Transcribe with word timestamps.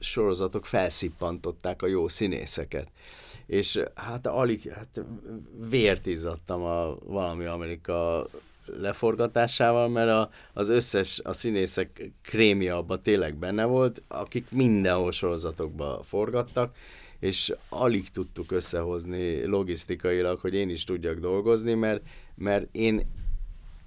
sorozatok 0.00 0.66
felszippantották 0.66 1.82
a 1.82 1.86
jó 1.86 2.08
színészeket. 2.08 2.88
És 3.46 3.80
hát 3.94 4.26
alig, 4.26 4.72
hát 4.72 5.04
vért 5.68 6.06
izzadtam 6.06 6.62
a 6.62 6.96
valami 7.04 7.44
Amerika 7.44 8.26
leforgatásával, 8.76 9.88
mert 9.88 10.10
a, 10.10 10.30
az 10.52 10.68
összes, 10.68 11.20
a 11.24 11.32
színészek 11.32 12.10
krémia 12.22 12.76
abban 12.76 13.02
tényleg 13.02 13.36
benne 13.36 13.64
volt, 13.64 14.02
akik 14.08 14.50
mindenhol 14.50 15.12
sorozatokba 15.12 16.02
forgattak, 16.04 16.76
és 17.20 17.52
alig 17.68 18.10
tudtuk 18.10 18.52
összehozni 18.52 19.44
logisztikailag, 19.44 20.40
hogy 20.40 20.54
én 20.54 20.68
is 20.68 20.84
tudjak 20.84 21.18
dolgozni, 21.18 21.74
mert, 21.74 22.02
mert 22.34 22.68
én 22.72 23.06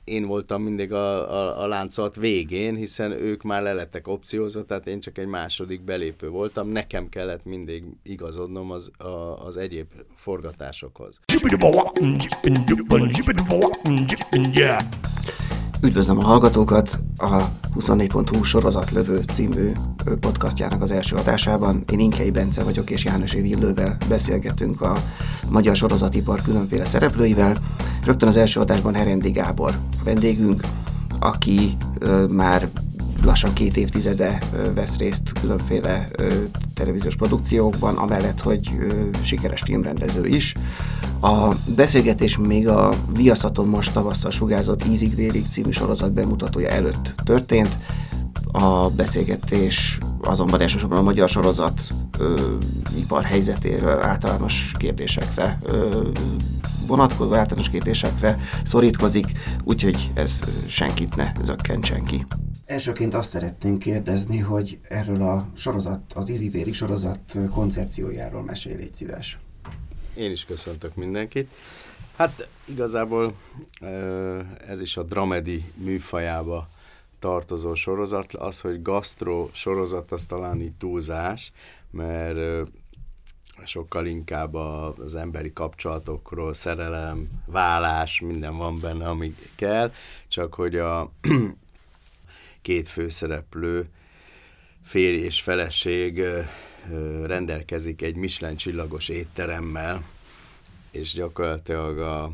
én 0.04 0.26
voltam 0.26 0.62
mindig 0.64 0.94
a, 0.94 1.32
a, 1.32 1.64
a 1.64 1.68
láncolat 1.68 2.16
végén, 2.16 2.76
hiszen 2.76 3.12
ők 3.12 3.42
már 3.42 3.62
lelettek 3.62 4.08
opciózva, 4.08 4.64
tehát 4.64 4.88
én 4.88 5.00
csak 5.00 5.18
egy 5.18 5.28
második 5.28 5.84
belépő 5.84 6.30
voltam, 6.30 6.68
nekem 6.68 7.10
kellett 7.10 7.46
mindig 7.46 7.84
igazodnom 8.04 8.72
az, 8.72 8.92
a, 8.98 9.46
az 9.46 9.58
egyéb 9.58 9.88
forgatásokhoz. 10.16 11.20
Üdvözlöm 15.84 16.18
a 16.18 16.24
hallgatókat 16.24 17.00
a 17.18 17.42
24.hu 17.80 18.44
sorozatlövő 18.44 19.24
című 19.32 19.72
podcastjának 20.20 20.82
az 20.82 20.92
első 20.92 21.16
adásában. 21.16 21.84
Én 21.92 22.00
Inkei 22.00 22.32
Bence 22.32 22.64
vagyok, 22.64 22.90
és 22.90 23.06
János 23.06 23.34
Évillővel 23.34 23.98
beszélgetünk 24.10 24.82
a 24.82 24.98
magyar 25.50 25.76
sorozatipar 25.76 26.42
különféle 26.42 26.86
szereplőivel. 26.86 27.58
Rögtön 28.06 28.30
az 28.30 28.38
első 28.38 28.60
adásban 28.60 28.94
Herendi 28.94 29.32
Gábor 29.32 29.80
vendégünk, 30.04 30.62
aki 31.20 31.78
már 32.30 32.70
lassan 33.24 33.54
két 33.54 33.78
évtizede 33.78 34.40
vesz 34.76 34.98
részt 34.98 35.32
különféle 35.42 36.08
televíziós 36.74 37.16
produkciókban, 37.16 37.96
amellett, 37.96 38.42
hogy 38.42 38.70
sikeres 39.22 39.62
filmrendező 39.62 40.28
is. 40.28 40.56
A 41.22 41.56
beszélgetés 41.76 42.38
még 42.38 42.68
a 42.68 42.94
Viaszaton 43.14 43.68
most 43.68 43.94
tavasszal 43.94 44.32
sugárzott 44.32 44.88
Ízig 44.88 45.16
Vérig 45.16 45.48
című 45.50 45.72
sorozat 45.72 46.12
bemutatója 46.12 46.70
előtt 46.70 47.14
történt. 47.24 47.78
A 48.52 48.90
beszélgetés 48.90 50.00
azonban 50.22 50.62
elsősorban 50.62 50.98
a 50.98 51.02
magyar 51.02 51.30
sorozat 51.30 51.82
ö, 52.20 52.56
ipar 52.98 53.24
helyzetéről, 53.24 54.02
általános 54.02 54.72
kérdésekre 54.78 55.58
ö, 55.64 56.08
vonatkozó 56.88 57.34
általános 57.34 57.70
kérdésekre 57.70 58.40
szorítkozik, 58.64 59.26
úgyhogy 59.64 60.12
ez 60.14 60.40
senkit 60.68 61.16
ne 61.16 61.32
zökkentsen 61.42 62.04
ki. 62.04 62.26
Elsőként 62.66 63.14
azt 63.14 63.30
szeretném 63.30 63.78
kérdezni, 63.78 64.38
hogy 64.38 64.80
erről 64.90 65.22
a 65.22 65.48
sorozat, 65.56 66.14
az 66.16 66.30
Izivéri 66.30 66.74
sorozat 66.74 67.38
koncepciójáról 67.52 68.44
mesélj, 68.44 68.76
légy 68.76 68.96
szíves. 68.96 69.38
Én 70.16 70.32
is 70.32 70.46
köszöntök 70.46 70.96
mindenkit. 70.96 71.50
Hát 72.16 72.50
igazából 72.66 73.34
ez 74.68 74.82
is 74.82 74.98
a 74.98 75.04
dramedi 75.04 75.64
műfajába 75.76 76.70
tartozó 77.22 77.74
sorozat. 77.74 78.34
Az, 78.34 78.62
hogy 78.62 78.82
gasztro 78.82 79.50
sorozat, 79.52 80.12
az 80.12 80.26
talán 80.26 80.62
így 80.62 80.78
túlzás, 80.78 81.52
mert 81.92 82.70
sokkal 83.66 84.06
inkább 84.06 84.54
az 84.54 85.16
emberi 85.16 85.54
kapcsolatokról, 85.54 86.54
szerelem, 86.54 87.28
vállás, 87.46 88.20
minden 88.20 88.58
van 88.58 88.80
benne, 88.80 89.08
ami 89.10 89.36
kell, 89.56 89.92
csak 90.28 90.54
hogy 90.54 90.76
a 90.76 91.12
két 92.62 92.88
főszereplő, 92.88 93.90
férj 94.84 95.18
és 95.18 95.42
feleség 95.42 96.24
rendelkezik 97.24 98.02
egy 98.02 98.16
Michelin 98.16 98.56
csillagos 98.56 99.10
étteremmel, 99.10 100.04
és 100.92 101.14
gyakorlatilag 101.14 102.00
a, 102.00 102.32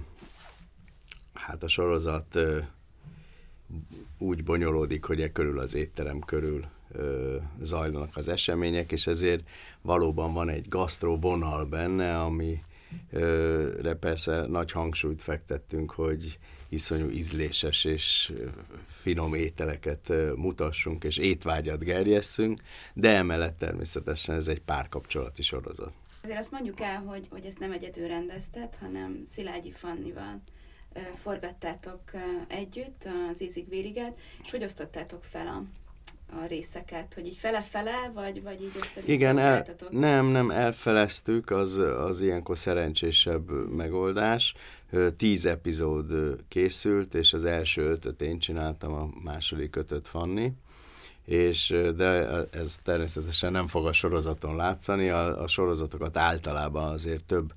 hát 1.34 1.64
a 1.64 1.68
sorozat 1.68 2.40
úgy 4.18 4.44
bonyolódik, 4.44 5.04
hogy 5.04 5.22
e 5.22 5.32
körül 5.32 5.60
az 5.60 5.76
étterem 5.76 6.20
körül 6.20 6.66
zajlanak 7.62 8.18
az 8.18 8.28
események, 8.28 8.92
és 8.92 9.08
ezért 9.08 9.50
valóban 9.82 10.34
van 10.34 10.50
egy 10.50 10.68
gasztró 10.68 11.18
vonal 11.20 11.66
benne, 11.66 12.20
ami 12.20 12.64
re 13.82 13.94
persze 13.94 14.46
nagy 14.48 14.72
hangsúlyt 14.72 15.22
fektettünk, 15.22 15.92
hogy 15.92 16.40
iszonyú 16.70 17.10
ízléses 17.10 17.84
és 17.84 18.34
finom 18.88 19.34
ételeket 19.34 20.14
mutassunk, 20.36 21.04
és 21.04 21.18
étvágyat 21.18 21.84
gerjesszünk, 21.84 22.62
de 22.94 23.16
emellett 23.16 23.58
természetesen 23.58 24.36
ez 24.36 24.48
egy 24.48 24.62
párkapcsolati 24.62 25.42
sorozat. 25.42 25.92
Azért 26.24 26.40
azt 26.40 26.52
mondjuk 26.52 26.82
el, 26.82 27.02
hogy, 27.02 27.28
hogy 27.30 27.46
ezt 27.46 27.60
nem 27.60 27.72
egyedül 27.72 28.08
rendezted, 28.08 28.76
hanem 28.76 29.22
Szilágyi 29.34 29.72
Fannival 29.72 30.42
forgattátok 31.16 32.02
együtt 32.48 33.08
az 33.32 33.42
Ízig 33.42 33.70
Vériget, 33.70 34.18
és 34.44 34.52
hogy 34.52 34.64
osztottátok 34.64 35.24
fel 35.24 35.48
a, 35.48 35.64
a 36.36 36.46
részeket, 36.46 37.14
hogy 37.14 37.26
így 37.26 37.36
fele-fele, 37.36 38.12
vagy, 38.14 38.44
vagy 38.44 38.62
így 38.62 38.72
össze 38.76 39.02
Igen, 39.06 39.38
el, 39.38 39.66
nem, 39.90 40.26
nem, 40.26 40.52
elfeleztük, 40.52 41.52
az, 41.52 41.78
az 41.78 42.22
ilyenkor 42.22 42.58
szerencsésebb 42.58 43.76
megoldás. 43.76 44.56
Tíz 45.18 45.46
epizód 45.46 46.36
készült, 46.48 47.14
és 47.14 47.34
az 47.34 47.46
első 47.46 47.82
ötöt 47.82 48.22
én 48.22 48.40
csináltam, 48.40 48.94
a 48.94 49.10
második 49.24 49.76
ötöt 49.76 50.08
Fanni. 50.08 50.52
És 51.26 51.76
de 51.96 52.28
ez 52.52 52.80
természetesen 52.84 53.52
nem 53.52 53.68
fog 53.68 53.86
a 53.86 53.94
sorozaton 53.94 54.56
látszani, 54.56 55.10
a, 55.10 55.42
a 55.42 55.48
sorozatokat 55.48 56.18
általában 56.18 56.92
azért 56.92 57.24
több 57.24 57.54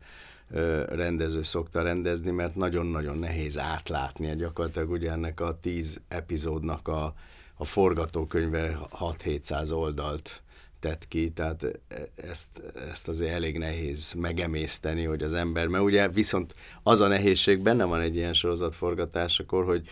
rendező 0.89 1.43
szokta 1.43 1.83
rendezni, 1.83 2.31
mert 2.31 2.55
nagyon-nagyon 2.55 3.19
nehéz 3.19 3.59
átlátni, 3.59 4.37
gyakorlatilag 4.37 4.91
ugye 4.91 5.11
ennek 5.11 5.41
a 5.41 5.59
tíz 5.61 6.01
epizódnak 6.09 6.89
a, 6.89 7.15
a 7.55 7.65
forgatókönyve 7.65 8.79
6-700 9.01 9.73
oldalt 9.73 10.43
tett 10.79 11.09
ki, 11.09 11.31
tehát 11.31 11.81
ezt, 12.15 12.63
ezt 12.91 13.09
azért 13.09 13.33
elég 13.33 13.59
nehéz 13.59 14.13
megemészteni, 14.13 15.05
hogy 15.05 15.23
az 15.23 15.35
ember, 15.35 15.67
mert 15.67 15.85
ugye 15.85 16.09
viszont 16.09 16.55
az 16.83 17.01
a 17.01 17.09
nehézség 17.09 17.63
benne 17.63 17.85
van 17.85 18.01
egy 18.01 18.17
ilyen 18.17 18.33
sorozatforgatásakor, 18.33 19.65
hogy 19.65 19.89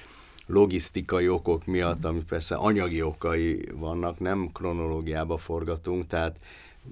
logisztikai 0.46 1.28
okok 1.28 1.66
miatt, 1.66 2.04
ami 2.04 2.22
persze 2.28 2.54
anyagi 2.54 3.02
okai 3.02 3.64
vannak, 3.74 4.18
nem 4.18 4.50
kronológiába 4.52 5.36
forgatunk, 5.36 6.06
tehát 6.06 6.36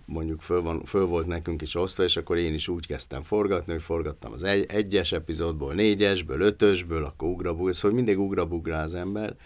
mondjuk 0.04 0.40
föl, 0.40 0.62
van, 0.62 0.84
föl 0.84 1.06
volt 1.06 1.26
nekünk 1.26 1.62
is 1.62 1.74
osztva, 1.74 2.02
és 2.02 2.16
akkor 2.16 2.36
én 2.36 2.54
is 2.54 2.68
úgy 2.68 2.86
kezdtem 2.86 3.22
forgatni, 3.22 3.72
hogy 3.72 3.82
forgattam 3.82 4.32
az 4.32 4.42
egy, 4.42 4.66
egyes 4.68 5.12
epizódból, 5.12 5.74
négyesből, 5.74 6.40
ötösből, 6.40 7.04
akkor 7.04 7.28
ugrabug, 7.28 7.72
szóval 7.72 7.96
mindig 7.96 8.18
ugrabugrá 8.18 8.82
az 8.82 8.94
ember, 8.94 9.36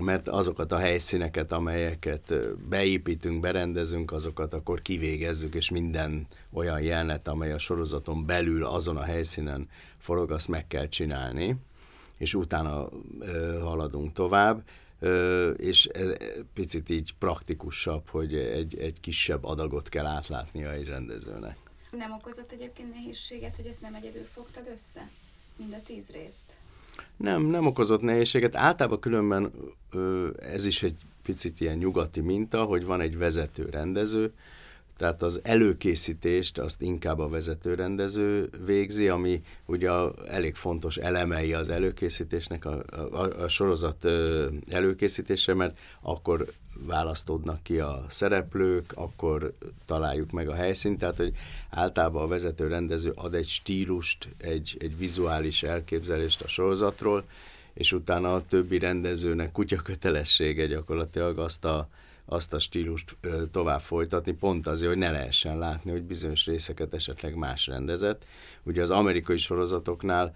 mert 0.00 0.28
azokat 0.28 0.72
a 0.72 0.78
helyszíneket, 0.78 1.52
amelyeket 1.52 2.34
beépítünk, 2.68 3.40
berendezünk, 3.40 4.12
azokat 4.12 4.54
akkor 4.54 4.82
kivégezzük, 4.82 5.54
és 5.54 5.70
minden 5.70 6.26
olyan 6.52 6.80
jelenet, 6.80 7.28
amely 7.28 7.52
a 7.52 7.58
sorozaton 7.58 8.26
belül 8.26 8.64
azon 8.64 8.96
a 8.96 9.02
helyszínen 9.02 9.68
forog, 9.98 10.30
azt 10.30 10.48
meg 10.48 10.66
kell 10.66 10.88
csinálni, 10.88 11.56
és 12.16 12.34
utána 12.34 12.88
ö, 13.20 13.58
haladunk 13.58 14.12
tovább, 14.12 14.62
és 15.56 15.84
ez 15.86 16.10
picit 16.54 16.88
így 16.90 17.14
praktikusabb, 17.18 18.08
hogy 18.08 18.34
egy, 18.34 18.78
egy 18.78 19.00
kisebb 19.00 19.44
adagot 19.44 19.88
kell 19.88 20.06
átlátnia 20.06 20.72
egy 20.72 20.86
rendezőnek. 20.86 21.56
Nem 21.90 22.12
okozott 22.12 22.52
egyébként 22.52 22.94
nehézséget, 22.94 23.56
hogy 23.56 23.66
ezt 23.66 23.80
nem 23.80 23.94
egyedül 23.94 24.26
fogtad 24.32 24.68
össze? 24.72 25.08
Mind 25.56 25.72
a 25.72 25.82
tíz 25.86 26.10
részt? 26.10 26.56
Nem, 27.16 27.42
nem 27.42 27.66
okozott 27.66 28.00
nehézséget. 28.00 28.54
Általában 28.54 29.00
különben 29.00 29.52
ez 30.38 30.66
is 30.66 30.82
egy 30.82 30.96
picit 31.22 31.60
ilyen 31.60 31.76
nyugati 31.76 32.20
minta, 32.20 32.64
hogy 32.64 32.84
van 32.84 33.00
egy 33.00 33.18
vezető 33.18 33.68
rendező, 33.70 34.32
tehát 34.96 35.22
az 35.22 35.40
előkészítést 35.42 36.58
azt 36.58 36.82
inkább 36.82 37.18
a 37.18 37.28
vezetőrendező 37.28 38.50
végzi, 38.64 39.08
ami 39.08 39.42
ugye 39.66 39.90
elég 40.28 40.54
fontos 40.54 40.96
elemei 40.96 41.52
az 41.52 41.68
előkészítésnek, 41.68 42.64
a, 42.64 42.82
a, 43.10 43.42
a 43.42 43.48
sorozat 43.48 44.04
előkészítése, 44.70 45.54
mert 45.54 45.78
akkor 46.00 46.46
választódnak 46.86 47.62
ki 47.62 47.78
a 47.78 48.04
szereplők, 48.08 48.92
akkor 48.94 49.52
találjuk 49.84 50.30
meg 50.30 50.48
a 50.48 50.54
helyszínt, 50.54 50.98
tehát 50.98 51.16
hogy 51.16 51.32
általában 51.70 52.22
a 52.22 52.26
vezetőrendező 52.26 53.12
ad 53.14 53.34
egy 53.34 53.48
stílust, 53.48 54.28
egy, 54.38 54.76
egy 54.80 54.98
vizuális 54.98 55.62
elképzelést 55.62 56.42
a 56.42 56.48
sorozatról, 56.48 57.24
és 57.74 57.92
utána 57.92 58.34
a 58.34 58.46
többi 58.48 58.78
rendezőnek 58.78 59.52
kutya 59.52 59.76
kötelessége 59.76 60.66
gyakorlatilag 60.66 61.38
azt 61.38 61.64
a, 61.64 61.88
azt 62.26 62.52
a 62.52 62.58
stílust 62.58 63.16
tovább 63.50 63.80
folytatni, 63.80 64.32
pont 64.32 64.66
azért, 64.66 64.90
hogy 64.90 65.00
ne 65.00 65.10
lehessen 65.10 65.58
látni, 65.58 65.90
hogy 65.90 66.02
bizonyos 66.02 66.46
részeket 66.46 66.94
esetleg 66.94 67.34
más 67.34 67.66
rendezett. 67.66 68.26
Ugye 68.62 68.82
az 68.82 68.90
amerikai 68.90 69.36
sorozatoknál 69.36 70.34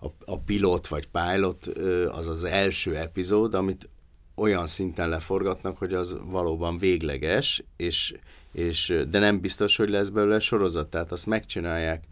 a, 0.00 0.06
a 0.24 0.38
pilot 0.38 0.88
vagy 0.88 1.08
pilot 1.08 1.66
az 2.08 2.26
az 2.28 2.44
első 2.44 2.96
epizód, 2.96 3.54
amit 3.54 3.88
olyan 4.34 4.66
szinten 4.66 5.08
leforgatnak, 5.08 5.78
hogy 5.78 5.94
az 5.94 6.16
valóban 6.24 6.78
végleges, 6.78 7.64
és, 7.76 8.14
és, 8.52 8.94
de 9.10 9.18
nem 9.18 9.40
biztos, 9.40 9.76
hogy 9.76 9.88
lesz 9.90 10.08
belőle 10.08 10.38
sorozat, 10.38 10.88
tehát 10.88 11.12
azt 11.12 11.26
megcsinálják 11.26 12.04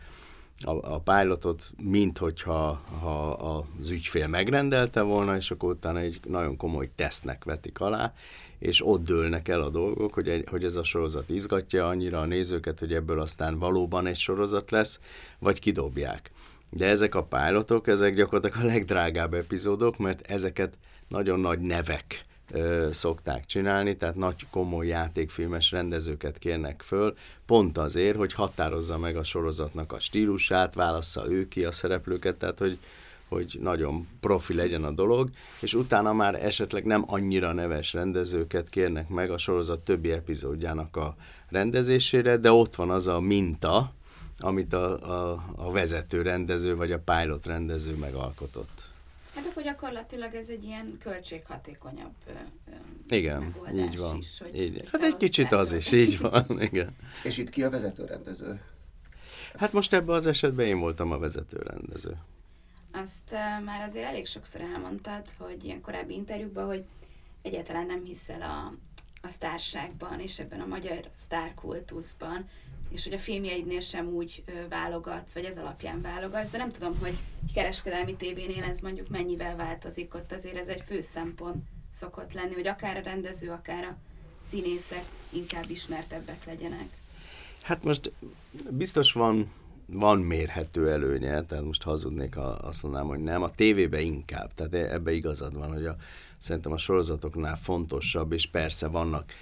a, 0.63 0.93
a 0.93 0.99
pilotot, 0.99 1.73
mint 1.83 2.19
hogyha 2.19 2.83
ha 3.01 3.31
az 3.31 3.91
ügyfél 3.91 4.27
megrendelte 4.27 5.01
volna, 5.01 5.37
és 5.37 5.51
akkor 5.51 5.71
utána 5.71 5.99
egy 5.99 6.21
nagyon 6.29 6.57
komoly 6.57 6.91
tesznek 6.95 7.45
vetik 7.45 7.81
alá, 7.81 8.15
és 8.61 8.87
ott 8.87 9.05
dőlnek 9.05 9.49
el 9.49 9.61
a 9.61 9.69
dolgok, 9.69 10.15
hogy, 10.15 10.29
egy, 10.29 10.45
hogy 10.51 10.65
ez 10.65 10.77
a 10.77 10.83
sorozat 10.83 11.29
izgatja 11.29 11.89
annyira 11.89 12.21
a 12.21 12.27
nézőket, 12.27 12.79
hogy 12.79 12.95
ebből 12.95 13.21
aztán 13.21 13.59
valóban 13.59 14.07
egy 14.07 14.17
sorozat 14.17 14.71
lesz, 14.71 15.01
vagy 15.39 15.59
kidobják. 15.59 16.31
De 16.71 16.87
ezek 16.87 17.15
a 17.15 17.23
pilotok, 17.23 17.87
ezek 17.87 18.15
gyakorlatilag 18.15 18.65
a 18.65 18.73
legdrágább 18.73 19.35
epizódok, 19.35 19.99
mert 19.99 20.31
ezeket 20.31 20.79
nagyon 21.09 21.41
nagy 21.41 21.61
nevek 21.61 22.23
ö, 22.53 22.89
szokták 22.93 23.47
csinálni, 23.47 23.97
tehát 23.97 24.15
nagy 24.15 24.47
komoly 24.51 24.87
játékfilmes 24.87 25.71
rendezőket 25.71 26.39
kérnek 26.39 26.83
föl, 26.83 27.15
pont 27.47 27.79
azért, 27.79 28.17
hogy 28.17 28.33
határozza 28.33 28.99
meg 28.99 29.17
a 29.17 29.23
sorozatnak 29.23 29.93
a 29.93 29.99
stílusát, 29.99 30.75
válassza 30.75 31.31
ő 31.31 31.49
ki 31.49 31.65
a 31.65 31.73
szereplőket, 31.73 32.37
tehát 32.37 32.59
hogy, 32.59 32.79
hogy 33.31 33.59
nagyon 33.63 34.09
profi 34.21 34.55
legyen 34.55 34.85
a 34.85 34.91
dolog, 34.91 35.31
és 35.61 35.75
utána 35.75 36.13
már 36.13 36.45
esetleg 36.45 36.85
nem 36.85 37.05
annyira 37.07 37.53
neves 37.53 37.93
rendezőket 37.93 38.69
kérnek 38.69 39.09
meg 39.09 39.31
a 39.31 39.39
sorozat 39.39 39.81
többi 39.81 40.13
epizódjának 40.13 40.97
a 40.97 41.17
rendezésére, 41.49 42.37
de 42.37 42.53
ott 42.53 42.75
van 42.75 42.91
az 42.91 43.07
a 43.07 43.21
minta, 43.21 43.93
amit 44.39 44.73
a, 44.73 45.11
a, 45.33 45.45
a 45.57 45.71
vezető 45.71 46.23
rendező 46.23 46.77
vagy 46.77 46.93
a 46.93 46.99
pilot 46.99 47.47
rendező 47.47 47.95
megalkotott. 47.95 48.89
Hát 49.35 49.45
akkor 49.51 49.63
gyakorlatilag 49.63 50.35
ez 50.35 50.49
egy 50.49 50.65
ilyen 50.65 50.99
költséghatékonyabb 51.03 52.15
Igen, 53.09 53.55
így 53.75 53.99
van. 53.99 54.17
Is, 54.17 54.39
hogy 54.39 54.61
így. 54.61 54.89
Hát 54.93 55.03
egy 55.03 55.17
kicsit 55.17 55.53
az 55.53 55.73
is, 55.73 55.93
így 55.93 56.19
van, 56.19 56.47
igen. 56.71 56.97
És 57.23 57.39
itt 57.39 57.51
ki 57.51 57.63
a 57.63 57.71
vezető 57.71 58.05
rendező? 58.05 58.61
Hát 59.57 59.73
most 59.73 59.93
ebben 59.93 60.15
az 60.15 60.27
esetben 60.27 60.67
én 60.67 60.79
voltam 60.79 61.13
a 61.13 61.19
vezető 61.19 61.57
rendező. 61.57 62.17
Azt 62.93 63.31
már 63.65 63.81
azért 63.81 64.07
elég 64.07 64.27
sokszor 64.27 64.61
elmondtad, 64.61 65.25
hogy 65.39 65.65
ilyen 65.65 65.81
korábbi 65.81 66.15
interjúkban, 66.15 66.67
hogy 66.67 66.83
egyáltalán 67.43 67.87
nem 67.87 68.05
hiszel 68.05 68.43
a, 68.43 68.73
a 69.23 69.29
sztárságban, 69.29 70.21
és 70.21 70.39
ebben 70.39 70.61
a 70.61 70.67
magyar 70.67 71.11
sztárkultuszban, 71.15 72.49
és 72.91 73.05
hogy 73.05 73.13
a 73.13 73.19
filmjeidnél 73.19 73.81
sem 73.81 74.07
úgy 74.07 74.45
válogatsz, 74.69 75.35
vagy 75.35 75.45
ez 75.45 75.59
alapján 75.59 76.01
válogatsz, 76.03 76.51
de 76.51 76.59
nem 76.59 76.71
tudom, 76.71 76.99
hogy 76.99 77.15
egy 77.47 77.53
kereskedelmi 77.53 78.17
tévénél 78.17 78.63
ez 78.63 78.81
mondjuk 78.81 79.09
mennyivel 79.09 79.57
változik, 79.57 80.15
ott 80.15 80.33
azért 80.33 80.57
ez 80.57 80.69
egy 80.69 80.83
fő 80.87 81.01
szempont 81.01 81.65
szokott 81.93 82.33
lenni, 82.33 82.55
hogy 82.55 82.67
akár 82.67 82.97
a 82.97 83.03
rendező, 83.03 83.51
akár 83.51 83.85
a 83.85 83.97
színészek 84.49 85.05
inkább 85.29 85.71
ismertebbek 85.71 86.45
legyenek. 86.45 86.89
Hát 87.63 87.83
most 87.83 88.13
biztos 88.71 89.13
van 89.13 89.53
van 89.93 90.19
mérhető 90.19 90.91
előnye, 90.91 91.45
tehát 91.45 91.65
most 91.65 91.83
hazudnék, 91.83 92.35
ha 92.35 92.43
azt 92.43 92.83
mondanám, 92.83 93.09
hogy 93.09 93.21
nem. 93.21 93.43
A 93.43 93.51
tévébe 93.51 94.01
inkább, 94.01 94.55
tehát 94.55 94.75
e- 94.75 94.93
ebbe 94.93 95.13
igazad 95.13 95.57
van, 95.57 95.73
hogy 95.73 95.87
a, 95.87 95.97
szerintem 96.39 96.73
a 96.73 96.79
sorozatoknál 96.79 97.57
fontosabb, 97.57 98.33
és 98.33 98.47
persze 98.47 98.87
vannak 98.87 99.33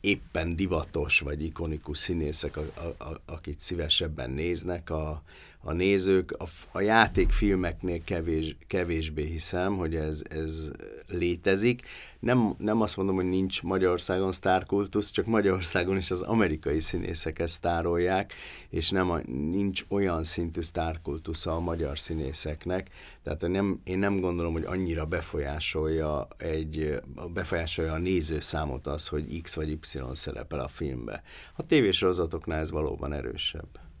éppen 0.00 0.56
divatos 0.56 1.20
vagy 1.20 1.44
ikonikus 1.44 1.98
színészek, 1.98 2.56
a, 2.56 2.64
a, 2.74 3.04
a, 3.04 3.20
akit 3.26 3.60
szívesebben 3.60 4.30
néznek 4.30 4.90
a, 4.90 5.22
a 5.62 5.72
nézők. 5.72 6.34
A, 6.38 6.44
a 6.72 6.80
játékfilmeknél 6.80 8.04
kevés, 8.04 8.56
kevésbé 8.66 9.24
hiszem, 9.24 9.76
hogy 9.76 9.94
ez, 9.94 10.22
ez 10.30 10.70
létezik. 11.08 11.82
Nem, 12.20 12.54
nem 12.58 12.80
azt 12.80 12.96
mondom, 12.96 13.14
hogy 13.14 13.28
nincs 13.28 13.62
Magyarországon 13.62 14.32
sztárkultusz, 14.32 15.10
csak 15.10 15.26
Magyarországon 15.26 15.96
is 15.96 16.10
az 16.10 16.22
amerikai 16.22 16.80
színészeket 16.80 17.48
sztárolják, 17.48 18.32
és 18.68 18.90
nem 18.90 19.10
a, 19.10 19.20
nincs 19.50 19.84
olyan 19.88 20.24
szintű 20.24 20.60
sztárkultusza 20.60 21.54
a 21.54 21.60
magyar 21.60 21.98
színészeknek. 21.98 22.90
Tehát 23.22 23.48
nem, 23.48 23.80
én 23.84 23.98
nem 23.98 24.20
gondolom, 24.20 24.52
hogy 24.52 24.64
annyira 24.64 25.06
befolyásolja, 25.06 26.28
egy, 26.36 27.00
befolyásolja 27.32 27.92
a 27.92 27.98
nézőszámot 27.98 28.86
az, 28.86 29.08
hogy 29.08 29.40
X 29.42 29.54
vagy 29.54 29.70
Y 29.70 29.78
szerepel 30.12 30.60
a 30.60 30.68
filmbe. 30.68 31.22
A 31.56 31.66
tévésorozatoknál 31.66 32.60
ez 32.60 32.70
valóban 32.70 33.12
erősebb 33.12 33.91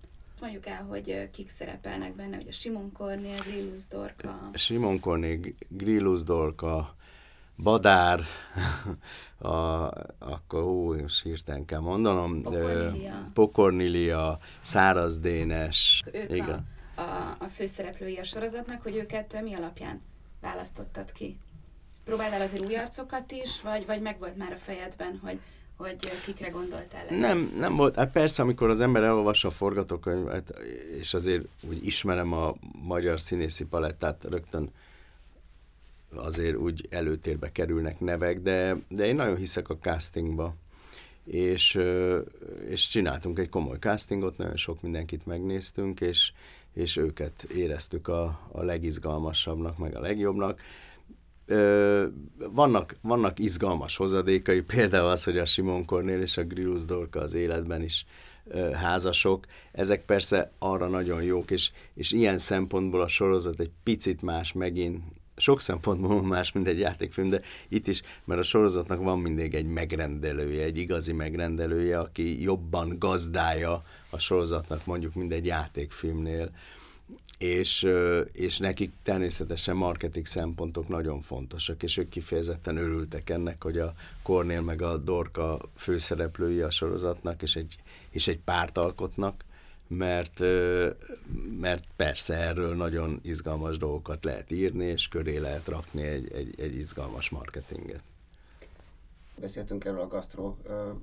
mondjuk 0.42 0.66
el, 0.66 0.84
hogy 0.84 1.30
kik 1.30 1.50
szerepelnek 1.50 2.14
benne, 2.14 2.36
a 2.36 2.52
Simon 2.52 2.92
Kornél, 2.92 3.34
Grillus 3.34 3.86
Dorka. 3.86 4.50
Simon 4.54 5.00
Kornél, 5.00 5.40
Grillus 5.68 6.22
Dorka, 6.22 6.96
Badár, 7.56 8.20
a, 9.38 9.50
akkor 10.18 10.62
hú, 10.62 10.94
most 11.00 11.22
hirtelen 11.22 11.64
kell 11.64 11.80
mondanom, 11.80 12.42
Pokornilia, 12.42 13.30
Pokornilia 13.32 14.38
Száraz 14.60 15.18
Dénes. 15.18 16.02
Ők 16.12 16.30
igen. 16.30 16.66
A, 16.94 17.00
a, 17.00 17.36
a 17.38 17.44
főszereplői 17.44 18.16
a 18.16 18.24
sorozatnak, 18.24 18.82
hogy 18.82 18.96
őket 18.96 19.42
mi 19.42 19.54
alapján 19.54 20.02
választottad 20.40 21.12
ki? 21.12 21.38
Próbáltál 22.04 22.40
azért 22.40 22.64
új 22.64 22.76
arcokat 22.76 23.30
is, 23.30 23.60
vagy, 23.60 23.86
vagy 23.86 24.00
meg 24.00 24.18
volt 24.18 24.36
már 24.36 24.52
a 24.52 24.56
fejedben, 24.56 25.18
hogy 25.22 25.40
hogy 25.82 26.20
kikre 26.24 26.48
gondoltál 26.48 27.04
Nem, 27.10 27.50
nem 27.58 27.76
volt. 27.76 27.94
Hát 27.94 28.12
persze, 28.12 28.42
amikor 28.42 28.70
az 28.70 28.80
ember 28.80 29.02
elolvassa 29.02 29.48
a 29.48 29.50
forgatókönyvet, 29.50 30.58
és 30.98 31.14
azért 31.14 31.44
úgy 31.68 31.86
ismerem 31.86 32.32
a 32.32 32.54
magyar 32.82 33.20
színészi 33.20 33.64
palettát, 33.64 34.24
rögtön 34.30 34.70
azért 36.14 36.56
úgy 36.56 36.86
előtérbe 36.90 37.52
kerülnek 37.52 38.00
nevek, 38.00 38.40
de, 38.40 38.76
de 38.88 39.06
én 39.06 39.14
nagyon 39.14 39.36
hiszek 39.36 39.68
a 39.68 39.78
castingba. 39.80 40.54
És, 41.24 41.78
és 42.68 42.88
csináltunk 42.88 43.38
egy 43.38 43.48
komoly 43.48 43.76
castingot, 43.78 44.36
nagyon 44.36 44.56
sok 44.56 44.82
mindenkit 44.82 45.26
megnéztünk, 45.26 46.00
és, 46.00 46.32
és 46.72 46.96
őket 46.96 47.42
éreztük 47.42 48.08
a, 48.08 48.40
a 48.52 48.62
legizgalmasabbnak, 48.62 49.78
meg 49.78 49.96
a 49.96 50.00
legjobbnak 50.00 50.60
vannak, 52.50 52.96
vannak 53.02 53.38
izgalmas 53.38 53.96
hozadékai, 53.96 54.60
például 54.60 55.08
az, 55.08 55.24
hogy 55.24 55.38
a 55.38 55.44
Simon 55.44 55.84
Kornél 55.84 56.20
és 56.20 56.36
a 56.36 56.44
Grillus 56.44 56.84
Dorka 56.84 57.20
az 57.20 57.34
életben 57.34 57.82
is 57.82 58.04
ö, 58.44 58.70
házasok. 58.70 59.46
Ezek 59.72 60.04
persze 60.04 60.52
arra 60.58 60.86
nagyon 60.86 61.22
jók, 61.22 61.50
és, 61.50 61.70
és 61.94 62.12
ilyen 62.12 62.38
szempontból 62.38 63.00
a 63.00 63.08
sorozat 63.08 63.60
egy 63.60 63.70
picit 63.82 64.22
más 64.22 64.52
megint, 64.52 65.02
sok 65.36 65.60
szempontból 65.60 66.22
más, 66.22 66.52
mint 66.52 66.66
egy 66.66 66.78
játékfilm, 66.78 67.28
de 67.28 67.40
itt 67.68 67.86
is, 67.86 68.02
mert 68.24 68.40
a 68.40 68.42
sorozatnak 68.42 69.02
van 69.02 69.18
mindig 69.18 69.54
egy 69.54 69.66
megrendelője, 69.66 70.64
egy 70.64 70.78
igazi 70.78 71.12
megrendelője, 71.12 71.98
aki 71.98 72.42
jobban 72.42 72.98
gazdája 72.98 73.82
a 74.10 74.18
sorozatnak 74.18 74.86
mondjuk, 74.86 75.14
mint 75.14 75.32
egy 75.32 75.46
játékfilmnél 75.46 76.50
és, 77.38 77.86
és 78.32 78.58
nekik 78.58 78.92
természetesen 79.02 79.76
marketing 79.76 80.26
szempontok 80.26 80.88
nagyon 80.88 81.20
fontosak, 81.20 81.82
és 81.82 81.96
ők 81.96 82.08
kifejezetten 82.08 82.76
örültek 82.76 83.30
ennek, 83.30 83.62
hogy 83.62 83.78
a 83.78 83.94
Kornél 84.22 84.60
meg 84.60 84.82
a 84.82 84.96
Dorka 84.96 85.58
főszereplői 85.76 86.60
a 86.60 86.70
sorozatnak, 86.70 87.42
és 87.42 87.56
egy, 87.56 87.76
és 88.10 88.28
egy 88.28 88.38
párt 88.38 88.78
alkotnak, 88.78 89.44
mert, 89.86 90.40
mert 91.60 91.84
persze 91.96 92.34
erről 92.34 92.74
nagyon 92.74 93.20
izgalmas 93.22 93.76
dolgokat 93.78 94.24
lehet 94.24 94.50
írni, 94.50 94.84
és 94.84 95.08
köré 95.08 95.36
lehet 95.36 95.68
rakni 95.68 96.02
egy, 96.02 96.32
egy, 96.32 96.54
egy 96.60 96.76
izgalmas 96.76 97.30
marketinget 97.30 98.02
beszéltünk 99.42 99.84
erről 99.84 100.00
a 100.00 100.06
gasztró 100.06 100.58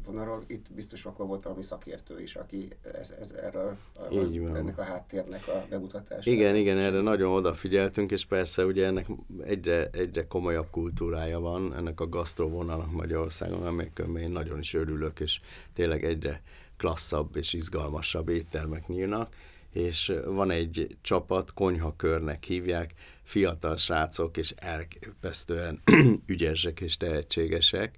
vonalról, 0.06 0.44
itt 0.48 0.66
biztos 0.76 1.06
akkor 1.06 1.28
volt 1.28 1.44
valami 1.44 1.64
szakértő 1.64 2.22
is, 2.22 2.36
aki 2.36 2.70
ez, 3.00 3.14
ez 3.20 3.32
erről 3.32 3.78
Így 4.12 4.40
van. 4.42 4.56
ennek 4.56 4.78
a 4.78 4.84
háttérnek 4.84 5.48
a 5.48 5.66
bemutatása. 5.70 6.32
Igen, 6.32 6.56
igen, 6.56 6.78
erre 6.78 7.02
nagyon 7.02 7.32
odafigyeltünk, 7.32 8.12
és 8.12 8.26
persze 8.26 8.66
ugye 8.66 8.86
ennek 8.86 9.08
egyre, 9.44 9.90
egyre 9.92 10.28
komolyabb 10.28 10.68
kultúrája 10.72 11.40
van, 11.40 11.76
ennek 11.76 12.00
a 12.00 12.10
gasztró 12.10 12.50
vonalnak 12.50 12.92
Magyarországon, 12.92 13.66
amelyekkel 13.66 14.18
én 14.18 14.32
nagyon 14.32 14.60
is 14.60 14.74
örülök, 14.74 15.20
és 15.20 15.40
tényleg 15.74 16.04
egyre 16.04 16.42
klasszabb 16.78 17.36
és 17.36 17.54
izgalmasabb 17.54 18.30
éttermek 18.30 18.88
nyílnak, 18.88 19.36
és 19.74 20.14
van 20.26 20.52
egy 20.52 20.98
csapat, 21.02 21.54
konyhakörnek 21.54 22.44
hívják, 22.44 22.94
fiatal 23.24 23.76
srácok, 23.76 24.38
és 24.38 24.54
elképesztően 24.58 25.82
ügyesek 26.26 26.82
és 26.82 26.98
tehetségesek, 26.98 27.98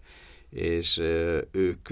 és 0.52 0.98
ők 1.52 1.90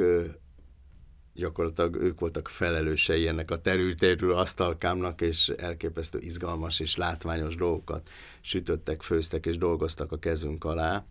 gyakorlatilag 1.34 1.96
ők 1.96 2.20
voltak 2.20 2.48
felelősei 2.48 3.28
ennek 3.28 3.52
a 3.52 3.62
terültérül 3.62 4.34
asztalkámnak, 4.34 5.22
és 5.22 5.50
elképesztő 5.50 6.20
izgalmas 6.20 6.80
és 6.80 6.96
látványos 6.96 7.56
dolgokat 7.56 8.10
sütöttek, 8.42 9.02
főztek 9.02 9.46
és 9.46 9.58
dolgoztak 9.58 10.12
a 10.12 10.20
kezünk 10.20 10.64
alá. 10.64 11.06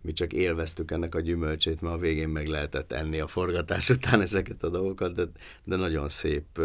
Mi 0.00 0.12
csak 0.12 0.32
élveztük 0.32 0.90
ennek 0.90 1.14
a 1.14 1.20
gyümölcsét, 1.20 1.80
mert 1.80 1.94
a 1.94 1.98
végén 1.98 2.28
meg 2.28 2.46
lehetett 2.46 2.92
enni 2.92 3.20
a 3.20 3.26
forgatás 3.26 3.90
után 3.96 4.20
ezeket 4.20 4.62
a 4.62 4.68
dolgokat, 4.68 5.14
de, 5.14 5.24
de 5.64 5.76
nagyon 5.76 6.08
szép 6.08 6.60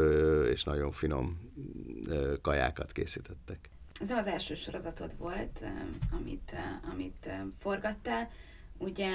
és 0.51 0.63
nagyon 0.63 0.91
finom 0.91 1.51
kajákat 2.41 2.91
készítettek. 2.91 3.69
ez 4.01 4.07
nem 4.07 4.17
az 4.17 4.27
első 4.27 4.55
sorozatod 4.55 5.17
volt, 5.17 5.65
amit, 6.11 6.55
amit 6.91 7.29
forgattál. 7.59 8.29
Ugye 8.79 9.09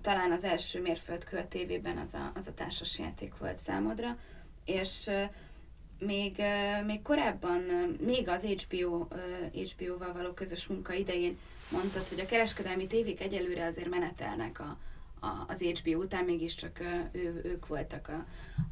talán 0.00 0.30
az 0.30 0.44
első 0.44 0.80
mérföldkő 0.80 1.36
a 1.36 1.48
tévében 1.48 1.96
az 1.96 2.14
a, 2.14 2.32
az 2.34 2.46
a 2.46 2.54
társasjáték 2.54 3.38
volt 3.38 3.56
számodra, 3.56 4.16
és 4.64 5.10
még, 5.98 6.42
még 6.86 7.02
korábban, 7.02 7.60
még 8.00 8.28
az 8.28 8.44
HBO, 8.44 9.06
HBO-val 9.52 10.12
való 10.12 10.32
közös 10.32 10.66
munka 10.66 10.92
idején 10.92 11.38
mondtad, 11.70 12.08
hogy 12.08 12.20
a 12.20 12.26
kereskedelmi 12.26 12.86
tévék 12.86 13.20
egyelőre 13.20 13.64
azért 13.64 13.88
menetelnek 13.88 14.60
a, 14.60 14.78
az 15.46 15.62
HBO 15.62 16.02
után 16.02 16.24
mégiscsak 16.24 16.80
ő, 17.12 17.40
ők 17.44 17.66
voltak 17.66 18.08
a, 18.08 18.24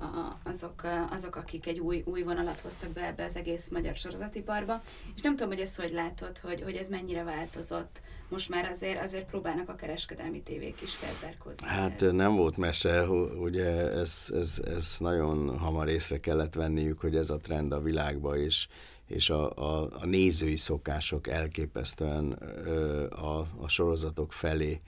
a, 0.03 0.39
azok, 0.45 0.83
azok, 1.11 1.37
akik 1.37 1.67
egy 1.67 1.79
új, 1.79 2.03
új 2.07 2.23
vonalat 2.23 2.61
hoztak 2.61 2.91
be 2.91 3.07
ebbe 3.07 3.25
az 3.25 3.37
egész 3.37 3.69
magyar 3.69 3.97
sorozatiparba. 3.97 4.83
És 5.15 5.21
nem 5.21 5.37
tudom, 5.37 5.53
hogy 5.53 5.61
ezt 5.61 5.81
hogy 5.81 5.93
látod, 5.93 6.39
hogy, 6.39 6.63
hogy 6.63 6.75
ez 6.75 6.89
mennyire 6.89 7.23
változott. 7.23 8.03
Most 8.29 8.49
már 8.49 8.65
azért, 8.65 9.03
azért 9.03 9.27
próbálnak 9.27 9.69
a 9.69 9.75
kereskedelmi 9.75 10.43
tévék 10.43 10.81
is 10.83 10.95
felzárkózni. 10.95 11.67
Hát 11.67 12.03
ez. 12.03 12.13
nem 12.13 12.35
volt 12.35 12.57
mese, 12.57 13.09
ugye 13.41 13.91
ez, 13.91 14.27
ez, 14.35 14.61
ez 14.77 14.97
nagyon 14.99 15.59
hamar 15.59 15.89
észre 15.89 16.21
kellett 16.21 16.55
venniük, 16.55 17.01
hogy 17.01 17.17
ez 17.17 17.31
a 17.31 17.37
trend 17.37 17.73
a 17.73 17.81
világba 17.81 18.37
is 18.37 18.69
és 19.07 19.31
a, 19.31 19.57
a, 19.57 19.89
a 20.01 20.07
nézői 20.07 20.57
szokások 20.57 21.29
elképesztően 21.29 22.33
a, 23.11 23.39
a 23.39 23.69
sorozatok 23.69 24.33
felé 24.33 24.81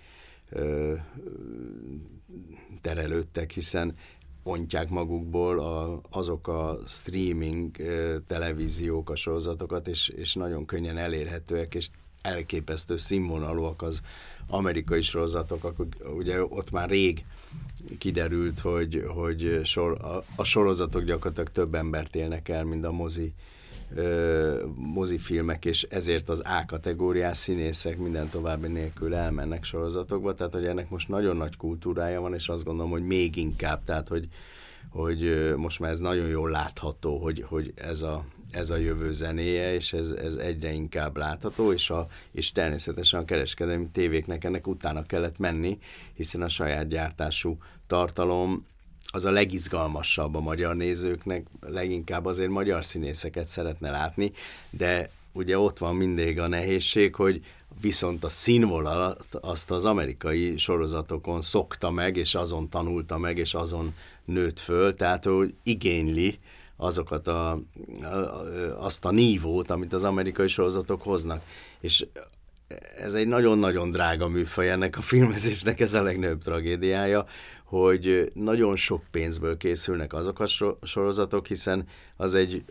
terelődtek, 2.80 3.50
hiszen 3.50 3.94
ontják 4.42 4.88
magukból 4.88 5.58
a, 5.58 6.00
azok 6.10 6.48
a 6.48 6.78
streaming 6.86 7.76
televíziók, 8.26 9.10
a 9.10 9.16
sorozatokat, 9.16 9.88
és, 9.88 10.08
és 10.08 10.34
nagyon 10.34 10.64
könnyen 10.64 10.96
elérhetőek, 10.96 11.74
és 11.74 11.88
elképesztő 12.22 12.96
színvonalúak 12.96 13.82
az 13.82 14.00
amerikai 14.46 15.02
sorozatok, 15.02 15.86
ugye 16.16 16.44
ott 16.44 16.70
már 16.70 16.88
rég 16.88 17.24
kiderült, 17.98 18.58
hogy, 18.58 19.04
hogy 19.06 19.60
sor, 19.64 20.04
a, 20.04 20.24
a 20.36 20.44
sorozatok 20.44 21.02
gyakorlatilag 21.02 21.50
több 21.50 21.74
embert 21.74 22.14
élnek 22.16 22.48
el, 22.48 22.64
mint 22.64 22.84
a 22.84 22.92
mozi 22.92 23.32
mozifilmek, 24.74 25.64
és 25.64 25.82
ezért 25.82 26.28
az 26.28 26.40
A 26.40 26.64
kategóriás 26.66 27.36
színészek 27.36 27.98
minden 27.98 28.28
további 28.28 28.68
nélkül 28.68 29.14
elmennek 29.14 29.64
sorozatokba, 29.64 30.34
tehát 30.34 30.52
hogy 30.52 30.66
ennek 30.66 30.90
most 30.90 31.08
nagyon 31.08 31.36
nagy 31.36 31.56
kultúrája 31.56 32.20
van, 32.20 32.34
és 32.34 32.48
azt 32.48 32.64
gondolom, 32.64 32.90
hogy 32.90 33.06
még 33.06 33.36
inkább, 33.36 33.84
tehát 33.84 34.08
hogy, 34.08 34.28
hogy 34.88 35.52
most 35.56 35.80
már 35.80 35.90
ez 35.90 36.00
nagyon 36.00 36.28
jól 36.28 36.50
látható, 36.50 37.18
hogy, 37.18 37.44
hogy 37.48 37.72
ez, 37.76 38.02
a, 38.02 38.24
ez 38.50 38.70
a 38.70 38.76
jövő 38.76 39.12
zenéje, 39.12 39.74
és 39.74 39.92
ez, 39.92 40.10
ez 40.10 40.34
egyre 40.34 40.72
inkább 40.72 41.16
látható, 41.16 41.72
és, 41.72 41.90
a, 41.90 42.06
és 42.32 42.52
természetesen 42.52 43.20
a 43.20 43.24
kereskedelmi 43.24 43.88
tévéknek 43.92 44.44
ennek 44.44 44.66
utána 44.66 45.06
kellett 45.06 45.38
menni, 45.38 45.78
hiszen 46.14 46.42
a 46.42 46.48
saját 46.48 46.88
gyártású 46.88 47.58
tartalom 47.86 48.64
az 49.12 49.24
a 49.24 49.30
legizgalmasabb 49.30 50.34
a 50.34 50.40
magyar 50.40 50.76
nézőknek, 50.76 51.46
leginkább 51.60 52.24
azért 52.24 52.50
magyar 52.50 52.84
színészeket 52.84 53.46
szeretne 53.46 53.90
látni, 53.90 54.32
de 54.70 55.10
ugye 55.32 55.58
ott 55.58 55.78
van 55.78 55.94
mindig 55.94 56.38
a 56.38 56.46
nehézség, 56.46 57.14
hogy 57.14 57.44
viszont 57.80 58.24
a 58.24 58.28
színvonalat 58.28 59.24
azt 59.40 59.70
az 59.70 59.84
amerikai 59.84 60.56
sorozatokon 60.56 61.40
szokta 61.40 61.90
meg, 61.90 62.16
és 62.16 62.34
azon 62.34 62.68
tanulta 62.68 63.18
meg, 63.18 63.38
és 63.38 63.54
azon 63.54 63.94
nőtt 64.24 64.58
föl, 64.58 64.94
tehát 64.94 65.24
hogy 65.24 65.54
igényli 65.62 66.38
azokat 66.76 67.26
a, 67.26 67.60
azt 68.78 69.04
a 69.04 69.10
nívót, 69.10 69.70
amit 69.70 69.92
az 69.92 70.04
amerikai 70.04 70.48
sorozatok 70.48 71.02
hoznak. 71.02 71.42
És 71.80 72.06
ez 72.98 73.14
egy 73.14 73.26
nagyon-nagyon 73.26 73.90
drága 73.90 74.28
műfaj 74.28 74.70
ennek 74.70 74.96
a 74.96 75.00
filmezésnek, 75.00 75.80
ez 75.80 75.94
a 75.94 76.02
legnagyobb 76.02 76.42
tragédiája, 76.42 77.26
hogy 77.70 78.30
nagyon 78.34 78.76
sok 78.76 79.02
pénzből 79.10 79.56
készülnek 79.56 80.12
azok 80.12 80.40
a 80.40 80.46
sorozatok, 80.82 81.46
hiszen 81.46 81.86
az 82.16 82.34
egy 82.34 82.64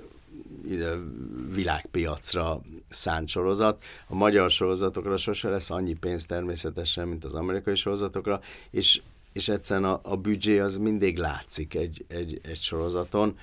világpiacra 1.53 2.61
szánt 2.89 3.27
sorozat. 3.27 3.83
A 4.07 4.15
magyar 4.15 4.49
sorozatokra 4.49 5.17
sose 5.17 5.49
lesz 5.49 5.69
annyi 5.69 5.93
pénz 5.93 6.25
természetesen, 6.25 7.07
mint 7.07 7.23
az 7.23 7.33
amerikai 7.33 7.75
sorozatokra, 7.75 8.41
és, 8.71 9.01
és 9.33 9.49
egyszerűen 9.49 9.89
a, 9.89 9.99
a 10.03 10.15
büdzsé 10.15 10.59
az 10.59 10.77
mindig 10.77 11.17
látszik 11.17 11.75
egy, 11.75 12.05
egy, 12.07 12.39
egy 12.43 12.61
sorozaton, 12.61 13.37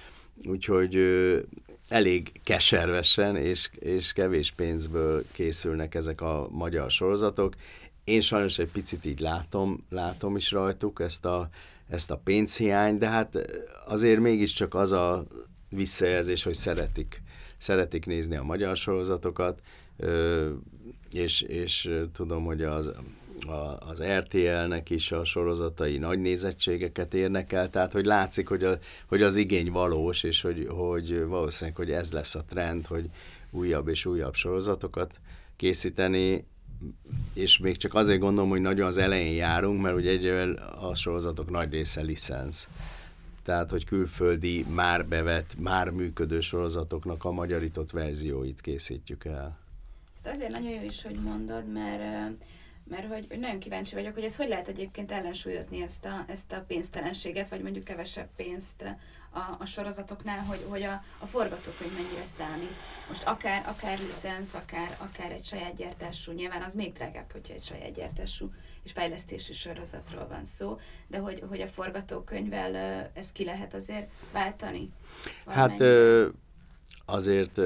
úgyhogy 0.44 0.96
ö, 0.96 1.38
elég 1.88 2.40
keservesen 2.44 3.36
és, 3.36 3.70
és 3.78 4.12
kevés 4.12 4.50
pénzből 4.50 5.24
készülnek 5.32 5.94
ezek 5.94 6.20
a 6.20 6.48
magyar 6.50 6.90
sorozatok, 6.90 7.54
én 8.06 8.20
sajnos 8.20 8.58
egy 8.58 8.70
picit 8.70 9.04
így 9.04 9.20
látom, 9.20 9.84
látom 9.90 10.36
is 10.36 10.50
rajtuk 10.50 11.00
ezt 11.00 11.24
a, 11.24 11.48
ezt 11.88 12.10
a 12.10 12.16
pénzhiányt, 12.16 12.98
de 12.98 13.08
hát 13.08 13.38
azért 13.86 14.20
mégiscsak 14.20 14.74
az 14.74 14.92
a 14.92 15.24
visszajelzés, 15.68 16.42
hogy 16.42 16.54
szeretik, 16.54 17.22
szeretik 17.58 18.06
nézni 18.06 18.36
a 18.36 18.42
magyar 18.42 18.76
sorozatokat, 18.76 19.62
és, 21.12 21.40
és 21.40 21.90
tudom, 22.12 22.44
hogy 22.44 22.62
az, 22.62 22.92
a, 23.46 23.76
az 23.88 24.02
RTL-nek 24.02 24.90
is 24.90 25.12
a 25.12 25.24
sorozatai 25.24 25.98
nagy 25.98 26.20
nézettségeket 26.20 27.14
érnek 27.14 27.52
el, 27.52 27.70
tehát 27.70 27.92
hogy 27.92 28.04
látszik, 28.04 28.48
hogy, 28.48 28.64
a, 28.64 28.78
hogy 29.06 29.22
az 29.22 29.36
igény 29.36 29.70
valós, 29.70 30.22
és 30.22 30.40
hogy, 30.40 30.66
hogy 30.70 31.24
valószínűleg, 31.24 31.76
hogy 31.76 31.90
ez 31.90 32.12
lesz 32.12 32.34
a 32.34 32.44
trend, 32.48 32.86
hogy 32.86 33.10
újabb 33.50 33.88
és 33.88 34.06
újabb 34.06 34.34
sorozatokat 34.34 35.20
készíteni, 35.56 36.44
és 37.34 37.58
még 37.58 37.76
csak 37.76 37.94
azért 37.94 38.20
gondolom, 38.20 38.50
hogy 38.50 38.60
nagyon 38.60 38.86
az 38.86 38.98
elején 38.98 39.34
járunk, 39.34 39.82
mert 39.82 39.96
ugye 39.96 40.10
egyébként 40.10 40.58
a 40.58 40.94
sorozatok 40.94 41.50
nagy 41.50 41.72
része 41.72 42.00
licensz. 42.00 42.68
Tehát, 43.42 43.70
hogy 43.70 43.84
külföldi, 43.84 44.64
már 44.74 45.06
bevett, 45.06 45.58
már 45.58 45.90
működő 45.90 46.40
sorozatoknak 46.40 47.24
a 47.24 47.32
magyarított 47.32 47.90
verzióit 47.90 48.60
készítjük 48.60 49.24
el. 49.24 49.58
Ez 50.24 50.32
azért 50.32 50.50
nagyon 50.50 50.70
jó 50.70 50.82
is, 50.82 51.02
hogy 51.02 51.18
mondod, 51.24 51.72
mert 51.72 52.36
mert 52.88 53.06
hogy 53.06 53.38
nagyon 53.38 53.58
kíváncsi 53.58 53.94
vagyok, 53.94 54.14
hogy 54.14 54.22
ez 54.22 54.36
hogy 54.36 54.48
lehet 54.48 54.68
egyébként 54.68 55.12
ellensúlyozni 55.12 55.82
ezt 55.82 56.04
a, 56.04 56.24
ezt 56.28 56.52
a 56.52 56.64
pénztelenséget, 56.66 57.48
vagy 57.48 57.62
mondjuk 57.62 57.84
kevesebb 57.84 58.28
pénzt 58.36 58.84
a, 59.36 59.56
a 59.58 59.66
sorozatoknál, 59.66 60.38
hogy, 60.38 60.64
hogy 60.68 60.82
a, 60.82 61.02
a 61.18 61.26
forgatókönyv 61.26 61.92
mennyire 61.92 62.24
számít. 62.24 62.76
Most 63.08 63.22
akár, 63.22 63.64
akár 63.68 63.98
licenc, 63.98 64.54
akár, 64.54 64.96
akár 64.98 65.32
egy 65.32 65.44
saját 65.44 65.76
gyártású, 65.76 66.32
nyilván 66.32 66.62
az 66.62 66.74
még 66.74 66.92
drágább, 66.92 67.32
hogyha 67.32 67.54
egy 67.54 67.62
saját 67.62 67.94
gyártású 67.94 68.50
és 68.82 68.92
fejlesztési 68.92 69.52
sorozatról 69.52 70.26
van 70.28 70.44
szó, 70.44 70.78
de 71.06 71.18
hogy, 71.18 71.42
hogy 71.48 71.60
a 71.60 71.66
forgatókönyvvel 71.66 72.74
ezt 73.14 73.32
ki 73.32 73.44
lehet 73.44 73.74
azért 73.74 74.10
váltani? 74.32 74.90
Hát 75.46 75.82
azért 77.04 77.60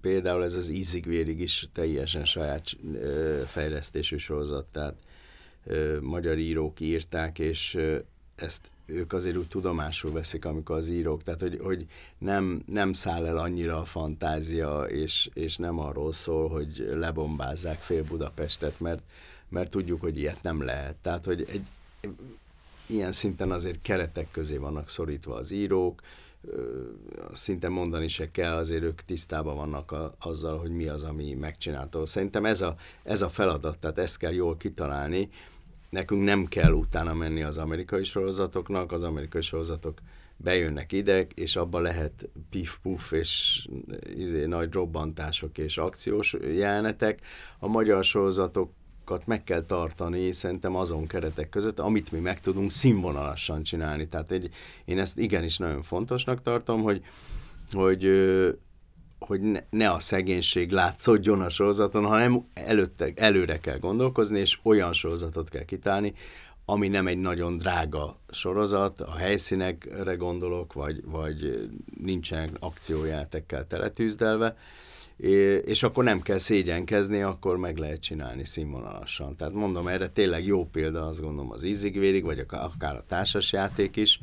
például 0.00 0.44
ez 0.44 0.54
az 0.54 0.68
ízig-vérig 0.68 1.40
is 1.40 1.68
teljesen 1.72 2.24
saját 2.24 2.70
fejlesztésű 3.46 4.16
sorozat, 4.16 4.66
tehát 4.66 4.94
magyar 6.00 6.36
írók 6.38 6.80
írták, 6.80 7.38
és 7.38 7.78
ezt 8.36 8.70
ők 8.86 9.12
azért 9.12 9.36
úgy 9.36 9.48
tudomásul 9.48 10.12
veszik, 10.12 10.44
amikor 10.44 10.76
az 10.76 10.88
írók, 10.88 11.22
tehát 11.22 11.40
hogy, 11.40 11.58
hogy 11.62 11.86
nem, 12.18 12.62
nem 12.66 12.92
száll 12.92 13.26
el 13.26 13.36
annyira 13.36 13.78
a 13.78 13.84
fantázia, 13.84 14.82
és, 14.82 15.30
és 15.34 15.56
nem 15.56 15.78
arról 15.78 16.12
szól, 16.12 16.48
hogy 16.48 16.88
lebombázzák 16.94 17.78
fél 17.78 18.04
Budapestet, 18.04 18.80
mert, 18.80 19.02
mert 19.48 19.70
tudjuk, 19.70 20.00
hogy 20.00 20.18
ilyet 20.18 20.42
nem 20.42 20.62
lehet. 20.62 20.94
Tehát, 20.94 21.24
hogy 21.24 21.46
egy, 21.50 21.64
ilyen 22.86 23.12
szinten 23.12 23.50
azért 23.50 23.82
keretek 23.82 24.30
közé 24.30 24.56
vannak 24.56 24.88
szorítva 24.88 25.34
az 25.34 25.50
írók, 25.50 26.02
szinte 27.32 27.68
mondani 27.68 28.08
se 28.08 28.30
kell, 28.30 28.56
azért 28.56 28.82
ők 28.82 29.00
tisztában 29.00 29.56
vannak 29.56 29.92
a, 29.92 30.14
azzal, 30.18 30.58
hogy 30.58 30.70
mi 30.70 30.88
az, 30.88 31.04
ami 31.04 31.34
megcsinálható. 31.34 32.06
Szerintem 32.06 32.44
ez 32.44 32.60
a, 32.60 32.76
ez 33.02 33.22
a 33.22 33.28
feladat, 33.28 33.78
tehát 33.78 33.98
ezt 33.98 34.16
kell 34.16 34.32
jól 34.32 34.56
kitalálni, 34.56 35.30
nekünk 35.92 36.24
nem 36.24 36.46
kell 36.46 36.72
utána 36.72 37.14
menni 37.14 37.42
az 37.42 37.58
amerikai 37.58 38.04
sorozatoknak, 38.04 38.92
az 38.92 39.02
amerikai 39.02 39.40
sorozatok 39.40 39.98
bejönnek 40.36 40.92
ide, 40.92 41.26
és 41.34 41.56
abba 41.56 41.80
lehet 41.80 42.28
pif-puf 42.50 43.12
és 43.12 43.64
izé, 44.14 44.44
nagy 44.44 44.72
robbantások 44.72 45.58
és 45.58 45.78
akciós 45.78 46.36
jelenetek. 46.54 47.20
A 47.58 47.66
magyar 47.66 48.04
sorozatokat 48.04 49.26
meg 49.26 49.44
kell 49.44 49.64
tartani 49.64 50.32
szerintem 50.32 50.76
azon 50.76 51.06
keretek 51.06 51.48
között, 51.48 51.78
amit 51.78 52.12
mi 52.12 52.18
meg 52.18 52.40
tudunk 52.40 52.70
színvonalassan 52.70 53.62
csinálni. 53.62 54.08
Tehát 54.08 54.30
egy, 54.30 54.50
én 54.84 54.98
ezt 54.98 55.18
igenis 55.18 55.56
nagyon 55.56 55.82
fontosnak 55.82 56.42
tartom, 56.42 56.82
hogy, 56.82 57.02
hogy 57.72 58.04
hogy 59.24 59.40
ne, 59.70 59.90
a 59.90 60.00
szegénység 60.00 60.70
látszódjon 60.70 61.40
a 61.40 61.48
sorozaton, 61.48 62.04
hanem 62.04 62.44
előtte, 62.54 63.12
előre 63.14 63.58
kell 63.58 63.78
gondolkozni, 63.78 64.38
és 64.38 64.58
olyan 64.62 64.92
sorozatot 64.92 65.48
kell 65.48 65.64
kitálni, 65.64 66.14
ami 66.64 66.88
nem 66.88 67.06
egy 67.06 67.18
nagyon 67.18 67.58
drága 67.58 68.20
sorozat, 68.30 69.00
a 69.00 69.16
helyszínekre 69.16 70.14
gondolok, 70.14 70.72
vagy, 70.72 71.04
vagy 71.04 71.68
nincsenek 72.00 72.50
akciójátekkel 72.60 73.66
teletűzdelve, 73.66 74.56
és 75.64 75.82
akkor 75.82 76.04
nem 76.04 76.20
kell 76.20 76.38
szégyenkezni, 76.38 77.22
akkor 77.22 77.56
meg 77.56 77.76
lehet 77.76 78.00
csinálni 78.00 78.44
színvonalasan. 78.44 79.36
Tehát 79.36 79.54
mondom, 79.54 79.88
erre 79.88 80.08
tényleg 80.08 80.46
jó 80.46 80.64
példa, 80.64 81.06
azt 81.06 81.20
gondolom 81.20 81.50
az 81.50 81.62
ízigvérig, 81.62 82.24
vagy 82.24 82.46
akár 82.48 82.96
a 82.96 83.04
társasjáték 83.08 83.96
is, 83.96 84.20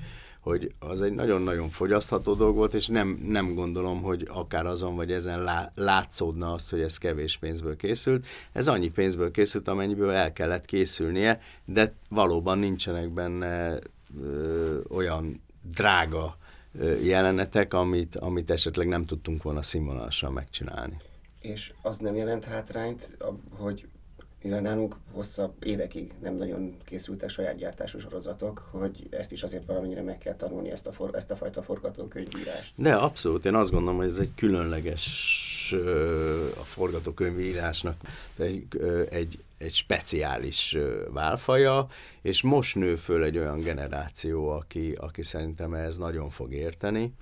hogy 0.50 0.74
az 0.79 1.01
egy 1.01 1.13
nagyon-nagyon 1.13 1.70
fogyasztható 1.70 2.34
dolog 2.34 2.56
volt, 2.56 2.74
és 2.74 2.88
nem, 2.88 3.20
nem 3.27 3.53
gondolom, 3.53 4.01
hogy 4.01 4.27
akár 4.29 4.65
azon 4.65 4.96
vagy 4.96 5.12
ezen 5.12 5.44
lá, 5.44 5.72
látszódna 5.75 6.53
azt, 6.53 6.70
hogy 6.70 6.82
ez 6.82 6.98
kevés 6.98 7.38
pénzből 7.38 7.75
készült. 7.75 8.27
Ez 8.51 8.68
annyi 8.68 8.89
pénzből 8.89 9.32
készült, 9.32 9.68
amennyiből 9.68 10.12
el 10.12 10.34
kellett 10.34 10.65
készülnie, 10.65 11.41
de 11.65 11.94
valóban 12.10 12.60
nincsenek 12.60 13.10
benne 13.10 13.79
ö, 14.22 14.79
olyan 14.89 15.41
drága 15.75 16.38
jelenetek, 17.03 17.74
amit, 17.74 18.15
amit 18.15 18.50
esetleg 18.50 18.88
nem 18.88 19.06
tudtunk 19.06 19.44
volna 19.44 19.62
színvonalasan 19.62 20.34
megcsinálni. 20.34 20.98
És 21.41 21.74
az 21.82 21.98
nem 21.98 22.15
jelent 22.15 22.46
hátrányt, 22.46 23.18
hogy 23.50 23.88
mivel 24.43 24.62
nálunk 24.62 24.96
hosszabb 25.12 25.53
évekig 25.63 26.12
nem 26.22 26.36
nagyon 26.36 26.75
készültek 26.86 27.29
saját 27.29 27.55
gyártású 27.55 28.00
sorozatok, 28.00 28.69
hogy 28.72 29.08
ezt 29.10 29.31
is 29.31 29.43
azért 29.43 29.65
valamennyire 29.65 30.01
meg 30.01 30.17
kell 30.17 30.36
tanulni, 30.36 30.72
ezt 30.72 30.88
a, 30.88 30.91
for, 30.91 31.15
ezt 31.15 31.31
a 31.31 31.36
fajta 31.36 31.62
forgatókönyvírást. 31.62 32.74
De 32.75 32.93
abszolút, 32.93 33.46
én 33.46 33.55
azt 33.55 33.72
gondolom, 33.72 33.98
hogy 33.98 34.08
ez 34.08 34.19
egy 34.19 34.31
különleges 34.36 35.75
a 36.60 36.63
forgatókönyvíírásnak 36.63 37.96
egy, 38.38 38.67
egy, 39.10 39.39
egy 39.58 39.74
speciális 39.74 40.77
válfaja, 41.10 41.88
és 42.22 42.41
most 42.41 42.75
nő 42.75 42.96
föl 42.96 43.24
egy 43.24 43.38
olyan 43.38 43.60
generáció, 43.60 44.50
aki, 44.50 44.93
aki 45.00 45.22
szerintem 45.22 45.74
ez 45.74 45.98
nagyon 45.98 46.29
fog 46.29 46.53
érteni 46.53 47.13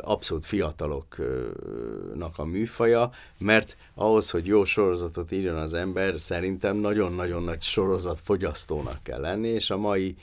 abszolút 0.00 0.46
fiataloknak 0.46 2.38
a 2.38 2.44
műfaja, 2.44 3.10
mert 3.38 3.76
ahhoz, 3.94 4.30
hogy 4.30 4.46
jó 4.46 4.64
sorozatot 4.64 5.32
írjon 5.32 5.56
az 5.56 5.74
ember, 5.74 6.20
szerintem 6.20 6.76
nagyon-nagyon 6.76 7.42
nagy 7.42 7.62
sorozatfogyasztónak 7.62 9.02
kell 9.02 9.20
lenni, 9.20 9.48
és 9.48 9.70
a 9.70 9.76
mai 9.76 10.16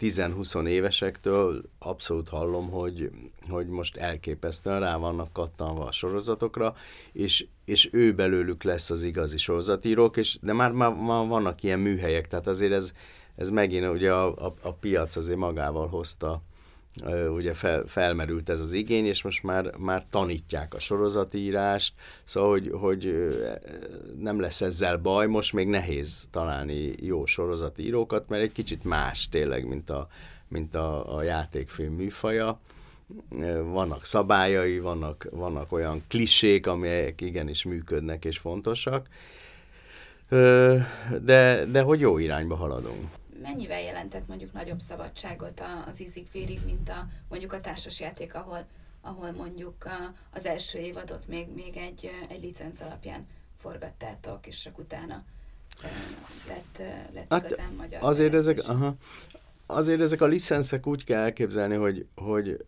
10-20 0.00 0.66
évesektől 0.66 1.62
abszolút 1.78 2.28
hallom, 2.28 2.70
hogy, 2.70 3.10
hogy 3.48 3.66
most 3.66 3.96
elképesztően 3.96 4.80
rá 4.80 4.96
vannak 4.96 5.32
kattanva 5.32 5.84
a 5.84 5.92
sorozatokra, 5.92 6.74
és, 7.12 7.46
és 7.64 7.88
ő 7.92 8.12
belőlük 8.12 8.62
lesz 8.62 8.90
az 8.90 9.02
igazi 9.02 9.36
sorozatírók, 9.36 10.16
és, 10.16 10.38
de 10.40 10.52
már, 10.52 10.72
már, 10.72 10.94
már 10.94 11.26
vannak 11.26 11.62
ilyen 11.62 11.78
műhelyek, 11.78 12.28
tehát 12.28 12.46
azért 12.46 12.72
ez, 12.72 12.92
ez 13.36 13.50
megint 13.50 13.88
ugye 13.88 14.12
a, 14.12 14.46
a, 14.46 14.54
a 14.62 14.72
piac 14.72 15.16
azért 15.16 15.38
magával 15.38 15.88
hozta 15.88 16.42
ugye 17.34 17.54
fel, 17.54 17.84
felmerült 17.86 18.48
ez 18.48 18.60
az 18.60 18.72
igény, 18.72 19.06
és 19.06 19.22
most 19.22 19.42
már, 19.42 19.76
már 19.78 20.04
tanítják 20.10 20.74
a 20.74 20.80
sorozatírást, 20.80 21.94
szóval, 22.24 22.50
hogy, 22.50 22.70
hogy 22.72 23.14
nem 24.18 24.40
lesz 24.40 24.60
ezzel 24.60 24.96
baj, 24.96 25.26
most 25.26 25.52
még 25.52 25.68
nehéz 25.68 26.28
találni 26.30 26.92
jó 27.00 27.26
sorozatírókat, 27.26 28.28
mert 28.28 28.42
egy 28.42 28.52
kicsit 28.52 28.84
más 28.84 29.28
tényleg, 29.28 29.66
mint 29.66 29.90
a, 29.90 30.08
mint 30.48 30.74
a, 30.74 31.16
a 31.16 31.22
játékfilm 31.22 31.92
műfaja. 31.92 32.60
Vannak 33.64 34.04
szabályai, 34.04 34.78
vannak, 34.78 35.28
vannak 35.30 35.72
olyan 35.72 36.02
klisék, 36.08 36.66
amelyek 36.66 37.20
igenis 37.20 37.64
működnek 37.64 38.24
és 38.24 38.38
fontosak, 38.38 39.08
de, 41.20 41.64
de 41.70 41.80
hogy 41.82 42.00
jó 42.00 42.18
irányba 42.18 42.54
haladunk 42.54 43.08
mennyivel 43.44 43.80
jelentett 43.80 44.28
mondjuk 44.28 44.52
nagyobb 44.52 44.80
szabadságot 44.80 45.62
az 45.86 46.00
ízig 46.00 46.26
vérig, 46.32 46.60
mint 46.64 46.88
a 46.88 47.08
mondjuk 47.28 47.52
a 47.52 47.60
társasjáték, 47.60 48.34
ahol, 48.34 48.66
ahol 49.00 49.32
mondjuk 49.32 49.88
az 50.30 50.46
első 50.46 50.78
évadot 50.78 51.28
még, 51.28 51.48
még 51.54 51.76
egy, 51.76 52.10
egy 52.28 52.42
licenc 52.42 52.80
alapján 52.80 53.26
forgattátok, 53.60 54.46
és 54.46 54.62
csak 54.62 54.78
utána 54.78 55.24
lett, 56.48 56.82
lett 57.14 57.26
hát 57.28 57.46
igazán 57.46 57.72
magyar. 57.72 58.02
Azért 58.02 58.34
ezek, 58.34 58.58
aha, 58.68 58.94
azért 59.66 60.00
ezek 60.00 60.20
a 60.20 60.26
licenszek 60.26 60.86
úgy 60.86 61.04
kell 61.04 61.22
elképzelni, 61.22 61.74
hogy, 61.74 62.06
hogy 62.14 62.64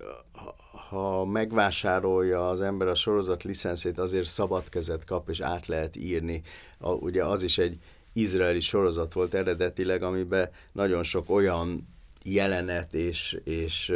ha 0.89 1.25
megvásárolja 1.25 2.49
az 2.49 2.61
ember 2.61 2.89
a 2.89 2.95
sorozat 2.95 3.43
licenszét, 3.43 3.99
azért 3.99 4.27
szabad 4.27 4.69
kezet 4.69 5.05
kap, 5.05 5.29
és 5.29 5.41
át 5.41 5.67
lehet 5.67 5.97
írni. 5.97 6.43
A, 6.79 6.91
ugye 6.91 7.25
az 7.25 7.43
is 7.43 7.59
egy, 7.59 7.79
izraeli 8.17 8.61
sorozat 8.61 9.13
volt 9.13 9.35
eredetileg, 9.35 10.03
amiben 10.03 10.51
nagyon 10.73 11.03
sok 11.03 11.31
olyan 11.31 11.89
jelenet 12.25 12.95
és, 12.95 13.39
és 13.45 13.93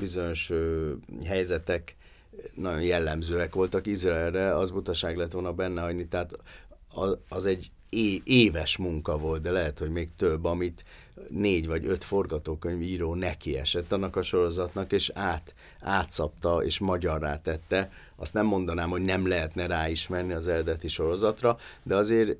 bizonyos 0.00 0.52
helyzetek 1.24 1.96
nagyon 2.54 2.82
jellemzőek 2.82 3.54
voltak 3.54 3.86
Izraelre, 3.86 4.56
az 4.56 4.70
butaság 4.70 5.16
lett 5.16 5.32
volna 5.32 5.52
benne 5.52 5.80
hagyni, 5.80 6.08
tehát 6.08 6.32
az, 7.28 7.46
egy 7.46 7.70
éves 8.24 8.76
munka 8.76 9.18
volt, 9.18 9.42
de 9.42 9.50
lehet, 9.50 9.78
hogy 9.78 9.90
még 9.90 10.08
több, 10.16 10.44
amit 10.44 10.84
négy 11.28 11.66
vagy 11.66 11.86
öt 11.86 12.04
forgatókönyvíró 12.04 13.14
neki 13.14 13.56
esett 13.56 13.92
annak 13.92 14.16
a 14.16 14.22
sorozatnak, 14.22 14.92
és 14.92 15.10
át, 15.14 15.54
átszapta 15.80 16.64
és 16.64 16.78
magyarrá 16.78 17.40
tette 17.40 17.90
azt 18.20 18.34
nem 18.34 18.46
mondanám, 18.46 18.90
hogy 18.90 19.02
nem 19.02 19.28
lehetne 19.28 19.66
ráismerni 19.66 20.32
az 20.32 20.48
eredeti 20.48 20.88
sorozatra, 20.88 21.58
de 21.82 21.96
azért 21.96 22.36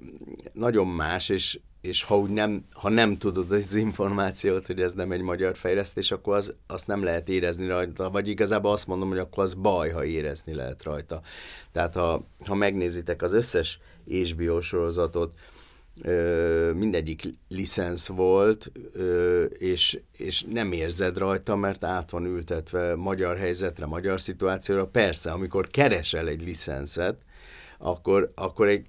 nagyon 0.53 0.87
más, 0.87 1.29
és, 1.29 1.61
és 1.81 2.03
ha, 2.03 2.19
úgy 2.19 2.31
nem, 2.31 2.65
ha 2.73 2.89
nem 2.89 3.17
tudod 3.17 3.53
az 3.53 3.75
információt, 3.75 4.67
hogy 4.67 4.81
ez 4.81 4.93
nem 4.93 5.13
egy 5.13 5.21
magyar 5.21 5.57
fejlesztés, 5.57 6.11
akkor 6.11 6.37
az, 6.37 6.55
azt 6.67 6.87
nem 6.87 7.03
lehet 7.03 7.29
érezni 7.29 7.67
rajta, 7.67 8.11
vagy 8.11 8.29
igazából 8.29 8.73
azt 8.73 8.87
mondom, 8.87 9.09
hogy 9.09 9.19
akkor 9.19 9.43
az 9.43 9.55
baj, 9.55 9.91
ha 9.91 10.05
érezni 10.05 10.55
lehet 10.55 10.83
rajta. 10.83 11.21
Tehát 11.73 11.95
ha, 11.95 12.27
ha 12.47 12.55
megnézitek 12.55 13.23
az 13.23 13.33
összes 13.33 13.79
HBO 14.07 14.61
sorozatot, 14.61 15.33
mindegyik 16.75 17.23
licensz 17.49 18.09
volt, 18.09 18.73
és, 19.59 20.01
és 20.17 20.45
nem 20.49 20.73
érzed 20.73 21.19
rajta, 21.19 21.57
mert 21.57 21.85
át 21.85 22.11
van 22.11 22.25
ültetve 22.25 22.95
magyar 22.95 23.37
helyzetre, 23.37 23.87
magyar 23.87 24.21
szituációra. 24.21 24.87
Persze, 24.87 25.31
amikor 25.31 25.69
keresel 25.69 26.29
egy 26.29 26.43
licenszet, 26.43 27.17
akkor, 27.83 28.33
akkor 28.35 28.67
egy, 28.67 28.87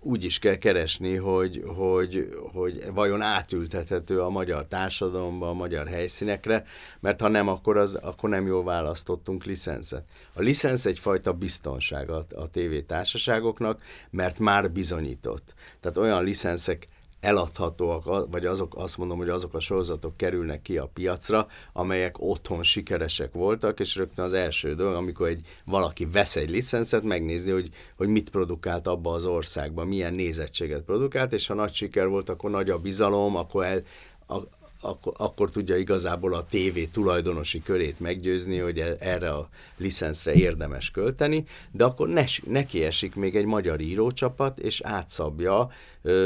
úgy 0.00 0.24
is 0.24 0.38
kell 0.38 0.56
keresni, 0.56 1.16
hogy, 1.16 1.62
hogy, 1.66 2.28
hogy 2.52 2.84
vajon 2.92 3.22
átültethető 3.22 4.20
a 4.20 4.28
magyar 4.28 4.66
társadalomba, 4.66 5.48
a 5.48 5.52
magyar 5.52 5.86
helyszínekre, 5.86 6.64
mert 7.00 7.20
ha 7.20 7.28
nem, 7.28 7.48
akkor, 7.48 7.76
az, 7.76 7.94
akkor 7.94 8.30
nem 8.30 8.46
jól 8.46 8.64
választottunk 8.64 9.44
licenszet. 9.44 10.04
A 10.32 10.40
licensz 10.40 10.86
egyfajta 10.86 11.32
biztonság 11.32 12.10
a, 12.10 12.26
a 12.34 12.50
tévétársaságoknak, 12.50 13.82
mert 14.10 14.38
már 14.38 14.70
bizonyított. 14.70 15.54
Tehát 15.80 15.98
olyan 15.98 16.24
licenszek 16.24 16.86
eladhatóak, 17.24 18.30
vagy 18.30 18.46
azok, 18.46 18.72
azt 18.76 18.98
mondom, 18.98 19.18
hogy 19.18 19.28
azok 19.28 19.54
a 19.54 19.60
sorozatok 19.60 20.16
kerülnek 20.16 20.62
ki 20.62 20.78
a 20.78 20.90
piacra, 20.94 21.46
amelyek 21.72 22.14
otthon 22.18 22.62
sikeresek 22.62 23.32
voltak, 23.32 23.80
és 23.80 23.96
rögtön 23.96 24.24
az 24.24 24.32
első 24.32 24.74
dolog, 24.74 24.94
amikor 24.94 25.28
egy, 25.28 25.46
valaki 25.64 26.06
vesz 26.06 26.36
egy 26.36 26.50
licencet, 26.50 27.02
megnézi, 27.02 27.50
hogy, 27.50 27.68
hogy 27.96 28.08
mit 28.08 28.30
produkált 28.30 28.86
abba 28.86 29.12
az 29.12 29.26
országban, 29.26 29.86
milyen 29.86 30.14
nézettséget 30.14 30.82
produkált, 30.82 31.32
és 31.32 31.46
ha 31.46 31.54
nagy 31.54 31.74
siker 31.74 32.08
volt, 32.08 32.28
akkor 32.28 32.50
nagy 32.50 32.70
a 32.70 32.78
bizalom, 32.78 33.36
akkor 33.36 33.64
el, 33.64 33.82
a, 34.26 34.36
akkor, 34.84 35.12
akkor 35.16 35.50
tudja 35.50 35.76
igazából 35.76 36.34
a 36.34 36.44
TV 36.44 36.78
tulajdonosi 36.92 37.62
körét 37.62 38.00
meggyőzni, 38.00 38.58
hogy 38.58 38.78
e, 38.78 38.96
erre 38.98 39.30
a 39.30 39.48
licenszre 39.76 40.32
érdemes 40.32 40.90
költeni, 40.90 41.44
de 41.72 41.84
akkor 41.84 42.08
ne, 42.08 42.24
neki 42.46 42.84
esik 42.84 43.14
még 43.14 43.36
egy 43.36 43.44
magyar 43.44 43.80
írócsapat, 43.80 44.58
és 44.58 44.80
átszabja, 44.80 45.68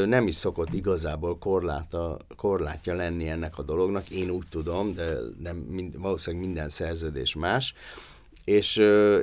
nem 0.05 0.27
is 0.27 0.35
szokott 0.35 0.73
igazából 0.73 1.37
korláta, 1.37 2.17
korlátja 2.35 2.95
lenni 2.95 3.29
ennek 3.29 3.57
a 3.57 3.63
dolognak, 3.63 4.09
én 4.09 4.29
úgy 4.29 4.47
tudom, 4.49 4.93
de 4.93 5.17
nem, 5.43 5.55
mind, 5.55 5.99
valószínűleg 5.99 6.45
minden 6.45 6.69
szerződés 6.69 7.35
más, 7.35 7.73
és, 8.43 8.75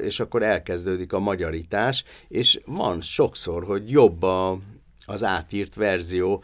és 0.02 0.20
akkor 0.20 0.42
elkezdődik 0.42 1.12
a 1.12 1.18
magyarítás, 1.18 2.04
és 2.28 2.60
van 2.66 3.00
sokszor, 3.00 3.64
hogy 3.64 3.90
jobb 3.90 4.22
a, 4.22 4.58
az 5.06 5.24
átírt 5.24 5.74
verzió, 5.74 6.42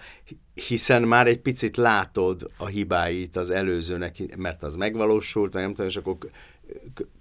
hiszen 0.55 1.03
már 1.03 1.27
egy 1.27 1.41
picit 1.41 1.77
látod 1.77 2.51
a 2.57 2.67
hibáit 2.67 3.37
az 3.37 3.51
előzőnek, 3.51 4.37
mert 4.37 4.62
az 4.62 4.77
megvalósult, 4.77 5.53
nem 5.53 5.69
tudom, 5.69 5.87
és 5.87 5.97
akkor 5.97 6.17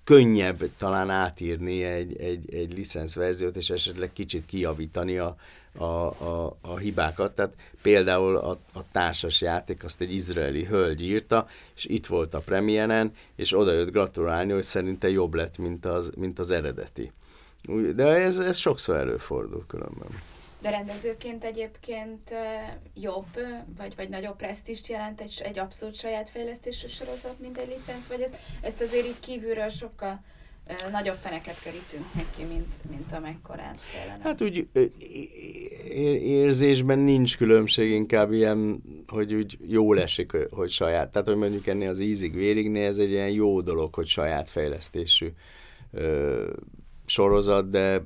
könnyebb 0.03 0.69
talán 0.77 1.09
átírni 1.09 1.83
egy, 1.83 2.17
egy, 2.17 2.53
egy 2.53 2.73
licenszverziót, 2.73 3.55
és 3.55 3.69
esetleg 3.69 4.13
kicsit 4.13 4.45
kijavítani 4.45 5.17
a, 5.17 5.35
a, 5.77 5.83
a, 5.83 6.57
a 6.61 6.77
hibákat. 6.77 7.35
Tehát 7.35 7.55
például 7.81 8.35
a, 8.35 8.59
a 8.73 8.91
társas 8.91 9.41
játék, 9.41 9.83
azt 9.83 10.01
egy 10.01 10.13
izraeli 10.13 10.65
hölgy 10.65 11.01
írta, 11.01 11.47
és 11.75 11.85
itt 11.85 12.05
volt 12.05 12.33
a 12.33 12.39
premiéren, 12.39 13.11
és 13.35 13.57
oda 13.57 13.71
jött 13.71 13.91
gratulálni, 13.91 14.51
hogy 14.51 14.63
szerinte 14.63 15.09
jobb 15.09 15.33
lett, 15.33 15.57
mint 15.57 15.85
az, 15.85 16.09
mint 16.17 16.39
az 16.39 16.51
eredeti. 16.51 17.11
De 17.95 18.05
ez, 18.05 18.39
ez 18.39 18.57
sokszor 18.57 18.95
előfordul 18.95 19.65
különben. 19.67 20.07
De 20.61 20.69
rendezőként 20.69 21.43
egyébként 21.43 22.33
jobb, 22.93 23.37
vagy, 23.77 23.95
vagy 23.95 24.09
nagyobb 24.09 24.35
presztist 24.35 24.87
jelent 24.87 25.21
egy, 25.21 25.41
egy 25.43 25.59
abszolút 25.59 25.95
saját 25.95 26.29
fejlesztésű 26.29 26.87
sorozat, 26.87 27.39
mint 27.39 27.57
egy 27.57 27.75
licenc, 27.77 28.07
vagy 28.07 28.21
ezt, 28.21 28.37
ezt 28.61 28.81
azért 28.81 29.05
így 29.05 29.19
kívülről 29.19 29.69
sokkal 29.69 30.21
nagyobb 30.91 31.15
feneket 31.21 31.61
kerítünk 31.63 32.13
neki, 32.13 32.53
mint, 32.53 32.75
mint 32.89 33.11
amekkorát 33.11 33.79
kellene. 33.93 34.23
Hát 34.23 34.41
úgy 34.41 34.67
érzésben 36.23 36.99
nincs 36.99 37.37
különbség, 37.37 37.91
inkább 37.91 38.31
ilyen, 38.31 38.81
hogy 39.07 39.33
úgy 39.33 39.57
jól 39.67 39.99
esik, 39.99 40.31
hogy 40.51 40.69
saját. 40.69 41.11
Tehát, 41.11 41.27
hogy 41.27 41.37
mondjuk 41.37 41.67
ennél 41.67 41.89
az 41.89 41.99
ízig 41.99 42.33
vérignél 42.33 42.87
ez 42.87 42.97
egy 42.97 43.11
ilyen 43.11 43.29
jó 43.29 43.61
dolog, 43.61 43.95
hogy 43.95 44.07
saját 44.07 44.49
fejlesztésű 44.49 45.27
sorozat, 47.05 47.69
de 47.69 48.03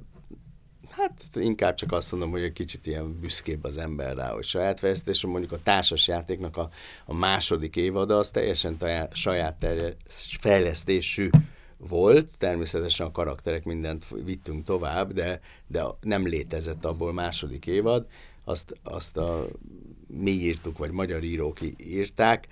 Hát 0.97 1.36
inkább 1.36 1.75
csak 1.75 1.91
azt 1.91 2.12
mondom, 2.12 2.31
hogy 2.31 2.41
egy 2.41 2.53
kicsit 2.53 2.86
ilyen 2.86 3.19
büszkébb 3.19 3.63
az 3.63 3.77
ember 3.77 4.15
rá, 4.15 4.31
hogy 4.31 4.43
saját 4.43 4.79
fejlesztés, 4.79 5.25
mondjuk 5.25 5.51
a 5.51 5.62
társas 5.63 6.08
játéknak 6.08 6.58
a, 6.58 6.69
a 7.05 7.13
második 7.13 7.75
évada 7.75 8.17
az 8.17 8.29
teljesen 8.29 8.77
tajá, 8.77 9.08
saját 9.12 9.55
terje, 9.55 9.95
fejlesztésű 10.39 11.29
volt, 11.77 12.38
természetesen 12.38 13.08
a 13.08 13.12
karakterek 13.12 13.63
mindent 13.63 14.05
vittünk 14.23 14.65
tovább, 14.65 15.13
de, 15.13 15.39
de 15.67 15.84
nem 16.01 16.27
létezett 16.27 16.86
abból 16.86 17.13
második 17.13 17.65
évad, 17.65 18.05
azt, 18.43 18.75
azt 18.84 19.17
a, 19.17 19.47
mi 20.08 20.31
írtuk, 20.31 20.77
vagy 20.77 20.91
magyar 20.91 21.23
írók 21.23 21.58
írták, 21.77 22.47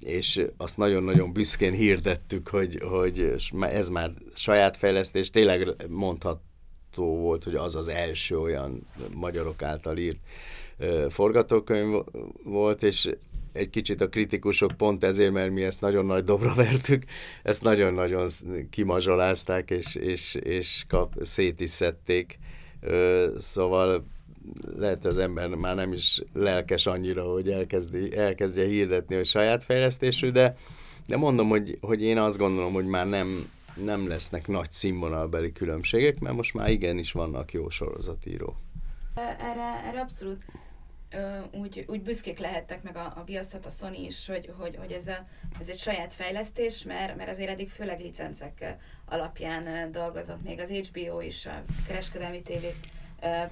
és 0.00 0.44
azt 0.56 0.76
nagyon-nagyon 0.76 1.32
büszkén 1.32 1.72
hirdettük, 1.72 2.48
hogy, 2.48 2.82
hogy 2.82 3.34
ez 3.60 3.88
már 3.88 4.10
saját 4.34 4.76
fejlesztés, 4.76 5.30
tényleg 5.30 5.68
mondhat, 5.88 6.40
volt, 7.04 7.44
hogy 7.44 7.54
az 7.54 7.76
az 7.76 7.88
első 7.88 8.38
olyan 8.38 8.86
magyarok 9.14 9.62
által 9.62 9.96
írt 9.96 10.18
forgatókönyv 11.08 12.04
volt, 12.44 12.82
és 12.82 13.10
egy 13.52 13.70
kicsit 13.70 14.00
a 14.00 14.08
kritikusok 14.08 14.70
pont 14.76 15.04
ezért, 15.04 15.32
mert 15.32 15.50
mi 15.50 15.62
ezt 15.62 15.80
nagyon 15.80 16.06
nagy 16.06 16.24
dobra 16.24 16.54
vertük, 16.54 17.04
ezt 17.42 17.62
nagyon-nagyon 17.62 18.28
kimazsolázták, 18.70 19.70
és, 19.70 19.94
és, 19.94 20.34
és 20.34 20.84
kap, 20.88 21.14
szét 21.22 21.60
is 21.60 21.70
szedték. 21.70 22.38
Szóval 23.38 24.06
lehet, 24.76 25.02
hogy 25.02 25.10
az 25.10 25.18
ember 25.18 25.48
már 25.48 25.74
nem 25.74 25.92
is 25.92 26.22
lelkes 26.32 26.86
annyira, 26.86 27.22
hogy 27.22 27.50
elkezdi, 27.50 28.16
elkezdje 28.16 28.66
hirdetni, 28.66 29.14
hogy 29.14 29.26
saját 29.26 29.64
fejlesztésű, 29.64 30.30
de, 30.30 30.56
de 31.06 31.16
mondom, 31.16 31.48
hogy, 31.48 31.78
hogy 31.80 32.02
én 32.02 32.18
azt 32.18 32.38
gondolom, 32.38 32.72
hogy 32.72 32.86
már 32.86 33.08
nem, 33.08 33.50
nem 33.84 34.08
lesznek 34.08 34.46
nagy 34.46 34.72
színvonalbeli 34.72 35.52
különbségek, 35.52 36.18
mert 36.18 36.34
most 36.34 36.54
már 36.54 36.70
igenis 36.70 37.12
vannak 37.12 37.52
jó 37.52 37.68
sorozatíró. 37.68 38.56
Erre, 39.14 39.82
erre 39.84 40.00
abszolút 40.00 40.44
úgy, 41.52 41.84
úgy 41.88 42.02
büszkék 42.02 42.38
lehettek 42.38 42.82
meg 42.82 42.96
a, 42.96 43.12
a 43.16 43.24
Viasztat, 43.24 43.66
a 43.66 43.70
Sony 43.70 44.04
is, 44.04 44.26
hogy, 44.26 44.50
hogy, 44.58 44.76
hogy 44.76 44.92
ez, 44.92 45.06
a, 45.06 45.24
ez 45.60 45.68
egy 45.68 45.78
saját 45.78 46.12
fejlesztés, 46.12 46.84
mert, 46.84 47.16
mert 47.16 47.30
azért 47.30 47.50
eddig 47.50 47.70
főleg 47.70 48.00
licencek 48.00 48.76
alapján 49.04 49.92
dolgozott, 49.92 50.42
még 50.42 50.60
az 50.60 50.70
HBO 50.70 51.20
is, 51.20 51.46
a 51.46 51.64
kereskedelmi 51.86 52.42
tévék 52.42 52.76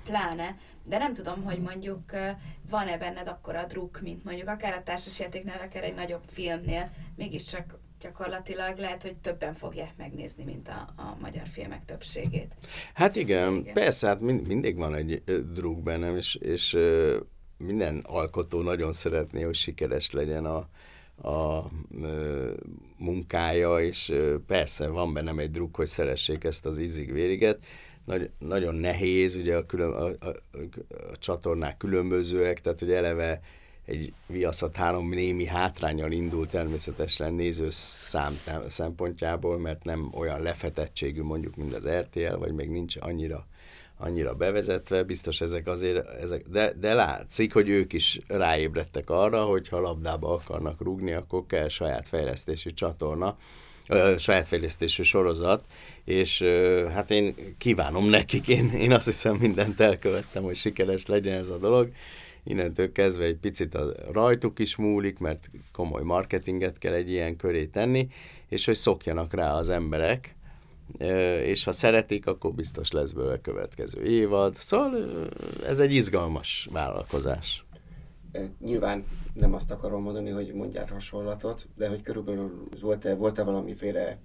pláne, 0.05 0.57
de 0.85 0.99
nem 0.99 1.15
tudom, 1.15 1.45
hogy 1.45 1.59
mondjuk 1.59 2.11
van-e 2.71 2.99
benned 2.99 3.29
akkora 3.29 3.65
druk, 3.65 4.01
mint 4.03 4.25
mondjuk 4.25 4.49
akár 4.49 4.73
a 4.73 4.83
társasjátéknál, 4.83 5.61
akár 5.61 5.85
egy 5.85 5.95
nagyobb 5.95 6.23
filmnél, 6.27 6.91
mégiscsak 7.17 7.79
gyakorlatilag 8.01 8.79
lehet, 8.79 9.03
hogy 9.03 9.17
többen 9.17 9.55
fogják 9.55 9.93
megnézni, 9.97 10.45
mint 10.45 10.69
a, 10.69 10.89
a 10.97 11.17
magyar 11.21 11.47
filmek 11.47 11.85
többségét. 11.85 12.55
Hát 12.95 13.17
igen, 13.17 13.55
igen, 13.55 13.75
persze, 13.75 14.07
hát 14.07 14.21
mind, 14.21 14.47
mindig 14.47 14.77
van 14.77 14.95
egy 14.95 15.23
druk 15.53 15.83
bennem, 15.83 16.17
és, 16.17 16.35
és 16.35 16.79
minden 17.57 18.03
alkotó 18.07 18.63
nagyon 18.63 18.93
szeretné, 18.93 19.43
hogy 19.43 19.55
sikeres 19.55 20.11
legyen 20.11 20.45
a, 20.45 20.69
a 21.29 21.71
ö, 22.03 22.53
munkája, 22.99 23.81
és 23.81 24.09
ö, 24.09 24.37
persze 24.47 24.89
van 24.89 25.13
bennem 25.13 25.39
egy 25.39 25.51
druk, 25.51 25.77
hogy 25.77 25.87
szeressék 25.87 26.45
ezt 26.45 26.67
az 26.67 26.79
ízig-vériget. 26.79 27.67
Nagy, 28.05 28.31
nagyon 28.39 28.75
nehéz, 28.75 29.37
ugye 29.37 29.57
a, 29.57 29.67
külön, 29.67 29.93
a, 29.93 30.05
a, 30.05 30.29
a 31.13 31.19
csatornák 31.19 31.77
különbözőek, 31.77 32.61
tehát 32.61 32.79
hogy 32.79 32.93
eleve 32.93 33.41
egy 33.87 34.13
viaszat 34.27 34.77
három 34.77 35.09
némi 35.09 35.47
hátrányal 35.47 36.13
indul 36.13 36.47
természetesen 36.47 37.35
néző 37.35 37.67
szám 37.71 38.39
szempontjából, 38.67 39.59
mert 39.59 39.85
nem 39.85 40.11
olyan 40.15 40.43
lefetettségű 40.43 41.23
mondjuk, 41.23 41.57
mint 41.57 41.75
az 41.75 41.89
RTL, 41.89 42.35
vagy 42.35 42.53
még 42.53 42.69
nincs 42.69 42.97
annyira 43.01 43.47
annyira 43.99 44.35
bevezetve, 44.35 45.03
biztos 45.03 45.41
ezek 45.41 45.67
azért, 45.67 46.09
ezek, 46.09 46.43
de, 46.49 46.73
de 46.81 46.95
látszik, 46.95 47.53
hogy 47.53 47.69
ők 47.69 47.93
is 47.93 48.21
ráébredtek 48.27 49.11
arra, 49.11 49.45
hogy 49.45 49.69
ha 49.69 49.81
labdába 49.81 50.33
akarnak 50.33 50.83
rugni, 50.83 51.13
akkor 51.13 51.47
kell 51.47 51.69
saját 51.69 52.09
fejlesztési 52.09 52.73
csatorna, 52.73 53.37
saját 54.17 54.49
fejlesztésű 54.49 55.03
sorozat, 55.03 55.65
és 56.05 56.43
hát 56.93 57.11
én 57.11 57.35
kívánom 57.59 58.09
nekik, 58.09 58.49
én, 58.49 58.71
én 58.71 58.93
azt 58.93 59.05
hiszem 59.05 59.37
mindent 59.37 59.81
elkövettem, 59.81 60.43
hogy 60.43 60.57
sikeres 60.57 61.07
legyen 61.07 61.39
ez 61.39 61.49
a 61.49 61.59
dolog, 61.59 61.91
innentől 62.47 62.93
kezdve 62.93 63.25
egy 63.25 63.37
picit 63.37 63.75
a 63.75 63.93
rajtuk 64.13 64.59
is 64.59 64.77
múlik, 64.77 65.19
mert 65.19 65.51
komoly 65.73 66.03
marketinget 66.03 66.79
kell 66.79 66.93
egy 66.93 67.11
ilyen 67.11 67.37
köré 67.37 67.67
tenni, 67.67 68.09
és 68.49 68.65
hogy 68.65 68.75
szokjanak 68.75 69.35
rá 69.35 69.53
az 69.53 69.71
emberek, 69.71 70.37
és 71.43 71.65
ha 71.65 71.73
szeretik, 71.73 72.27
akkor 72.27 72.53
biztos 72.53 72.91
lesz 72.91 73.13
belőle 73.13 73.41
következő 73.41 74.03
évad. 74.03 74.55
Szóval 74.55 75.11
ez 75.67 75.79
egy 75.79 75.93
izgalmas 75.93 76.69
vállalkozás. 76.73 77.65
Nyilván 78.65 79.05
nem 79.33 79.55
azt 79.55 79.71
akarom 79.71 80.03
mondani, 80.03 80.31
hogy 80.31 80.53
mondjál 80.55 80.87
hasonlatot, 80.87 81.67
de 81.77 81.89
hogy 81.89 82.03
körülbelül 82.03 82.69
volt-e, 82.81 83.15
volt-e 83.15 83.43
valamiféle 83.43 84.19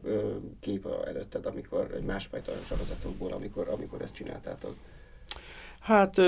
kép 0.59 0.87
előtted, 1.05 1.45
amikor 1.45 1.93
egy 1.95 2.03
másfajta 2.03 2.51
sorozatokból, 2.65 3.31
amikor, 3.31 3.69
amikor 3.69 4.01
ezt 4.01 4.15
csináltátok? 4.15 4.75
Hát 5.79 6.21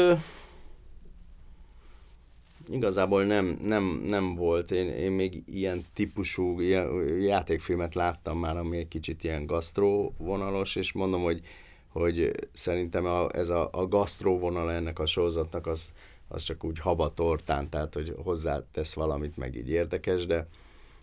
Igazából 2.70 3.24
nem, 3.24 3.60
nem, 3.64 4.04
nem 4.08 4.36
volt. 4.36 4.72
Én, 4.72 4.90
én 4.90 5.12
még 5.12 5.44
ilyen 5.46 5.86
típusú 5.94 6.60
ilyen 6.60 7.08
játékfilmet 7.20 7.96
láttam 7.96 8.40
már, 8.40 8.58
ami 8.58 8.78
egy 8.78 8.88
kicsit 8.88 9.24
ilyen 9.24 9.46
gasztró 9.46 10.14
vonalos, 10.18 10.76
és 10.76 10.92
mondom, 10.92 11.22
hogy, 11.22 11.42
hogy 11.88 12.32
szerintem 12.54 13.06
a, 13.06 13.36
ez 13.36 13.50
a, 13.50 13.70
a 13.72 13.88
gasztró 13.88 14.40
vonal 14.40 14.72
ennek 14.72 15.00
a 15.00 15.06
sorozatnak 15.06 15.68
az, 15.68 15.92
az 16.28 16.44
csak 16.44 16.64
úgy 16.64 16.80
habatortán, 16.80 17.70
tehát 17.70 17.94
hogy 17.94 18.16
hozzátesz 18.24 18.94
valamit, 18.94 19.38
meg 19.38 19.56
így 19.56 19.70
érdekes, 19.70 20.26
de 20.26 20.48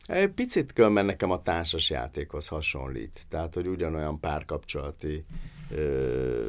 egy 0.06 0.30
picit 0.30 0.72
különben 0.72 1.04
nekem 1.04 1.30
a 1.30 1.42
társas 1.42 1.90
játékhoz 1.90 2.48
hasonlít. 2.48 3.20
Tehát, 3.28 3.54
hogy 3.54 3.66
ugyanolyan 3.66 4.20
párkapcsolati 4.20 5.24
ö, 5.70 6.48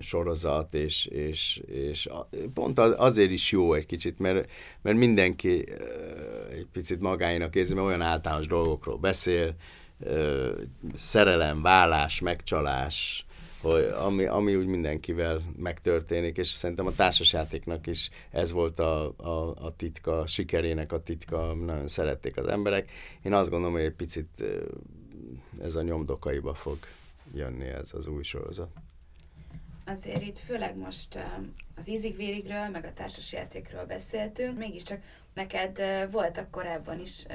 sorozat, 0.00 0.74
és, 0.74 1.06
és, 1.06 1.62
és 1.66 2.08
pont 2.54 2.78
azért 2.78 3.30
is 3.30 3.52
jó 3.52 3.74
egy 3.74 3.86
kicsit, 3.86 4.18
mert, 4.18 4.50
mert 4.82 4.96
mindenki 4.96 5.64
egy 6.50 6.66
picit 6.72 7.00
magáinak 7.00 7.54
érzi, 7.54 7.74
mert 7.74 7.86
olyan 7.86 8.00
általános 8.00 8.46
dolgokról 8.46 8.96
beszél, 8.96 9.54
szerelem, 10.94 11.62
vállás, 11.62 12.20
megcsalás, 12.20 13.26
hogy 13.60 13.84
ami, 13.84 14.24
ami 14.24 14.54
úgy 14.54 14.66
mindenkivel 14.66 15.40
megtörténik, 15.56 16.36
és 16.36 16.48
szerintem 16.48 16.86
a 16.86 16.92
társasjátéknak 16.92 17.86
is 17.86 18.10
ez 18.30 18.52
volt 18.52 18.78
a, 18.80 19.14
a, 19.16 19.54
a 19.64 19.76
titka, 19.76 20.18
a 20.18 20.26
sikerének 20.26 20.92
a 20.92 21.02
titka, 21.02 21.54
nagyon 21.54 21.86
szerették 21.86 22.36
az 22.36 22.46
emberek. 22.46 22.90
Én 23.22 23.32
azt 23.32 23.50
gondolom, 23.50 23.74
hogy 23.74 23.84
egy 23.84 23.94
picit 23.94 24.28
ez 25.62 25.74
a 25.74 25.82
nyomdokaiba 25.82 26.54
fog 26.54 26.78
jönni 27.32 27.66
ez 27.66 27.90
az 27.94 28.06
új 28.06 28.22
sorozat 28.22 28.70
azért 29.86 30.22
itt 30.22 30.38
főleg 30.38 30.76
most 30.76 31.18
az 31.76 31.88
ízig-vérigről, 31.88 32.68
meg 32.68 32.84
a 32.84 32.92
társasjátékről 32.92 33.84
beszéltünk, 33.84 34.58
mégiscsak 34.58 35.00
neked 35.34 35.82
voltak 36.10 36.50
korábban 36.50 37.00
is 37.00 37.26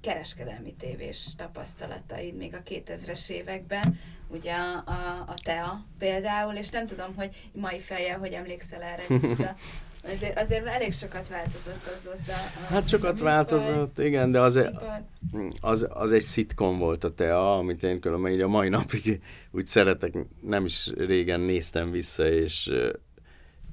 kereskedelmi 0.00 0.74
tévés 0.74 1.34
tapasztalataid 1.36 2.34
még 2.34 2.54
a 2.54 2.62
2000-es 2.62 3.30
években, 3.30 3.98
ugye 4.28 4.52
a, 4.52 4.82
a, 4.86 5.24
a 5.26 5.34
TEA 5.42 5.84
például, 5.98 6.54
és 6.54 6.68
nem 6.68 6.86
tudom, 6.86 7.14
hogy 7.14 7.50
mai 7.52 7.78
fejjel, 7.78 8.18
hogy 8.18 8.32
emlékszel 8.32 8.82
erre 8.82 9.18
vissza. 9.18 9.54
Azért, 10.02 10.38
azért 10.38 10.66
elég 10.66 10.92
sokat 10.92 11.28
változott 11.28 11.98
azóta. 11.98 12.32
A, 12.32 12.72
hát 12.72 12.88
sokat 12.88 13.18
változott, 13.18 13.98
igen, 13.98 14.30
de 14.30 14.40
az, 14.40 14.60
az, 15.60 15.86
az 15.88 16.12
egy 16.12 16.22
szitkom 16.22 16.78
volt 16.78 17.04
a 17.04 17.14
TEA, 17.14 17.58
amit 17.58 17.82
én 17.82 18.00
különben 18.00 18.32
így 18.32 18.40
a 18.40 18.48
mai 18.48 18.68
napig 18.68 19.20
úgy 19.50 19.66
szeretek, 19.66 20.14
nem 20.42 20.64
is 20.64 20.90
régen 20.96 21.40
néztem 21.40 21.90
vissza, 21.90 22.28
és 22.28 22.72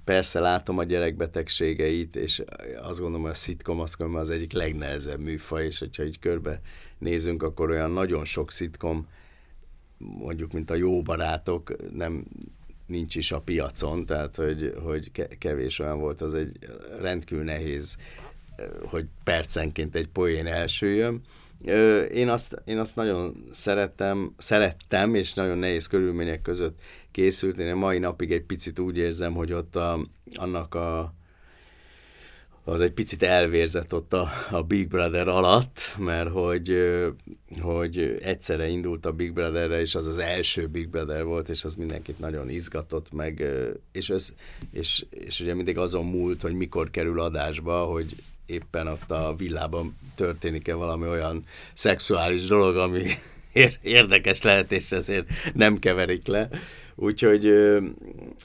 persze 0.04 0.40
látom 0.40 0.78
a 0.78 0.84
gyerekbetegségeit, 0.84 2.16
és 2.16 2.44
azt 2.82 3.00
gondolom, 3.00 3.22
hogy 3.22 3.32
a 3.32 3.34
szitkom 3.34 3.80
az, 3.80 3.96
az 4.14 4.30
egyik 4.30 4.54
legnehezebb 4.54 5.20
műfaj, 5.20 5.66
és 5.66 5.80
hogyha 5.80 6.04
így 6.04 6.20
körbe 6.20 6.62
nézünk, 6.98 7.44
akkor 7.44 7.70
olyan 7.70 7.92
nagyon 7.92 8.26
sok 8.26 8.52
szitkom, 8.52 9.08
mondjuk, 9.98 10.52
mint 10.52 10.70
a 10.70 10.76
jó 10.76 11.02
barátok, 11.02 11.74
nem 11.94 12.26
nincs 12.86 13.16
is 13.16 13.32
a 13.32 13.40
piacon, 13.40 14.06
tehát 14.06 14.36
hogy, 14.36 14.74
hogy 14.84 15.12
kevés 15.38 15.80
olyan 15.80 16.00
volt, 16.00 16.22
az 16.22 16.34
egy 16.34 16.58
rendkívül 17.02 17.44
nehéz, 17.44 17.98
hogy 18.86 19.06
percenként 19.24 19.96
egy 19.96 20.08
poén 20.08 20.48
elsőjön. 20.48 21.22
Én 22.14 22.30
azt, 22.30 22.62
én 22.66 22.78
azt 22.78 22.96
nagyon 22.96 23.46
szerettem, 23.52 24.34
szerettem, 24.38 25.16
és 25.16 25.34
nagyon 25.34 25.58
nehéz 25.58 25.88
körülmények 25.88 26.42
között 26.42 26.80
készült. 27.12 27.60
Én 27.60 27.72
a 27.72 27.76
mai 27.76 28.00
napig 28.00 28.32
egy 28.32 28.44
picit 28.44 28.80
úgy 28.80 28.98
érzem, 28.98 29.34
hogy 29.34 29.54
ott 29.54 29.76
a, 29.76 30.08
annak 30.36 30.76
a 30.76 31.14
az 32.64 32.82
egy 32.82 32.92
picit 32.92 33.24
elvérzett 33.24 33.94
ott 33.94 34.14
a, 34.14 34.30
a 34.52 34.62
Big 34.62 34.88
Brother 34.88 35.28
alatt, 35.28 35.80
mert 35.98 36.30
hogy, 36.30 36.78
hogy 37.62 38.18
egyszerre 38.22 38.68
indult 38.68 39.06
a 39.06 39.12
Big 39.12 39.34
Brotherre, 39.34 39.80
és 39.82 39.96
az 39.96 40.08
az 40.08 40.18
első 40.18 40.68
Big 40.68 40.90
Brother 40.90 41.24
volt, 41.24 41.50
és 41.50 41.64
az 41.64 41.76
mindenkit 41.76 42.20
nagyon 42.20 42.50
izgatott 42.50 43.12
meg, 43.12 43.44
és, 43.92 44.10
ez, 44.10 44.34
és, 44.72 45.06
és 45.10 45.40
ugye 45.40 45.54
mindig 45.54 45.78
azon 45.78 46.06
múlt, 46.06 46.42
hogy 46.42 46.54
mikor 46.54 46.90
kerül 46.90 47.20
adásba, 47.20 47.86
hogy 47.86 48.16
éppen 48.46 48.88
ott 48.88 49.12
a 49.12 49.36
villában 49.38 49.98
történik-e 50.16 50.74
valami 50.74 51.08
olyan 51.08 51.46
szexuális 51.74 52.46
dolog, 52.46 52.76
ami 52.76 53.04
érdekes 53.82 54.42
lehet, 54.42 54.72
és 54.72 54.92
ezért 54.92 55.28
nem 55.54 55.80
keverik 55.80 56.28
le. 56.28 56.50
Úgyhogy, 56.96 57.54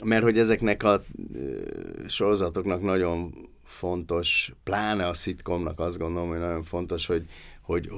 mert 0.05 0.23
hogy 0.23 0.39
ezeknek 0.39 0.83
a 0.83 1.05
sorozatoknak 2.07 2.83
nagyon 2.83 3.49
fontos, 3.79 4.53
pláne 4.65 5.07
a 5.07 5.15
szitkomnak 5.15 5.81
azt 5.81 5.99
gondolom, 5.99 6.29
hogy 6.29 6.39
nagyon 6.39 6.63
fontos, 6.63 7.07
hogy, 7.07 7.27
hogy 7.63 7.91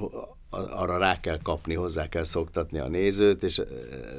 arra 0.49 0.97
rá 0.97 1.19
kell 1.19 1.39
kapni, 1.41 1.73
hozzá 1.73 2.09
kell 2.09 2.23
szoktatni 2.23 2.79
a 2.79 2.87
nézőt, 2.87 3.43
és 3.43 3.61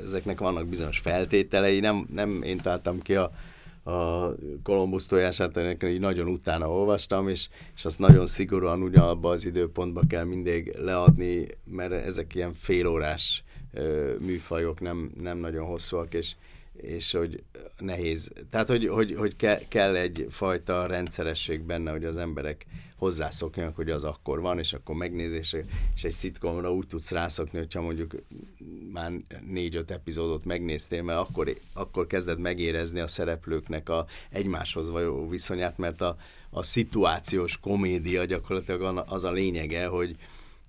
ezeknek 0.05 0.39
vannak 0.39 0.67
bizonyos 0.67 0.99
feltételei. 0.99 1.81
Nem, 1.81 2.07
nem 2.13 2.43
én 2.43 2.61
találtam 2.61 3.01
ki 3.03 3.15
a, 3.15 3.31
a 3.91 4.29
Kolumbusz 4.63 5.07
tojását, 5.07 5.57
ennek 5.57 5.83
így 5.83 6.01
nagyon 6.01 6.29
utána 6.29 6.71
olvastam, 6.71 7.29
és, 7.29 7.49
és 7.75 7.85
azt 7.85 7.99
nagyon 7.99 8.27
szigorúan 8.27 8.83
ugyanabba 8.83 9.31
az 9.31 9.45
időpontba 9.45 10.03
kell 10.09 10.25
mindig 10.25 10.77
leadni, 10.79 11.47
mert 11.65 11.93
ezek 11.93 12.35
ilyen 12.35 12.55
félórás 12.55 13.45
műfajok, 14.19 14.81
nem, 14.81 15.11
nem 15.21 15.39
nagyon 15.39 15.67
hosszúak, 15.67 16.15
és, 16.15 16.35
és 16.77 17.13
hogy 17.13 17.43
nehéz. 17.79 18.33
Tehát, 18.51 18.69
hogy, 18.69 18.89
hogy, 18.89 19.15
hogy 19.15 19.37
ke, 19.37 19.61
kell 19.69 19.97
egyfajta 19.97 20.87
rendszeresség 20.87 21.63
benne, 21.63 21.91
hogy 21.91 22.05
az 22.05 22.17
emberek 22.17 22.67
hozzászokjanak, 22.97 23.77
hogy 23.77 23.91
az 23.91 24.05
akkor 24.05 24.41
van, 24.41 24.59
és 24.59 24.73
akkor 24.73 24.95
megnézés, 24.95 25.57
és 25.95 26.05
egy 26.05 26.11
szitkomra 26.11 26.73
úgy 26.73 26.87
tudsz 26.87 27.11
rászokni, 27.11 27.59
hogyha 27.59 27.81
mondjuk 27.81 28.15
már 28.93 29.13
négy-öt 29.47 29.91
epizódot 29.91 30.45
megnéztél, 30.45 31.03
mert 31.03 31.19
akkor, 31.19 31.57
akkor 31.73 32.07
kezded 32.07 32.39
megérezni 32.39 33.01
a 33.01 33.07
szereplőknek 33.07 33.89
a 33.89 34.07
egymáshoz 34.31 34.91
való 34.91 35.29
viszonyát, 35.29 35.79
mert 35.79 36.01
a, 36.01 36.17
a 36.51 36.63
szituációs 36.63 37.59
komédia 37.59 38.25
gyakorlatilag 38.25 39.05
az 39.07 39.25
a 39.25 39.31
lényege, 39.31 39.87
hogy, 39.87 40.17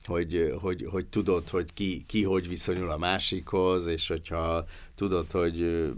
hogy, 0.05 0.53
hogy, 0.61 0.85
hogy 0.89 1.05
tudod, 1.05 1.49
hogy 1.49 1.73
ki, 1.73 2.03
ki 2.07 2.23
hogy 2.23 2.47
viszonyul 2.47 2.89
a 2.89 2.97
másikhoz, 2.97 3.85
és 3.85 4.07
hogyha 4.07 4.65
tudod, 4.95 5.31
hogy 5.31 5.89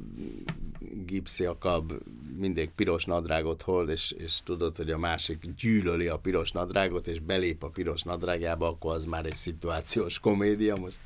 Gipsy 1.06 1.46
akab 1.46 1.94
mindig 2.38 2.70
piros 2.76 3.06
nadrágot 3.06 3.62
hold, 3.62 3.90
és, 3.90 4.12
és 4.18 4.40
tudod, 4.44 4.76
hogy 4.76 4.92
a 4.92 4.98
másik 4.98 5.38
gyűlöli 5.58 6.08
a 6.08 6.18
piros 6.18 6.52
nadrágot, 6.52 7.08
és 7.08 7.20
belép 7.20 7.64
a 7.64 7.70
piros 7.70 8.02
nadrágjába, 8.02 8.68
akkor 8.68 8.96
az 8.96 9.06
már 9.06 9.26
egy 9.26 9.36
szituációs 9.36 10.20
komédia, 10.20 10.76
most 10.76 11.00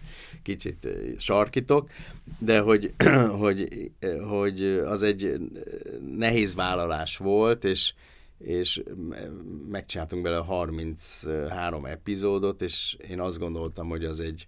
kicsit 0.43 0.87
sarkítok, 1.17 1.89
de 2.37 2.59
hogy, 2.59 2.93
hogy, 3.43 3.91
hogy 4.27 4.63
az 4.63 5.03
egy 5.03 5.39
nehéz 6.17 6.55
vállalás 6.55 7.17
volt, 7.17 7.63
és, 7.63 7.93
és 8.39 8.83
megcsináltunk 9.69 10.23
bele 10.23 10.37
33 10.37 11.85
epizódot, 11.85 12.61
és 12.61 12.97
én 13.09 13.19
azt 13.19 13.39
gondoltam, 13.39 13.89
hogy 13.89 14.05
az 14.05 14.19
egy, 14.19 14.47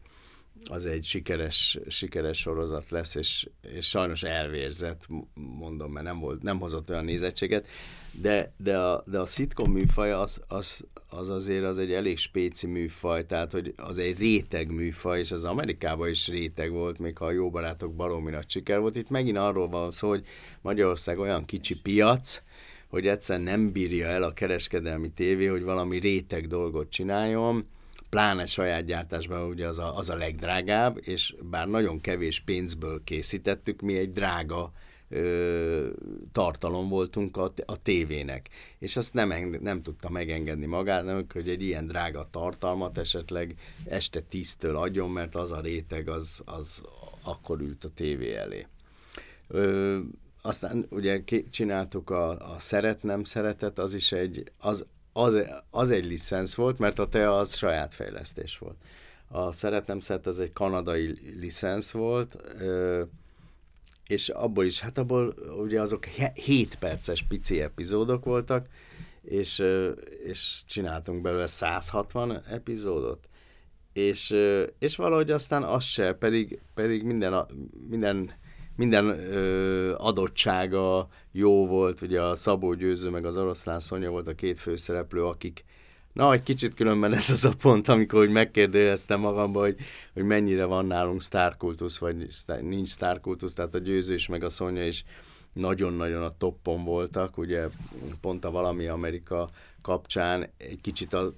az 0.65 0.85
egy 0.85 1.03
sikeres, 1.03 1.79
sikeres 1.87 2.37
sorozat 2.37 2.89
lesz, 2.89 3.15
és, 3.15 3.49
és 3.61 3.87
sajnos 3.87 4.23
elvérzett, 4.23 5.07
mondom, 5.33 5.91
mert 5.91 6.05
nem, 6.05 6.19
volt, 6.19 6.41
nem 6.41 6.59
hozott 6.59 6.89
olyan 6.89 7.05
nézettséget, 7.05 7.67
de, 8.11 8.53
de, 8.57 8.77
a, 8.77 9.03
de 9.05 9.19
a 9.19 9.25
szitkom 9.25 9.71
műfaj 9.71 10.11
az, 10.11 10.41
az, 10.47 10.85
az 11.09 11.29
azért 11.29 11.63
az 11.63 11.77
egy 11.77 11.91
elég 11.91 12.17
spéci 12.17 12.67
műfaj, 12.67 13.25
tehát 13.25 13.51
hogy 13.51 13.73
az 13.77 13.97
egy 13.97 14.17
réteg 14.17 14.71
műfaj, 14.71 15.19
és 15.19 15.31
az 15.31 15.45
Amerikában 15.45 16.09
is 16.09 16.27
réteg 16.27 16.71
volt, 16.71 16.99
még 16.99 17.17
ha 17.17 17.25
a 17.25 17.31
jó 17.31 17.49
barátok 17.49 17.95
baromi 17.95 18.31
nagy 18.31 18.49
siker 18.49 18.79
volt. 18.79 18.95
Itt 18.95 19.09
megint 19.09 19.37
arról 19.37 19.69
van 19.69 19.91
szó, 19.91 20.07
hogy 20.07 20.25
Magyarország 20.61 21.19
olyan 21.19 21.45
kicsi 21.45 21.75
piac, 21.75 22.41
hogy 22.91 23.07
egyszer 23.07 23.39
nem 23.39 23.71
bírja 23.71 24.07
el 24.07 24.23
a 24.23 24.33
kereskedelmi 24.33 25.09
tévé, 25.09 25.45
hogy 25.45 25.63
valami 25.63 25.97
réteg 25.97 26.47
dolgot 26.47 26.89
csináljon, 26.89 27.67
pláne 28.09 28.45
saját 28.45 28.85
gyártásban 28.85 29.47
ugye 29.47 29.67
az 29.67 29.79
a, 29.79 29.97
az 29.97 30.09
a 30.09 30.15
legdrágább, 30.15 30.99
és 31.01 31.35
bár 31.49 31.67
nagyon 31.67 32.01
kevés 32.01 32.39
pénzből 32.39 33.01
készítettük, 33.03 33.81
mi 33.81 33.97
egy 33.97 34.11
drága 34.11 34.71
ö, 35.09 35.87
tartalom 36.31 36.89
voltunk 36.89 37.37
a, 37.37 37.53
a 37.65 37.81
tévének. 37.81 38.49
És 38.79 38.97
azt 38.97 39.13
nem, 39.13 39.57
nem 39.61 39.81
tudta 39.81 40.09
megengedni 40.09 40.65
magának, 40.65 41.31
hogy 41.31 41.49
egy 41.49 41.61
ilyen 41.61 41.87
drága 41.87 42.27
tartalmat 42.31 42.97
esetleg 42.97 43.55
este 43.85 44.21
tíztől 44.21 44.77
adjon, 44.77 45.09
mert 45.09 45.35
az 45.35 45.51
a 45.51 45.61
réteg 45.61 46.09
az, 46.09 46.41
az 46.45 46.83
akkor 47.23 47.61
ült 47.61 47.83
a 47.83 47.89
tévé 47.89 48.35
elé. 48.35 48.67
Ö, 49.47 49.99
aztán 50.41 50.85
ugye 50.89 51.23
csináltuk 51.49 52.09
a, 52.09 52.53
a 52.53 52.59
szeret-nem 52.59 53.23
szeretet, 53.23 53.79
az 53.79 53.93
is 53.93 54.11
egy, 54.11 54.51
az, 54.57 54.85
az, 55.13 55.37
az 55.69 55.91
egy 55.91 56.05
licensz 56.05 56.55
volt, 56.55 56.79
mert 56.79 56.99
a 56.99 57.07
te 57.07 57.35
az 57.35 57.55
saját 57.55 57.93
fejlesztés 57.93 58.57
volt. 58.57 58.75
A 59.27 59.51
Szeretnem 59.51 59.99
Szeret 59.99 60.27
az 60.27 60.39
egy 60.39 60.53
kanadai 60.53 61.35
licensz 61.39 61.91
volt, 61.91 62.37
és 64.07 64.29
abból 64.29 64.65
is, 64.65 64.79
hát 64.79 64.97
abból 64.97 65.33
ugye 65.61 65.81
azok 65.81 66.05
7 66.33 66.75
perces 66.75 67.23
pici 67.23 67.61
epizódok 67.61 68.25
voltak, 68.25 68.67
és, 69.21 69.63
és 70.23 70.63
csináltunk 70.67 71.21
belőle 71.21 71.47
160 71.47 72.43
epizódot, 72.49 73.29
és, 73.93 74.35
és 74.79 74.95
valahogy 74.95 75.31
aztán 75.31 75.63
az 75.63 75.83
se, 75.83 76.13
pedig, 76.13 76.59
pedig 76.73 77.03
minden, 77.03 77.45
minden 77.89 78.31
minden 78.75 79.05
ö, 79.07 79.93
adottsága 79.97 81.07
jó 81.31 81.67
volt, 81.67 82.01
ugye 82.01 82.21
a 82.21 82.35
Szabó 82.35 82.73
Győző 82.73 83.09
meg 83.09 83.25
az 83.25 83.37
Oroszlán 83.37 83.79
Szonya 83.79 84.09
volt 84.09 84.27
a 84.27 84.35
két 84.35 84.59
főszereplő, 84.59 85.25
akik 85.25 85.63
Na, 86.13 86.33
egy 86.33 86.43
kicsit 86.43 86.73
különben 86.73 87.13
ez 87.13 87.29
az 87.29 87.45
a 87.45 87.53
pont, 87.61 87.87
amikor 87.87 88.19
hogy 88.19 88.31
megkérdeztem 88.31 89.19
magamba, 89.19 89.59
hogy, 89.59 89.75
hogy 90.13 90.23
mennyire 90.23 90.65
van 90.65 90.85
nálunk 90.85 91.21
sztárkultusz, 91.21 91.97
vagy 91.97 92.27
nincs 92.61 92.89
sztárkultusz, 92.89 93.53
tehát 93.53 93.73
a 93.73 93.77
Győző 93.77 94.13
is, 94.13 94.27
meg 94.27 94.43
a 94.43 94.49
Szonya 94.49 94.83
is 94.83 95.03
nagyon-nagyon 95.53 96.23
a 96.23 96.37
toppon 96.37 96.83
voltak, 96.83 97.37
ugye 97.37 97.67
pont 98.21 98.45
a 98.45 98.51
Valami 98.51 98.87
Amerika 98.87 99.49
kapcsán 99.81 100.49
egy 100.57 100.81
kicsit 100.81 101.13
a, 101.13 101.33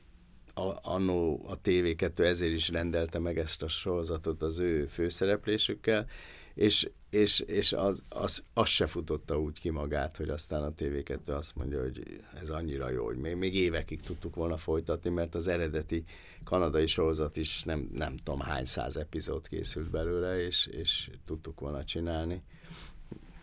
a, 0.53 0.79
annó 0.81 1.45
a 1.47 1.59
TV2 1.59 2.19
ezért 2.19 2.53
is 2.53 2.69
rendelte 2.69 3.19
meg 3.19 3.37
ezt 3.37 3.61
a 3.61 3.67
sorozatot 3.67 4.41
az 4.41 4.59
ő 4.59 4.85
főszereplésükkel, 4.85 6.05
és, 6.53 6.89
és, 7.09 7.39
és 7.39 7.73
az, 7.73 8.03
az, 8.09 8.43
az 8.53 8.67
se 8.69 8.87
futotta 8.87 9.39
úgy 9.39 9.59
ki 9.59 9.69
magát, 9.69 10.17
hogy 10.17 10.29
aztán 10.29 10.63
a 10.63 10.73
TV2 10.73 11.37
azt 11.37 11.55
mondja, 11.55 11.81
hogy 11.81 12.21
ez 12.41 12.49
annyira 12.49 12.89
jó, 12.89 13.05
hogy 13.05 13.17
még, 13.17 13.35
még 13.35 13.55
évekig 13.55 14.01
tudtuk 14.01 14.35
volna 14.35 14.57
folytatni, 14.57 15.09
mert 15.09 15.35
az 15.35 15.47
eredeti 15.47 16.03
kanadai 16.43 16.87
sorozat 16.87 17.37
is 17.37 17.63
nem, 17.63 17.89
nem 17.93 18.15
tudom 18.15 18.39
hány 18.39 18.65
száz 18.65 18.97
epizód 18.97 19.47
készült 19.47 19.89
belőle, 19.89 20.45
és, 20.45 20.65
és 20.71 21.09
tudtuk 21.25 21.59
volna 21.59 21.83
csinálni 21.83 22.43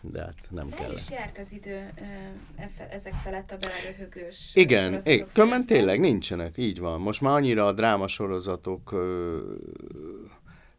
de 0.01 0.21
hát 0.21 0.35
nem 0.49 0.69
kell. 0.69 0.85
El 0.85 0.93
is 0.93 1.09
járt 1.09 1.37
az 1.37 1.51
idő 1.51 1.91
e 2.55 2.71
ezek 2.89 3.13
felett 3.13 3.51
a 3.51 3.57
beleröhögős 3.57 4.51
Igen, 4.53 5.03
különben 5.33 5.65
tényleg 5.65 5.99
nincsenek, 5.99 6.57
így 6.57 6.79
van. 6.79 6.99
Most 6.99 7.21
már 7.21 7.33
annyira 7.33 7.65
a 7.65 7.71
drámasorozatok 7.71 8.95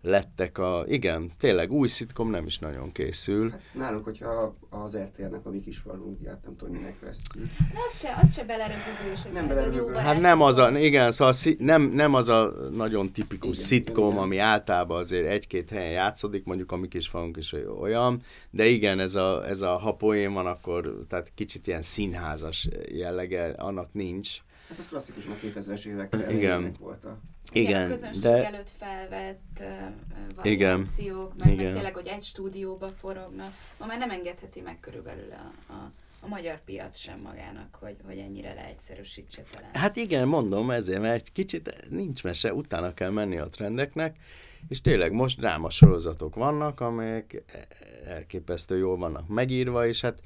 lettek 0.03 0.59
a... 0.59 0.85
Igen, 0.87 1.33
tényleg 1.39 1.73
új 1.73 1.89
szitkom 1.89 2.31
nem 2.31 2.47
is 2.47 2.59
nagyon 2.59 2.93
készül. 2.93 3.51
Hát 3.51 3.61
nálunk, 3.73 4.05
hogyha 4.05 4.57
az 4.71 4.97
RTL-nek 4.97 5.47
a 5.47 5.51
mi 5.51 5.61
kis 5.61 5.79
falunját 5.79 6.45
nem 6.45 6.57
tudom, 6.57 6.75
minek 6.75 7.01
lesz. 7.03 7.23
De 7.35 7.79
az 7.89 7.99
se, 7.99 8.19
az 8.23 8.33
se 8.33 8.45
belerögős. 8.45 9.23
Nem 9.33 9.49
belerögős. 9.49 9.97
Hát 9.97 10.21
nem 10.21 10.41
az 10.41 10.59
a, 10.59 10.79
igen, 10.79 11.11
szóval 11.11 11.33
szí, 11.33 11.57
nem, 11.59 11.83
nem 11.83 12.15
az 12.15 12.29
a 12.29 12.53
nagyon 12.71 13.13
tipikus 13.13 13.57
igen, 13.57 13.69
szitkom, 13.69 14.11
igen. 14.11 14.23
ami 14.23 14.39
általában 14.39 14.99
azért 14.99 15.27
egy-két 15.27 15.71
helyen 15.71 15.91
játszódik, 15.91 16.45
mondjuk 16.45 16.73
a 16.73 16.77
mi 16.77 16.89
kis 16.89 17.09
falunk 17.09 17.37
is 17.37 17.55
olyan, 17.81 18.23
de 18.51 18.67
igen, 18.67 19.01
ez 19.01 19.15
a, 19.15 19.47
ez 19.47 19.61
a 19.61 19.77
ha 19.77 19.95
poén 19.95 20.33
van, 20.33 20.47
akkor 20.47 20.99
tehát 21.09 21.33
kicsit 21.35 21.67
ilyen 21.67 21.83
színházas 21.83 22.69
jellege, 22.89 23.45
annak 23.45 23.93
nincs. 23.93 24.39
Hát 24.69 24.79
ez 24.79 24.89
klasszikus, 24.89 25.27
a 25.27 25.47
2000-es 25.47 25.85
évek 25.85 26.17
igen. 26.31 26.75
volt 26.81 27.05
a 27.05 27.19
Igen, 27.53 27.71
Igen, 27.71 27.91
a 27.91 27.93
közönség 27.93 28.23
de- 28.23 28.47
előtt 28.47 28.71
felvett 28.79 29.61
uh, 29.61 30.47
Igen. 30.47 30.77
variációk, 30.77 31.37
meg, 31.37 31.47
meg 31.47 31.59
Igen. 31.59 31.73
tényleg, 31.73 31.95
hogy 31.95 32.07
egy 32.07 32.23
stúdióba 32.23 32.89
forognak. 32.89 33.51
Ma 33.79 33.87
már 33.87 33.99
nem 33.99 34.11
engedheti 34.11 34.61
meg 34.61 34.81
körülbelül 34.81 35.33
a, 35.33 35.73
a, 35.73 35.93
a 36.21 36.29
magyar 36.29 36.65
piac 36.65 36.97
sem 36.97 37.19
magának, 37.25 37.77
hogy, 37.81 37.97
hogy 38.07 38.19
ennyire 38.19 38.55
leegyszerűsítse 38.55 39.43
talán. 39.53 39.71
Hát 39.75 39.97
igen, 39.97 40.29
mondom 40.29 40.71
ezért, 40.71 41.01
mert 41.01 41.15
egy 41.15 41.33
kicsit 41.33 41.89
nincs 41.91 42.23
mese, 42.23 42.55
utána 42.55 42.95
kell 42.95 43.11
menni 43.11 43.39
a 43.39 43.49
trendeknek, 43.49 44.17
és 44.69 44.81
tényleg 44.81 45.13
most 45.13 45.39
dráma 45.39 45.71
sorozatok 45.71 46.35
vannak, 46.35 46.81
amelyek 46.81 47.43
elképesztő 48.07 48.77
jól 48.77 48.97
vannak 48.97 49.29
megírva, 49.29 49.87
és 49.87 50.01
hát 50.01 50.23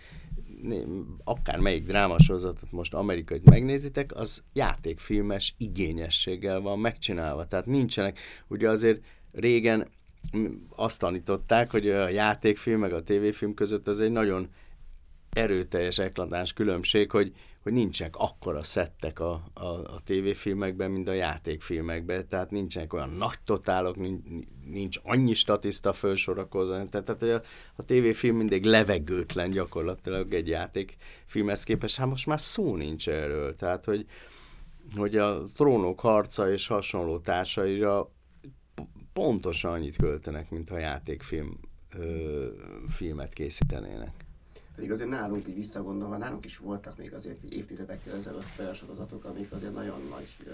akár 1.24 1.58
melyik 1.58 1.86
drámasorozatot 1.86 2.72
most 2.72 2.94
amerikait 2.94 3.50
megnézitek, 3.50 4.14
az 4.14 4.42
játékfilmes 4.52 5.54
igényességgel 5.58 6.60
van 6.60 6.78
megcsinálva. 6.78 7.46
Tehát 7.46 7.66
nincsenek, 7.66 8.18
ugye 8.48 8.70
azért 8.70 9.00
régen 9.32 9.88
azt 10.76 10.98
tanították, 10.98 11.70
hogy 11.70 11.88
a 11.88 12.08
játékfilm 12.08 12.80
meg 12.80 12.92
a 12.92 13.02
tévéfilm 13.02 13.54
között 13.54 13.88
ez 13.88 13.98
egy 13.98 14.12
nagyon 14.12 14.48
erőteljes, 15.30 15.98
eklatáns 15.98 16.52
különbség, 16.52 17.10
hogy, 17.10 17.32
hogy 17.66 17.74
nincsenek 17.74 18.16
akkora 18.16 18.62
szettek 18.62 19.20
a, 19.20 19.50
a, 19.54 19.66
a 19.66 20.00
tévéfilmekben, 20.04 20.90
mint 20.90 21.08
a 21.08 21.12
játékfilmekben, 21.12 22.28
tehát 22.28 22.50
nincsenek 22.50 22.92
olyan 22.92 23.10
nagy 23.10 23.38
totálok, 23.44 23.96
nincs, 23.96 24.22
nincs 24.64 24.98
annyi 25.02 25.34
statiszta 25.34 25.92
felsorakozva, 25.92 26.88
tehát, 26.88 27.16
tehát 27.16 27.22
a, 27.22 27.46
a 27.76 27.82
tévéfilm 27.82 28.36
mindig 28.36 28.64
levegőtlen 28.64 29.50
gyakorlatilag 29.50 30.34
egy 30.34 30.48
játékfilmhez 30.48 31.62
képest, 31.62 31.96
hát 31.96 32.08
most 32.08 32.26
már 32.26 32.40
szó 32.40 32.76
nincs 32.76 33.08
erről, 33.08 33.56
tehát 33.56 33.84
hogy, 33.84 34.06
hogy 34.96 35.16
a 35.16 35.42
trónok 35.54 36.00
harca 36.00 36.52
és 36.52 36.66
hasonló 36.66 37.18
társaira 37.18 38.10
pontosan 39.12 39.72
annyit 39.72 39.96
költenek, 39.96 40.50
mint 40.50 40.68
ha 40.68 40.78
játékfilm 40.78 41.58
ö, 41.98 42.46
filmet 42.88 43.32
készítenének. 43.32 44.25
Pedig 44.76 44.90
azért 44.90 45.08
nálunk 45.08 45.48
így 45.48 45.54
visszagondolva, 45.54 46.16
nálunk 46.16 46.44
is 46.44 46.58
voltak 46.58 46.98
még 46.98 47.14
azért 47.14 47.42
évtizedekkel 47.42 48.16
ezelőtt 48.16 48.44
olyan 48.58 48.74
sorozatok, 48.74 49.24
amik 49.24 49.52
azért 49.52 49.74
nagyon 49.74 50.00
nagy 50.10 50.28
ö, 50.46 50.52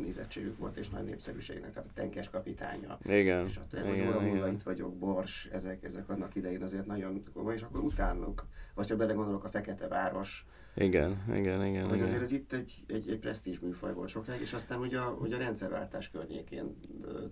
nézettségük 0.00 0.58
volt 0.58 0.76
és 0.76 0.88
nagy 0.88 1.04
népszerűségnek, 1.04 1.72
tehát 1.72 1.88
a 1.88 1.92
Tenkes 1.94 2.30
kapitánya. 2.30 2.98
Igen, 3.02 3.46
És 3.46 3.56
a 3.56 3.76
igen. 3.76 4.52
itt 4.52 4.62
vagyok, 4.62 4.94
Bors, 4.94 5.48
ezek, 5.52 5.84
ezek 5.84 6.08
annak 6.08 6.34
idején 6.34 6.62
azért 6.62 6.86
nagyon 6.86 7.22
komoly, 7.34 7.54
és 7.54 7.62
akkor 7.62 7.80
utánuk, 7.80 8.44
vagy 8.74 8.88
ha 8.88 8.96
belegondolok 8.96 9.44
a 9.44 9.48
Fekete 9.48 9.88
Város, 9.88 10.46
Igen, 10.76 11.22
igen, 11.34 11.66
igen. 11.66 11.84
hogy 11.88 11.96
igen. 11.96 12.06
azért 12.06 12.22
ez 12.22 12.32
itt 12.32 12.52
egy, 12.52 12.72
egy, 12.86 13.10
egy 13.10 13.18
presztízs 13.18 13.58
műfaj 13.58 13.92
volt 13.92 14.08
sokáig, 14.08 14.40
és 14.40 14.52
aztán 14.52 14.80
ugye 14.80 14.98
a, 14.98 15.16
ugye 15.20 15.34
a 15.34 15.38
rendszerváltás 15.38 16.10
környékén 16.10 16.76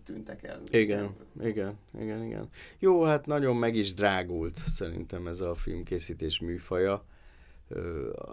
tűntek 0.04 0.42
el. 0.42 0.60
Igen, 0.70 1.14
igen, 1.42 1.78
igen, 2.00 2.24
igen. 2.24 2.48
Jó, 2.78 3.02
hát 3.02 3.26
nagyon 3.26 3.56
meg 3.56 3.74
is 3.74 3.94
drágult 3.94 4.56
szerintem 4.66 5.26
ez 5.26 5.40
a 5.40 5.54
filmkészítés 5.54 6.40
műfaja. 6.40 7.04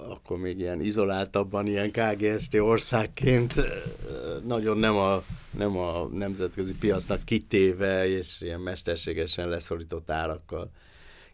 Akkor 0.10 0.38
még 0.38 0.60
ilyen 0.60 0.82
izoláltabban, 0.82 1.68
ilyen 1.68 1.92
KGST 1.92 2.56
országként 2.56 3.54
nagyon 4.46 4.78
nem 4.78 4.96
a, 4.96 5.24
nem 5.52 5.78
a 5.78 6.08
nemzetközi 6.08 6.76
piacnak 6.76 7.24
kitéve, 7.24 8.08
és 8.08 8.42
ilyen 8.42 8.60
mesterségesen 8.60 9.50
leszorított 9.50 10.10
árakkal 10.10 10.72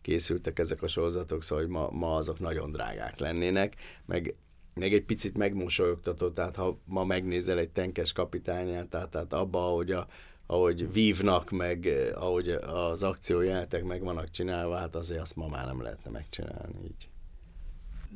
készültek 0.05 0.59
ezek 0.59 0.81
a 0.81 0.87
sorozatok, 0.87 1.43
szóval 1.43 1.63
hogy 1.63 1.73
ma, 1.73 1.89
ma 1.91 2.15
azok 2.15 2.39
nagyon 2.39 2.71
drágák 2.71 3.19
lennének, 3.19 3.75
meg 4.05 4.35
meg 4.73 4.93
egy 4.93 5.03
picit 5.03 5.37
megmosolyogtató, 5.37 6.29
tehát 6.29 6.55
ha 6.55 6.79
ma 6.85 7.03
megnézel 7.03 7.57
egy 7.57 7.69
tenkes 7.69 8.13
kapitányát, 8.13 8.87
tehát, 8.87 9.09
tehát 9.09 9.33
abba, 9.33 9.67
ahogy, 9.67 9.91
a, 9.91 10.07
ahogy 10.45 10.91
vívnak, 10.91 11.49
meg 11.49 11.85
eh, 11.87 12.21
ahogy 12.21 12.49
az 12.49 13.03
akciójelenetek 13.03 13.83
meg 13.83 14.03
vannak 14.03 14.29
csinálva, 14.29 14.77
hát 14.77 14.95
azért 14.95 15.21
azt 15.21 15.35
ma 15.35 15.47
már 15.47 15.65
nem 15.65 15.81
lehetne 15.81 16.11
megcsinálni 16.11 16.83
így. 16.83 17.09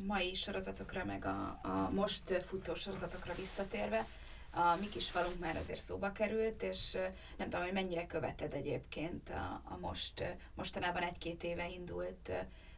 mai 0.06 0.34
sorozatokra, 0.34 1.04
meg 1.04 1.24
a, 1.24 1.58
a 1.62 1.90
most 1.94 2.42
futó 2.42 2.74
sorozatokra 2.74 3.34
visszatérve, 3.34 4.06
a 4.52 4.76
mi 4.80 4.88
kis 4.88 5.10
falunk 5.10 5.38
már 5.40 5.56
azért 5.56 5.78
szóba 5.80 6.12
került, 6.12 6.62
és 6.62 6.92
nem 7.38 7.48
tudom, 7.48 7.64
hogy 7.64 7.72
mennyire 7.72 8.06
követed 8.06 8.54
egyébként 8.54 9.30
a, 9.30 9.60
a 9.64 9.78
most, 9.80 10.36
mostanában 10.54 11.02
egy-két 11.02 11.44
éve 11.44 11.68
indult 11.68 12.32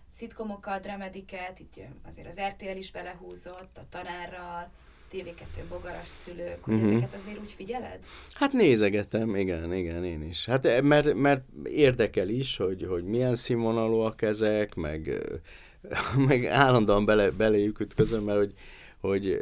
szitkomokat, 0.08 0.82
dramediket, 0.82 1.58
itt 1.58 1.76
ö, 1.76 1.80
azért 2.08 2.28
az 2.28 2.40
RTL 2.48 2.76
is 2.76 2.90
belehúzott, 2.90 3.76
a 3.78 3.86
tanárral, 3.90 4.70
TV2 5.12 5.62
bogaras 5.68 6.08
szülők, 6.08 6.64
hogy 6.64 6.74
Mhm. 6.74 6.84
ezeket 6.86 7.14
azért 7.14 7.40
úgy 7.40 7.52
figyeled? 7.52 7.98
Hát 8.32 8.52
nézegetem, 8.52 9.36
igen, 9.36 9.72
igen, 9.72 10.04
én 10.04 10.22
is. 10.22 10.46
Hát 10.46 10.66
eh, 10.66 10.80
mert, 10.82 11.14
mert 11.14 11.44
érdekel 11.64 12.28
is, 12.28 12.56
hogy, 12.56 12.86
hogy 12.88 13.04
milyen 13.04 13.34
színvonalúak 13.34 14.22
ezek, 14.22 14.74
meg, 14.74 15.20
meg 16.28 16.44
állandóan 16.44 17.04
bele, 17.04 17.30
beléjük 17.30 17.80
ütközöm, 17.80 18.24
mert 18.24 18.38
hogy, 18.38 18.54
hogy 19.00 19.40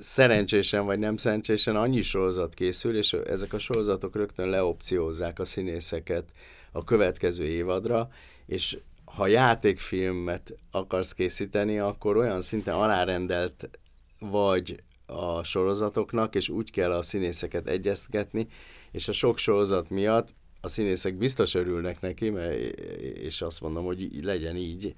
szerencsésen 0.00 0.84
vagy 0.84 0.98
nem 0.98 1.16
szerencsésen 1.16 1.76
annyi 1.76 2.02
sorozat 2.02 2.54
készül, 2.54 2.96
és 2.96 3.12
ezek 3.12 3.52
a 3.52 3.58
sorozatok 3.58 4.16
rögtön 4.16 4.48
leopciózzák 4.48 5.38
a 5.38 5.44
színészeket 5.44 6.24
a 6.72 6.84
következő 6.84 7.44
évadra, 7.44 8.08
és 8.46 8.78
ha 9.04 9.26
játékfilmet 9.26 10.54
akarsz 10.70 11.12
készíteni, 11.12 11.78
akkor 11.78 12.16
olyan 12.16 12.40
szinten 12.40 12.74
alárendelt 12.74 13.70
vagy 14.18 14.82
a 15.06 15.42
sorozatoknak, 15.42 16.34
és 16.34 16.48
úgy 16.48 16.70
kell 16.70 16.92
a 16.92 17.02
színészeket 17.02 17.68
egyeztetni, 17.68 18.48
és 18.90 19.08
a 19.08 19.12
sok 19.12 19.38
sorozat 19.38 19.90
miatt 19.90 20.34
a 20.60 20.68
színészek 20.68 21.14
biztos 21.14 21.54
örülnek 21.54 22.00
neki, 22.00 22.30
mert, 22.30 22.56
és 23.00 23.42
azt 23.42 23.60
mondom, 23.60 23.84
hogy 23.84 24.08
legyen 24.22 24.56
így, 24.56 24.94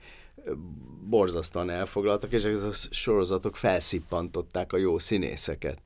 borzasztóan 1.09 1.71
elfoglaltak, 1.71 2.33
és 2.33 2.45
ezek 2.45 2.71
a 2.71 2.75
sorozatok 2.91 3.57
felszippantották 3.57 4.73
a 4.73 4.77
jó 4.77 4.99
színészeket. 4.99 5.79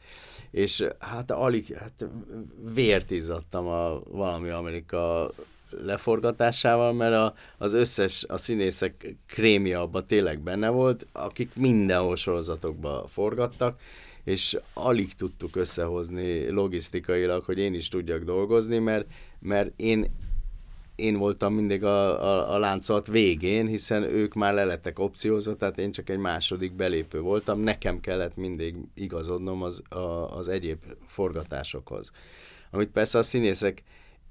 És 0.51 0.85
hát 0.99 1.31
alig, 1.31 1.77
hát 1.77 2.07
vért 2.75 3.11
izzadtam 3.11 3.67
a 3.67 4.01
valami 4.11 4.49
Amerika 4.49 5.31
leforgatásával, 5.83 6.93
mert 6.93 7.15
a, 7.15 7.35
az 7.59 7.73
összes, 7.73 8.25
a 8.29 8.37
színészek 8.37 9.17
krémia 9.27 9.81
abban 9.81 10.07
tényleg 10.07 10.41
benne 10.41 10.69
volt, 10.69 11.07
akik 11.13 11.51
mindenhol 11.55 12.17
sorozatokba 12.17 13.07
forgattak, 13.09 13.81
és 14.25 14.57
alig 14.73 15.15
tudtuk 15.15 15.57
összehozni 15.57 16.51
logisztikailag, 16.51 17.45
hogy 17.45 17.59
én 17.59 17.75
is 17.75 17.89
tudjak 17.89 18.23
dolgozni, 18.23 18.79
mert, 18.79 19.07
mert 19.39 19.73
én, 19.77 20.07
én 20.97 21.17
voltam 21.17 21.55
mindig 21.55 21.85
a, 21.85 22.23
a, 22.23 22.55
a 22.55 22.59
láncolat 22.59 23.07
végén, 23.07 23.67
hiszen 23.67 24.03
ők 24.03 24.35
már 24.35 24.55
le 24.55 24.65
lettek 24.65 24.99
opciózva, 24.99 25.57
tehát 25.57 25.79
én 25.79 25.93
csak 25.93 26.11
egy 26.11 26.19
második 26.19 26.73
belépő 26.73 27.21
voltam, 27.21 27.61
nekem 27.61 28.01
kellett 28.01 28.37
mindig 28.37 28.77
igazodnom 28.95 29.63
az, 29.63 29.83
a, 29.89 30.37
az 30.37 30.49
egyéb 30.49 30.79
forgatásokhoz. 31.07 32.11
Amit 32.71 32.91
persze 32.91 33.19
a 33.19 33.23
színészek 33.23 33.83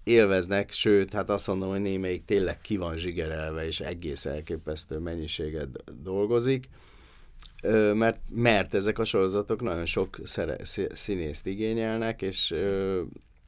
élveznek, 0.03 0.71
sőt, 0.71 1.13
hát 1.13 1.29
azt 1.29 1.47
mondom, 1.47 1.69
hogy 1.69 1.81
némelyik 1.81 2.25
tényleg 2.25 2.61
ki 2.61 2.77
van 2.77 2.97
zsigerelve, 2.97 3.65
és 3.65 3.79
egész 3.79 4.25
elképesztő 4.25 4.97
mennyiséget 4.97 5.83
dolgozik, 6.01 6.69
mert, 7.93 8.19
mert 8.29 8.73
ezek 8.73 8.99
a 8.99 9.05
sorozatok 9.05 9.61
nagyon 9.61 9.85
sok 9.85 10.19
szere, 10.23 10.65
szí- 10.65 10.95
színészt 10.95 11.47
igényelnek, 11.47 12.21
és, 12.21 12.53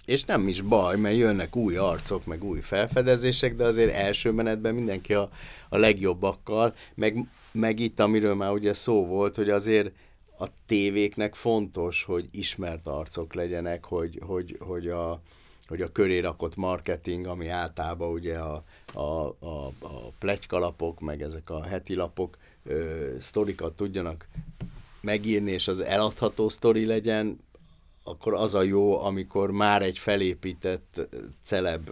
és 0.06 0.24
nem 0.24 0.48
is 0.48 0.62
baj, 0.62 0.98
mert 0.98 1.16
jönnek 1.16 1.56
új 1.56 1.76
arcok, 1.76 2.26
meg 2.26 2.44
új 2.44 2.60
felfedezések, 2.60 3.56
de 3.56 3.64
azért 3.64 3.94
első 3.94 4.32
menetben 4.32 4.76
mindenki 4.76 5.14
a, 5.14 5.30
a 5.70 5.78
legjobbakkal, 5.78 6.76
meg, 6.96 7.28
meg 7.52 7.80
itt, 7.80 8.00
amiről 8.00 8.36
már 8.36 8.52
ugye 8.52 8.74
szó 8.74 9.06
volt, 9.06 9.36
hogy 9.36 9.50
azért 9.50 9.92
a 10.40 10.48
tévéknek 10.66 11.36
fontos, 11.36 12.04
hogy 12.04 12.28
ismert 12.32 12.88
arcok 12.88 13.34
legyenek, 13.34 13.86
hogy, 13.86 14.20
hogy, 14.26 14.58
hogy 14.60 14.88
a, 14.88 15.22
hogy 15.68 15.82
a 15.82 15.92
köré 15.92 16.20
rakott 16.20 16.56
marketing, 16.56 17.26
ami 17.26 17.48
általában 17.48 18.12
ugye 18.12 18.38
a, 18.38 18.64
a, 18.94 19.00
a, 19.40 19.66
a 19.80 20.12
plegykalapok, 20.20 21.00
meg 21.00 21.22
ezek 21.22 21.50
a 21.50 21.64
heti 21.64 21.96
lapok 21.96 22.38
ö, 22.64 23.10
sztorikat 23.20 23.76
tudjanak 23.76 24.28
megírni, 25.02 25.52
és 25.52 25.68
az 25.68 25.80
eladható 25.82 26.50
sztori 26.50 26.86
legyen, 26.86 27.40
akkor 28.08 28.34
az 28.34 28.56
a 28.56 28.62
jó, 28.62 29.00
amikor 29.00 29.52
már 29.52 29.82
egy 29.82 29.98
felépített 29.98 31.08
celeb 31.44 31.90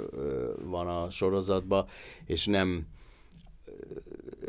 van 0.63 0.87
a 0.87 1.09
sorozatban, 1.09 1.85
és 2.25 2.45
nem 2.45 2.87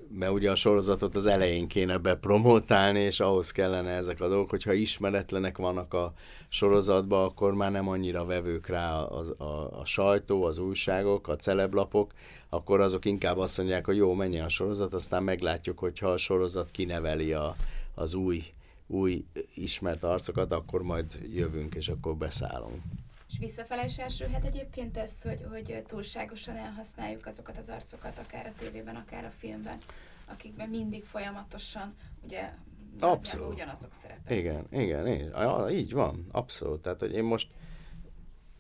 mert 0.09 0.33
ugye 0.33 0.51
a 0.51 0.55
sorozatot 0.55 1.15
az 1.15 1.27
elején 1.27 1.69
kéne 1.69 1.99
bepromotálni, 1.99 3.01
és 3.01 3.21
ahhoz 3.21 3.51
kellene 3.51 3.91
ezek 3.91 4.21
a 4.21 4.29
dolgok, 4.29 4.51
hogyha 4.51 4.73
ismeretlenek 4.73 5.59
vannak 5.59 5.95
a 5.95 6.13
sorozatban, 6.49 7.25
akkor 7.25 7.55
már 7.55 7.71
nem 7.71 7.89
annyira 7.89 8.25
vevők 8.25 8.67
rá 8.67 9.01
a, 9.01 9.23
a, 9.37 9.81
a 9.81 9.85
sajtó, 9.85 10.45
az 10.45 10.59
újságok, 10.59 11.29
a 11.29 11.37
celeblapok, 11.37 12.13
akkor 12.49 12.81
azok 12.81 13.05
inkább 13.05 13.39
azt 13.39 13.57
mondják, 13.57 13.87
hogy 13.87 13.97
jó, 13.97 14.13
menjen 14.13 14.45
a 14.45 14.49
sorozat, 14.49 14.95
aztán 14.95 15.23
meglátjuk, 15.23 15.79
hogyha 15.79 16.09
a 16.09 16.17
sorozat 16.17 16.71
kineveli 16.71 17.33
a, 17.33 17.57
az 17.95 18.15
új 18.15 18.45
új 18.87 19.25
ismert 19.55 20.03
arcokat, 20.03 20.53
akkor 20.53 20.83
majd 20.83 21.19
jövünk, 21.33 21.75
és 21.75 21.89
akkor 21.89 22.17
beszállunk. 22.17 22.83
És 23.29 23.39
visszafele 23.39 23.85
is 23.85 23.99
elsülhet 23.99 24.45
egyébként 24.45 24.97
ez, 24.97 25.23
hogy, 25.23 25.45
hogy 25.51 25.83
túlságosan 25.87 26.57
elhasználjuk 26.57 27.27
azokat 27.27 27.59
az 27.59 27.69
arcokat, 27.69 28.19
akár 28.19 28.47
a 28.47 28.59
tévében, 28.59 28.97
akár 28.97 29.25
a 29.25 29.31
filmben, 29.31 29.79
akikben 30.27 30.69
mindig 30.69 31.05
folyamatosan, 31.05 31.95
ugye, 32.25 32.51
Abszolút. 33.01 33.53
ugyanazok 33.53 33.93
szerepelnek. 33.93 34.39
Igen, 34.39 34.67
igen, 34.71 35.07
igen, 35.07 35.29
ja, 35.29 35.67
így 35.71 35.93
van, 35.93 36.27
abszolút. 36.31 36.83
Tehát, 36.83 37.01
hogy 37.01 37.13
én 37.13 37.25
most, 37.25 37.49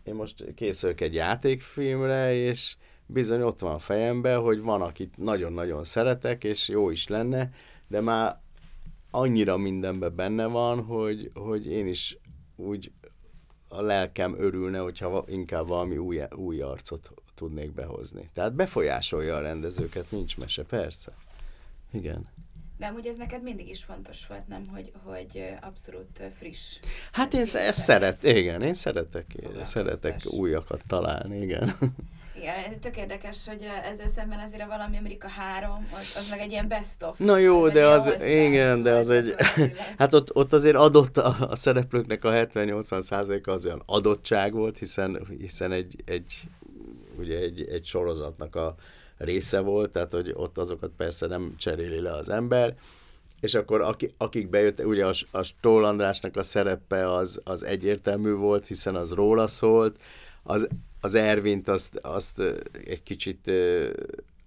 én 0.03 0.15
most 0.15 0.55
készülök 0.55 1.01
egy 1.01 1.15
játékfilmre, 1.15 2.33
és 2.33 2.77
bizony 3.07 3.43
ott 3.43 3.61
van 3.61 3.73
a 3.73 3.79
fejemben, 3.79 4.41
hogy 4.41 4.61
van, 4.61 4.83
akit 4.83 5.17
nagyon-nagyon 5.17 5.85
szeretek, 5.85 6.45
és 6.45 6.69
jó 6.69 6.91
is 6.91 7.09
lenne, 7.09 7.51
de 7.89 8.01
már 8.01 8.41
annyira 9.15 9.57
mindenben 9.57 10.15
benne 10.17 10.47
van, 10.47 10.83
hogy, 10.83 11.31
hogy 11.35 11.67
én 11.67 11.87
is 11.87 12.19
úgy 12.57 12.93
a 13.69 13.83
lelkem 13.83 14.35
örülne, 14.39 14.79
hogyha 14.79 15.25
inkább 15.27 15.69
valami 15.69 15.97
új, 15.97 16.21
új 16.37 16.61
arcot 16.61 17.13
tudnék 17.35 17.73
behozni. 17.73 18.31
Tehát 18.35 18.55
befolyásolja 18.55 19.37
a 19.37 19.41
rendezőket, 19.41 20.11
nincs 20.11 20.37
mese, 20.37 20.63
persze. 20.63 21.13
Igen. 21.93 22.27
De 22.79 22.87
amúgy 22.87 23.07
ez 23.07 23.17
neked 23.17 23.43
mindig 23.43 23.69
is 23.69 23.85
fontos 23.85 24.27
volt, 24.27 24.49
nem? 24.49 24.67
Hogy, 24.67 24.93
hogy 25.05 25.45
abszolút 25.61 26.23
friss. 26.35 26.79
Hát 27.13 27.35
én 27.35 27.41
ezt 27.41 27.73
szeret, 27.73 28.23
igen, 28.23 28.63
én 28.63 28.75
szeretek, 28.75 29.27
szeretek 29.63 30.21
újakat 30.31 30.83
találni, 30.87 31.41
igen. 31.41 31.77
Igen, 32.45 32.81
tök 32.81 32.97
érdekes, 32.97 33.49
hogy 33.49 33.67
ezzel 33.85 34.09
szemben 34.09 34.39
azért 34.39 34.63
a 34.63 34.67
valami 34.67 34.97
Amerika 34.97 35.29
3, 35.29 35.89
az, 35.93 36.17
az 36.17 36.29
meg 36.31 36.41
egy 36.41 36.51
ilyen 36.51 36.69
best 36.69 37.03
of. 37.03 37.19
Na 37.19 37.37
jó, 37.37 37.69
de 37.69 37.87
az, 37.87 38.25
igen, 38.25 38.83
de 38.83 38.93
az 38.93 39.11
egy, 39.11 39.35
hát 39.99 40.15
ott, 40.15 40.37
ott 40.37 40.53
azért 40.53 40.77
adott 40.77 41.17
a, 41.17 41.37
a 41.41 41.57
szereplőknek 41.57 42.25
a 42.25 42.31
70-80 42.31 43.01
százaléka 43.01 43.53
az 43.53 43.67
olyan 43.67 43.83
adottság 43.87 44.53
volt, 44.53 44.79
hiszen, 44.79 45.27
hiszen 45.39 45.73
egy, 45.73 46.03
egy, 46.05 46.43
ugye 47.19 47.39
egy, 47.39 47.69
egy 47.71 47.85
sorozatnak 47.85 48.57
a 48.57 48.75
része 49.17 49.61
volt, 49.61 49.91
tehát 49.91 50.13
hogy 50.13 50.33
ott 50.35 50.59
azokat 50.59 50.91
persze 50.97 51.27
nem 51.27 51.55
cseréli 51.57 52.01
le 52.01 52.13
az 52.13 52.29
ember, 52.29 52.75
és 53.41 53.55
akkor 53.55 53.81
aki, 53.81 54.15
akik 54.19 54.49
bejöttek, 54.49 54.87
ugye 54.87 55.07
a, 55.07 55.13
a 55.31 55.43
Stól 55.43 55.85
Andrásnak 55.85 56.37
a 56.37 56.43
szerepe 56.43 57.13
az, 57.13 57.41
az 57.45 57.65
egyértelmű 57.65 58.33
volt, 58.33 58.67
hiszen 58.67 58.95
az 58.95 59.13
róla 59.13 59.47
szólt, 59.47 59.97
az 60.43 60.69
az 61.05 61.15
Ervint 61.15 61.69
azt, 61.69 61.99
azt 62.03 62.43
egy 62.85 63.03
kicsit 63.03 63.51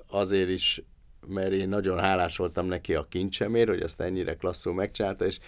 azért 0.07 0.49
is, 0.49 0.81
mert 1.27 1.51
én 1.51 1.69
nagyon 1.69 1.99
hálás 1.99 2.37
voltam 2.37 2.67
neki 2.67 2.95
a 2.95 3.07
kincsemért, 3.09 3.69
hogy 3.69 3.81
azt 3.81 4.01
ennyire 4.01 4.35
klasszul 4.35 4.73
megcsinálta, 4.73 5.25
és, 5.25 5.39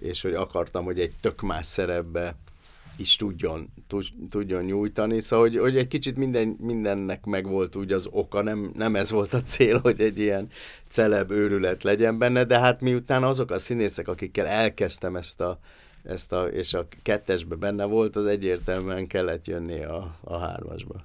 és 0.00 0.22
hogy 0.22 0.34
akartam, 0.34 0.84
hogy 0.84 1.00
egy 1.00 1.12
tök 1.20 1.40
más 1.40 1.66
szerepbe 1.66 2.36
is 2.96 3.16
tudjon, 3.16 3.72
tudjon 4.30 4.64
nyújtani, 4.64 5.20
szóval 5.20 5.48
hogy, 5.48 5.58
hogy 5.58 5.76
egy 5.76 5.88
kicsit 5.88 6.16
minden, 6.16 6.56
mindennek 6.60 7.24
megvolt 7.24 7.76
úgy 7.76 7.92
az 7.92 8.08
oka, 8.10 8.42
nem, 8.42 8.72
nem 8.74 8.96
ez 8.96 9.10
volt 9.10 9.32
a 9.32 9.42
cél, 9.42 9.78
hogy 9.78 10.00
egy 10.00 10.18
ilyen 10.18 10.48
celeb 10.88 11.30
őrület 11.30 11.82
legyen 11.82 12.18
benne, 12.18 12.44
de 12.44 12.58
hát 12.58 12.80
miután 12.80 13.22
azok 13.22 13.50
a 13.50 13.58
színészek, 13.58 14.08
akikkel 14.08 14.46
elkezdtem 14.46 15.16
ezt 15.16 15.40
a, 15.40 15.58
ezt 16.04 16.32
a, 16.32 16.46
és 16.46 16.74
a 16.74 16.88
kettesbe 17.02 17.54
benne 17.54 17.84
volt, 17.84 18.16
az 18.16 18.26
egyértelműen 18.26 19.06
kellett 19.06 19.46
jönni 19.46 19.82
a, 19.82 20.16
a 20.20 20.38
hármasba. 20.38 21.04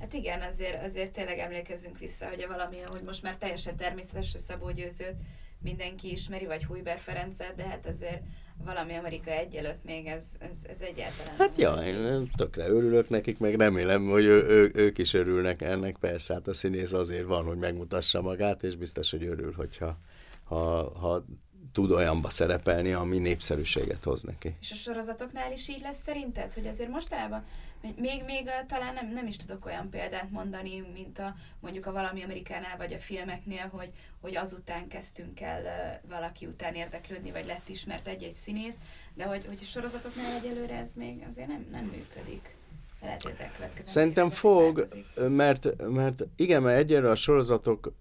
Hát 0.00 0.12
igen, 0.12 0.40
azért, 0.40 0.84
azért 0.84 1.12
tényleg 1.12 1.38
emlékezzünk 1.38 1.98
vissza, 1.98 2.28
hogy 2.28 2.42
a 2.42 2.48
valami, 2.48 2.76
hogy 2.90 3.02
most 3.02 3.22
már 3.22 3.36
teljesen 3.36 3.76
természetes, 3.76 4.32
hogy 4.32 4.40
Szabó 4.40 4.70
Győzőt 4.70 5.16
mindenki 5.62 6.10
ismeri, 6.10 6.46
vagy 6.46 6.64
Hújber 6.64 6.98
Ferencet, 6.98 7.54
de 7.56 7.62
hát 7.62 7.86
azért 7.86 8.22
valami 8.64 8.94
Amerika 8.94 9.30
egy 9.30 9.54
előtt 9.54 9.84
még 9.84 10.06
ez, 10.06 10.24
ez, 10.38 10.56
ez 10.68 10.80
egyáltalán. 10.80 11.36
Hát 11.38 11.58
ja, 11.58 11.72
én 11.72 12.30
tökre 12.36 12.68
örülök 12.68 13.08
nekik, 13.08 13.38
meg 13.38 13.54
remélem, 13.54 14.06
hogy 14.06 14.24
ő, 14.24 14.46
ő, 14.48 14.70
ők 14.74 14.98
is 14.98 15.14
örülnek 15.14 15.62
ennek. 15.62 15.96
Persze, 15.96 16.34
hát 16.34 16.48
a 16.48 16.52
színész 16.52 16.92
azért 16.92 17.26
van, 17.26 17.44
hogy 17.44 17.58
megmutassa 17.58 18.20
magát, 18.20 18.62
és 18.62 18.76
biztos, 18.76 19.10
hogy 19.10 19.24
örül, 19.24 19.52
hogyha 19.52 19.98
ha, 20.44 20.92
ha 20.98 21.24
tud 21.74 21.90
olyanba 21.90 22.30
szerepelni, 22.30 22.92
ami 22.92 23.18
népszerűséget 23.18 24.04
hoz 24.04 24.22
neki. 24.22 24.54
És 24.60 24.70
a 24.70 24.74
sorozatoknál 24.74 25.52
is 25.52 25.68
így 25.68 25.80
lesz 25.80 26.02
szerinted, 26.04 26.52
hogy 26.52 26.66
azért 26.66 26.90
mostanában 26.90 27.44
még, 27.96 28.22
még 28.24 28.50
talán 28.66 28.94
nem, 28.94 29.12
nem 29.12 29.26
is 29.26 29.36
tudok 29.36 29.66
olyan 29.66 29.90
példát 29.90 30.30
mondani, 30.30 30.84
mint 30.94 31.18
a 31.18 31.34
mondjuk 31.60 31.86
a 31.86 31.92
valami 31.92 32.22
Amerikánál 32.22 32.76
vagy 32.76 32.92
a 32.92 32.98
filmeknél, 32.98 33.68
hogy, 33.72 33.90
hogy 34.20 34.36
azután 34.36 34.88
kezdtünk 34.88 35.40
el 35.40 36.00
valaki 36.08 36.46
után 36.46 36.74
érdeklődni, 36.74 37.30
vagy 37.30 37.46
lett 37.46 37.68
ismert 37.68 38.06
egy-egy 38.06 38.32
színész, 38.32 38.76
de 39.14 39.24
hogy, 39.24 39.44
hogy 39.46 39.58
a 39.60 39.64
sorozatoknál 39.64 40.32
egyelőre 40.42 40.78
ez 40.78 40.94
még 40.94 41.24
azért 41.30 41.48
nem, 41.48 41.66
nem 41.72 41.84
működik. 41.84 42.56
Lehet, 43.02 43.22
hogy 43.22 43.34
Szerintem 43.84 44.30
fog, 44.30 44.88
mert, 45.28 45.88
mert 45.88 46.22
igen, 46.36 46.62
mert 46.62 46.78
egyelőre 46.78 47.10
a 47.10 47.14
sorozatok 47.14 47.92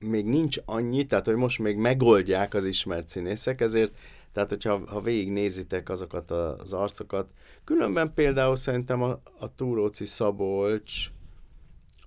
még 0.00 0.24
nincs 0.24 0.56
annyi, 0.64 1.04
tehát 1.04 1.26
hogy 1.26 1.34
most 1.36 1.58
még 1.58 1.76
megoldják 1.76 2.54
az 2.54 2.64
ismert 2.64 3.08
színészek, 3.08 3.60
ezért 3.60 3.92
tehát, 4.32 4.48
hogyha 4.48 4.80
ha 4.86 5.00
végignézitek 5.00 5.88
azokat 5.88 6.30
az 6.30 6.72
arcokat, 6.72 7.28
különben 7.64 8.14
például 8.14 8.56
szerintem 8.56 9.02
a, 9.02 9.20
a 9.38 9.54
Túróci 9.54 10.04
Szabolcs 10.04 11.10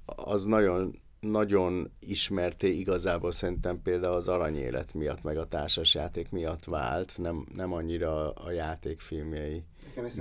az 0.05 0.43
nagyon, 0.43 0.99
nagyon 1.19 1.91
ismerté 1.99 2.69
igazából 2.77 3.31
szerintem 3.31 3.81
például 3.81 4.13
az 4.13 4.27
aranyélet 4.27 4.93
miatt, 4.93 5.23
meg 5.23 5.37
a 5.37 5.47
társasjáték 5.47 6.29
miatt 6.29 6.63
vált, 6.63 7.17
nem, 7.17 7.45
nem 7.55 7.73
annyira 7.73 8.31
a 8.31 8.51
játékfilmjei 8.51 9.63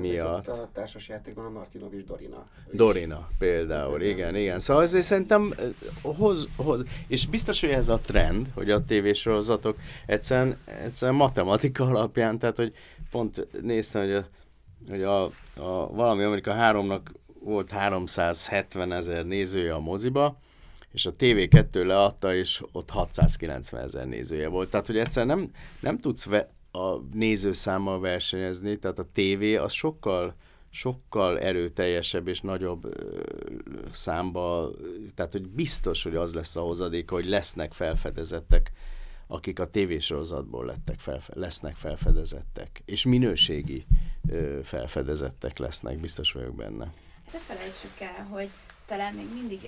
miatt. 0.00 0.48
a 0.48 0.68
társasjátékban 0.72 1.44
a 1.44 1.50
Martinovics 1.50 2.06
Dorina. 2.06 2.46
Dorina 2.72 3.28
például, 3.38 4.00
igen, 4.02 4.16
igen. 4.16 4.36
igen. 4.36 4.58
Szóval 4.58 4.82
azért 4.82 5.04
szerintem 5.04 5.54
hoz, 6.02 6.48
hoz, 6.56 6.82
és 7.06 7.26
biztos, 7.26 7.60
hogy 7.60 7.70
ez 7.70 7.88
a 7.88 7.98
trend, 7.98 8.46
hogy 8.54 8.70
a 8.70 8.84
tévésorozatok 8.84 9.76
egyszerűen, 10.06 10.56
egyszerűen 10.64 11.16
matematika 11.16 11.84
alapján, 11.84 12.38
tehát 12.38 12.56
hogy 12.56 12.72
pont 13.10 13.46
néztem, 13.62 14.02
hogy 14.02 14.12
a, 14.12 14.26
hogy 14.88 15.02
a, 15.02 15.24
a 15.56 15.92
valami 15.92 16.22
Amerika 16.22 16.54
3-nak 16.58 17.00
volt 17.40 17.70
370 17.70 18.92
ezer 18.92 19.26
nézője 19.26 19.74
a 19.74 19.80
moziba, 19.80 20.38
és 20.92 21.06
a 21.06 21.12
TV2 21.12 21.86
leadta, 21.86 22.34
és 22.34 22.62
ott 22.72 22.90
690 22.90 23.82
ezer 23.82 24.06
nézője 24.06 24.48
volt. 24.48 24.70
Tehát, 24.70 24.86
hogy 24.86 24.98
egyszerűen 24.98 25.36
nem, 25.36 25.50
nem 25.80 25.98
tudsz 25.98 26.24
ve- 26.24 26.48
a 26.72 26.96
nézőszámmal 27.12 28.00
versenyezni, 28.00 28.76
tehát 28.76 28.98
a 28.98 29.08
tévé 29.12 29.56
az 29.56 29.72
sokkal 29.72 30.34
sokkal 30.74 31.40
erőteljesebb 31.40 32.28
és 32.28 32.40
nagyobb 32.40 32.98
számba, 33.90 34.70
tehát 35.14 35.32
hogy 35.32 35.48
biztos, 35.48 36.02
hogy 36.02 36.16
az 36.16 36.32
lesz 36.32 36.56
a 36.56 36.60
hozadék, 36.60 37.10
hogy 37.10 37.26
lesznek 37.26 37.72
felfedezettek, 37.72 38.72
akik 39.26 39.58
a 39.58 39.70
tévésorozatból 39.70 40.64
lettek 40.64 40.98
felfe- 40.98 41.36
lesznek 41.36 41.76
felfedezettek, 41.76 42.82
és 42.84 43.04
minőségi 43.04 43.86
ö, 44.28 44.60
felfedezettek 44.62 45.58
lesznek, 45.58 46.00
biztos 46.00 46.32
vagyok 46.32 46.54
benne. 46.54 46.92
Ne 47.32 47.38
felejtsük 47.38 48.00
el, 48.00 48.26
hogy 48.30 48.48
talán 48.86 49.14
még 49.14 49.26
mindig, 49.32 49.60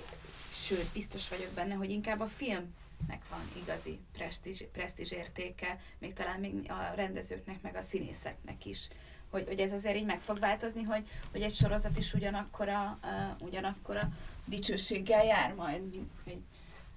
sőt, 0.51 0.89
biztos 0.93 1.29
vagyok 1.29 1.49
benne, 1.55 1.73
hogy 1.73 1.89
inkább 1.89 2.19
a 2.19 2.25
film 2.25 2.73
nek 3.07 3.21
van 3.29 3.39
igazi 3.63 3.99
presztízs, 4.13 4.63
presztízs 4.71 5.11
értéke, 5.11 5.79
még 5.99 6.13
talán 6.13 6.39
még 6.39 6.53
a 6.67 6.93
rendezőknek, 6.95 7.61
meg 7.61 7.75
a 7.75 7.81
színészeknek 7.81 8.65
is. 8.65 8.87
Hogy, 9.29 9.47
hogy 9.47 9.59
ez 9.59 9.73
azért 9.73 9.95
így 9.95 10.05
meg 10.05 10.19
fog 10.19 10.39
változni, 10.39 10.83
hogy, 10.83 11.07
hogy 11.31 11.41
egy 11.41 11.53
sorozat 11.53 11.97
is 11.97 12.13
ugyanakkora, 12.13 12.99
uh, 13.03 13.47
ugyanakkora 13.47 14.09
dicsőséggel 14.45 15.25
jár 15.25 15.53
majd, 15.53 15.89
mint, 15.89 16.11
hogy 16.23 16.37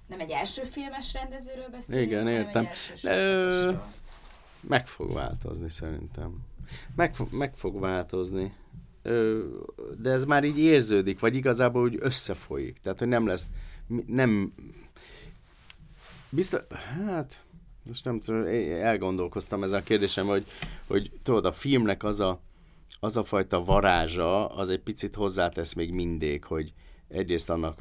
nem 0.09 0.19
egy 0.19 0.31
első 0.31 0.63
filmes 0.63 1.13
rendezőről 1.13 1.69
beszélünk, 1.71 2.05
Igen, 2.05 2.27
értem. 2.27 2.67
Ö, 3.03 3.73
meg 4.61 4.87
fog 4.87 5.13
változni 5.13 5.69
szerintem. 5.69 6.37
Meg, 6.95 7.15
meg 7.29 7.55
fog 7.55 7.79
változni. 7.79 8.53
Ö, 9.01 9.45
de 9.97 10.09
ez 10.09 10.25
már 10.25 10.43
így 10.43 10.59
érződik, 10.59 11.19
vagy 11.19 11.35
igazából 11.35 11.81
úgy 11.81 11.97
összefolyik. 11.99 12.77
Tehát, 12.77 12.99
hogy 12.99 13.07
nem 13.07 13.27
lesz, 13.27 13.47
nem, 14.05 14.53
Biztos, 16.29 16.61
hát, 16.69 17.43
most 17.83 18.05
nem 18.05 18.19
tudom, 18.19 18.45
elgondolkoztam 18.81 19.63
ezen 19.63 19.79
a 19.79 19.83
kérdésem, 19.83 20.27
hogy, 20.27 20.45
hogy 20.87 21.11
tudod, 21.23 21.45
a 21.45 21.51
filmnek 21.51 22.03
az 22.03 22.19
a, 22.19 22.41
az 22.99 23.17
a 23.17 23.23
fajta 23.23 23.63
varázsa, 23.63 24.47
az 24.47 24.69
egy 24.69 24.79
picit 24.79 25.15
hozzátesz 25.15 25.73
még 25.73 25.91
mindig, 25.91 26.43
hogy 26.43 26.73
egyrészt 27.07 27.49
annak, 27.49 27.79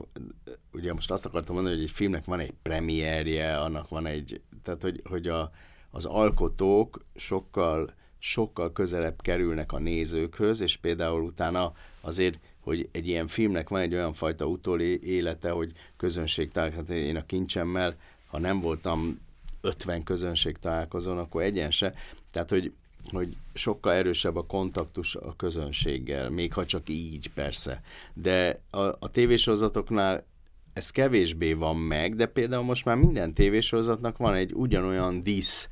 ugye 0.73 0.93
most 0.93 1.11
azt 1.11 1.27
akartam 1.27 1.55
mondani, 1.55 1.75
hogy 1.75 1.85
egy 1.85 1.91
filmnek 1.91 2.25
van 2.25 2.41
egy 2.41 2.53
premierje, 2.63 3.59
annak 3.59 3.89
van 3.89 4.07
egy, 4.07 4.41
tehát 4.63 4.83
hogy, 4.83 5.03
hogy 5.05 5.29
a, 5.29 5.51
az 5.91 6.05
alkotók 6.05 6.99
sokkal, 7.15 7.95
sokkal 8.19 8.73
közelebb 8.73 9.23
kerülnek 9.23 9.73
a 9.73 9.79
nézőkhöz, 9.79 10.61
és 10.61 10.77
például 10.77 11.23
utána 11.23 11.73
azért, 12.01 12.41
hogy 12.61 12.89
egy 12.93 13.09
ilyen 13.09 13.27
filmnek 13.27 13.69
van 13.69 13.81
egy 13.81 13.95
olyan 13.95 14.13
fajta 14.13 14.47
utóli 14.47 14.99
élete, 15.03 15.51
hogy 15.51 15.73
közönség, 15.97 16.51
tehát 16.51 16.91
én 16.91 17.17
a 17.17 17.27
kincsemmel 17.27 17.97
ha 18.29 18.39
nem 18.39 18.61
voltam 18.61 19.21
50 19.61 20.03
közönség 20.03 20.57
találkozón, 20.57 21.19
akkor 21.19 21.43
egyen 21.43 21.71
se. 21.71 21.95
Tehát, 22.31 22.51
hogy, 22.51 22.73
hogy 23.11 23.37
sokkal 23.55 23.93
erősebb 23.93 24.37
a 24.37 24.47
kontaktus 24.47 25.15
a 25.15 25.35
közönséggel, 25.37 26.31
még 26.31 26.53
ha 26.53 26.65
csak 26.65 26.89
így 26.89 27.31
persze. 27.35 27.83
De 28.15 28.59
a, 28.71 28.81
a 28.81 29.11
tévésorozatoknál 29.13 30.25
ez 30.73 30.91
kevésbé 30.91 31.53
van 31.53 31.77
meg, 31.77 32.15
de 32.15 32.27
például 32.27 32.63
most 32.63 32.85
már 32.85 32.97
minden 32.97 33.35
tévésorozatnak 33.35 34.17
van 34.17 34.35
egy 34.35 34.53
ugyanolyan 34.55 35.21
dísz 35.21 35.69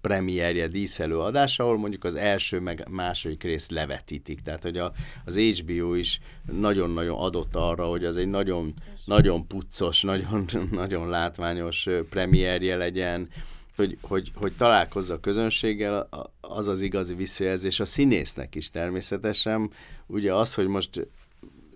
premierje, 0.00 0.68
díszelőadás, 0.68 1.58
ahol 1.58 1.78
mondjuk 1.78 2.04
az 2.04 2.14
első 2.14 2.60
meg 2.60 2.86
második 2.88 3.42
részt 3.42 3.70
levetítik. 3.70 4.40
Tehát, 4.40 4.62
hogy 4.62 4.78
a, 4.78 4.92
az 5.24 5.38
HBO 5.38 5.94
is 5.94 6.20
nagyon-nagyon 6.52 7.18
adott 7.18 7.56
arra, 7.56 7.84
hogy 7.84 8.04
az 8.04 8.16
egy 8.16 8.28
nagyon, 8.28 8.74
nagyon 9.04 9.46
puccos, 9.46 10.02
nagyon, 10.02 10.44
nagyon 10.70 11.08
látványos 11.08 11.88
premierje 12.10 12.76
legyen, 12.76 13.28
hogy, 13.76 13.98
hogy, 14.02 14.30
hogy 14.34 14.52
találkozza 14.56 15.14
a 15.14 15.20
közönséggel, 15.20 16.08
az 16.40 16.68
az 16.68 16.80
igazi 16.80 17.14
visszajelzés 17.14 17.80
a 17.80 17.84
színésznek 17.84 18.54
is 18.54 18.70
természetesen. 18.70 19.70
Ugye 20.06 20.34
az, 20.34 20.54
hogy 20.54 20.66
most 20.66 21.08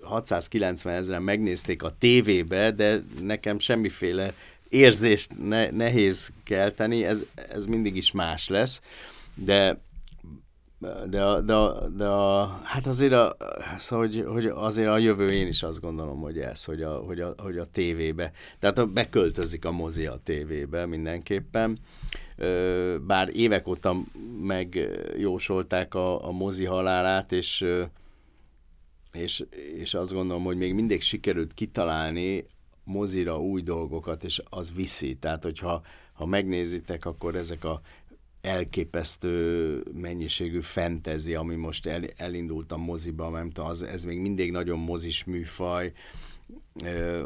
690 0.04 0.94
ezeren 0.94 1.22
megnézték 1.22 1.82
a 1.82 1.90
tévébe, 1.98 2.70
de 2.70 3.02
nekem 3.22 3.58
semmiféle 3.58 4.34
érzést 4.68 5.30
ne, 5.42 5.70
nehéz 5.70 6.32
kelteni, 6.44 7.04
ez, 7.04 7.24
ez 7.48 7.66
mindig 7.66 7.96
is 7.96 8.12
más 8.12 8.48
lesz, 8.48 8.80
de 9.34 9.82
de, 11.06 11.24
a, 11.24 11.40
de, 11.40 11.54
de 11.96 12.06
hát 12.62 12.86
azért, 12.86 13.12
a, 13.12 13.36
szóval, 13.76 14.06
hogy, 14.06 14.24
hogy 14.26 14.46
azért 14.46 14.88
a 14.88 14.98
jövő 14.98 15.32
én 15.32 15.46
is 15.46 15.62
azt 15.62 15.80
gondolom, 15.80 16.20
hogy 16.20 16.38
ez, 16.38 16.64
hogy 16.64 16.82
a, 16.82 16.96
hogy 16.96 17.20
a, 17.20 17.34
hogy 17.36 17.58
a 17.58 17.66
tévébe, 17.72 18.32
tehát 18.58 18.78
a, 18.78 18.86
beköltözik 18.86 19.64
a 19.64 19.70
mozi 19.70 20.06
a 20.06 20.20
tévébe 20.24 20.86
mindenképpen, 20.86 21.78
bár 23.06 23.28
évek 23.32 23.68
óta 23.68 23.96
megjósolták 24.42 25.94
a, 25.94 26.26
a 26.26 26.30
mozi 26.30 26.64
halálát, 26.64 27.32
és 27.32 27.66
és, 29.14 29.44
és 29.76 29.94
azt 29.94 30.12
gondolom, 30.12 30.44
hogy 30.44 30.56
még 30.56 30.74
mindig 30.74 31.00
sikerült 31.00 31.54
kitalálni 31.54 32.46
mozira 32.84 33.40
új 33.40 33.62
dolgokat, 33.62 34.24
és 34.24 34.42
az 34.44 34.72
viszi. 34.74 35.14
Tehát, 35.14 35.42
hogyha 35.42 35.82
ha 36.12 36.26
megnézitek, 36.26 37.04
akkor 37.04 37.34
ezek 37.34 37.64
a 37.64 37.80
elképesztő 38.40 39.82
mennyiségű 39.92 40.60
fentezi, 40.60 41.34
ami 41.34 41.54
most 41.54 41.86
el, 41.86 42.02
elindult 42.16 42.72
a 42.72 42.76
moziba, 42.76 43.30
nem 43.30 43.50
tudom, 43.50 43.70
az, 43.70 43.82
ez 43.82 44.04
még 44.04 44.18
mindig 44.18 44.50
nagyon 44.50 44.78
mozis 44.78 45.24
műfaj, 45.24 45.92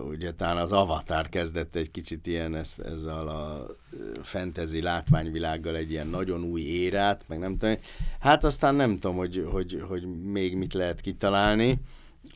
ugye 0.09 0.33
talán 0.33 0.57
az 0.57 0.73
Avatar 0.73 1.29
kezdett 1.29 1.75
egy 1.75 1.91
kicsit 1.91 2.27
ilyen 2.27 2.55
ez, 2.55 2.75
ezzel 2.85 3.29
a 3.29 3.67
fantasy 4.23 4.81
látványvilággal 4.81 5.77
egy 5.77 5.91
ilyen 5.91 6.07
nagyon 6.07 6.43
új 6.43 6.61
érát, 6.61 7.25
meg 7.27 7.39
nem 7.39 7.59
tudom. 7.59 7.75
Hát 8.19 8.45
aztán 8.45 8.75
nem 8.75 8.99
tudom, 8.99 9.17
hogy, 9.17 9.47
hogy, 9.51 9.85
hogy 9.89 10.23
még 10.23 10.57
mit 10.57 10.73
lehet 10.73 11.01
kitalálni, 11.01 11.81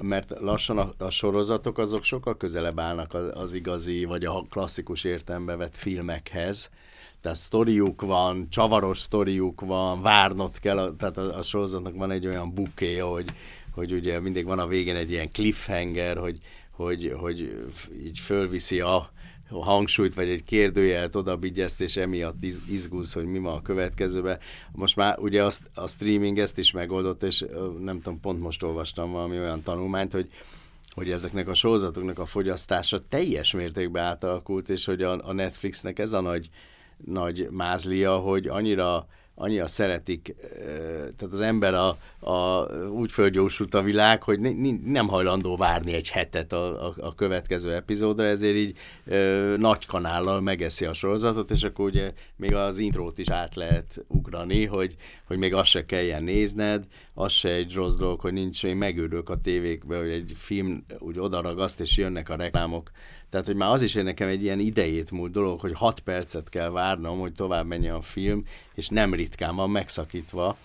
mert 0.01 0.35
lassan 0.41 0.79
a, 0.79 0.93
a 0.99 1.11
sorozatok 1.11 1.79
azok 1.79 2.05
sokkal 2.05 2.37
közelebb 2.37 2.81
állnak 2.81 3.15
az, 3.15 3.31
az 3.35 3.55
igazi, 3.55 4.05
vagy 4.05 4.25
a 4.25 4.43
klasszikus 4.51 5.05
értelembe 5.05 5.57
vett 5.57 5.77
filmekhez, 5.77 6.71
tehát 7.21 7.39
sztoriuk 7.39 8.01
van, 8.01 8.47
csavaros 8.51 8.99
sztoriuk 8.99 9.61
van, 9.61 10.03
várnod 10.03 10.59
kell, 10.59 10.95
tehát 10.99 11.17
a, 11.17 11.39
a 11.39 11.43
sorozatnak 11.43 11.95
van 11.95 12.11
egy 12.11 12.27
olyan 12.27 12.55
buké, 12.55 12.97
hogy, 12.97 13.33
hogy 13.71 13.93
ugye 13.93 14.21
mindig 14.21 14.45
van 14.45 14.59
a 14.59 14.67
végén 14.67 14.97
egy 14.97 15.11
ilyen 15.11 15.33
cliffhanger, 15.33 16.17
hogy 16.17 16.39
hogy, 16.73 17.15
hogy 17.17 17.69
így 18.05 18.19
fölviszi 18.19 18.81
a, 18.81 19.11
hangsúlyt, 19.61 20.15
vagy 20.15 20.29
egy 20.29 20.45
kérdőjelt 20.45 21.17
oda 21.17 21.37
bigyeszt, 21.37 21.81
és 21.81 21.97
emiatt 21.97 22.43
iz, 22.43 22.63
izgulsz, 22.69 23.15
hogy 23.15 23.25
mi 23.25 23.39
ma 23.39 23.55
a 23.55 23.63
következőben. 23.63 24.39
Most 24.73 24.97
már 24.97 25.19
ugye 25.19 25.45
a, 25.45 25.51
a 25.75 25.89
streaming 25.89 26.39
ezt 26.39 26.59
is 26.59 26.71
megoldott, 26.71 27.23
és 27.23 27.45
nem 27.81 28.01
tudom, 28.01 28.21
pont 28.21 28.41
most 28.41 28.63
olvastam 28.63 29.13
valami 29.13 29.39
olyan 29.39 29.63
tanulmányt, 29.63 30.13
hogy 30.13 30.31
hogy 30.95 31.11
ezeknek 31.11 31.49
a 31.49 31.55
sorozatoknak 31.55 32.19
a 32.19 32.27
fogyasztása 32.27 32.99
teljes 33.09 33.53
mértékben 33.53 34.05
átalakult, 34.05 34.69
és 34.69 34.85
hogy 34.85 35.03
a, 35.03 35.29
a 35.29 35.33
Netflixnek 35.33 35.99
ez 35.99 36.13
a 36.13 36.21
nagy, 36.21 36.51
nagy 37.05 37.49
mázlia, 37.51 38.17
hogy 38.17 38.47
annyira 38.47 39.07
annyira 39.43 39.67
szeretik, 39.67 40.35
tehát 41.17 41.33
az 41.33 41.41
ember 41.41 41.75
a, 41.75 41.97
a, 42.31 42.67
úgy 42.89 43.13
fölgyorsult 43.13 43.75
a 43.75 43.83
világ, 43.83 44.23
hogy 44.23 44.41
nem 44.85 45.09
hajlandó 45.09 45.57
várni 45.57 45.95
egy 45.95 46.09
hetet 46.09 46.53
a, 46.53 46.87
a, 46.87 46.95
a 46.97 47.15
következő 47.15 47.75
epizódra, 47.75 48.25
ezért 48.25 48.57
így 48.57 48.77
ö, 49.05 49.55
nagy 49.59 49.87
kanállal 49.87 50.41
megeszi 50.41 50.85
a 50.85 50.93
sorozatot, 50.93 51.51
és 51.51 51.63
akkor 51.63 51.85
ugye 51.85 52.13
még 52.37 52.55
az 52.55 52.79
intrót 52.79 53.19
is 53.19 53.31
át 53.31 53.55
lehet 53.55 54.05
ugrani, 54.09 54.67
hogy, 54.67 54.97
hogy 55.27 55.39
még 55.39 55.55
azt 55.55 55.69
se 55.69 55.85
kelljen 55.85 56.25
nézned, 56.25 56.85
az 57.15 57.33
se 57.33 57.49
egy 57.49 57.75
rossz 57.75 57.95
dolog, 57.95 58.21
hogy 58.21 58.33
nincs, 58.33 58.63
még 58.63 58.75
megőrülök 58.75 59.29
a 59.29 59.41
tévékbe, 59.41 59.97
hogy 59.99 60.11
egy 60.11 60.33
film 60.37 60.85
úgy 60.99 61.19
odaragaszt, 61.19 61.81
és 61.81 61.97
jönnek 61.97 62.29
a 62.29 62.37
reklámok, 62.37 62.91
tehát, 63.33 63.47
hogy 63.47 63.57
már 63.57 63.73
az 63.73 63.83
is 63.83 63.95
nekem 63.95 64.29
egy 64.29 64.43
ilyen 64.43 64.59
idejét 64.59 65.11
múlt 65.11 65.33
dolog, 65.33 65.61
hogy 65.61 65.73
6 65.75 66.01
percet 66.01 66.49
kell 66.49 66.71
várnom, 66.71 67.19
hogy 67.19 67.33
tovább 67.33 67.67
menjen 67.67 67.95
a 67.95 68.01
film, 68.01 68.45
és 68.75 68.89
nem 68.89 69.15
ritkán 69.15 69.57
van 69.57 69.71
megszakítva. 69.71 70.57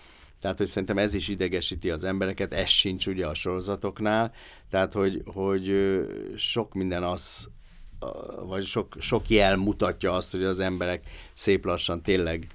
Tehát, 0.41 0.57
hogy 0.57 0.67
szerintem 0.67 0.97
ez 0.97 1.13
is 1.13 1.27
idegesíti 1.27 1.89
az 1.89 2.03
embereket, 2.03 2.53
ez 2.53 2.69
sincs 2.69 3.07
ugye 3.07 3.25
a 3.25 3.33
sorozatoknál. 3.33 4.33
Tehát, 4.69 4.93
hogy, 4.93 5.21
hogy 5.25 5.73
sok 6.35 6.73
minden 6.73 7.03
az, 7.03 7.49
vagy 8.45 8.65
sok, 8.65 8.95
sok 8.99 9.29
jel 9.29 9.55
mutatja 9.55 10.11
azt, 10.11 10.31
hogy 10.31 10.43
az 10.43 10.59
emberek 10.59 11.03
szép 11.33 11.65
lassan 11.65 12.01
tényleg 12.01 12.47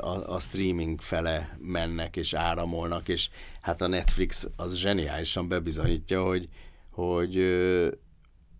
a, 0.00 0.34
a 0.34 0.38
streaming 0.38 1.00
fele 1.00 1.58
mennek 1.60 2.16
és 2.16 2.32
áramolnak, 2.34 3.08
és 3.08 3.28
hát 3.60 3.82
a 3.82 3.86
Netflix 3.86 4.48
az 4.56 4.76
zseniálisan 4.76 5.48
bebizonyítja, 5.48 6.22
hogy, 6.22 6.48
hogy 6.90 7.36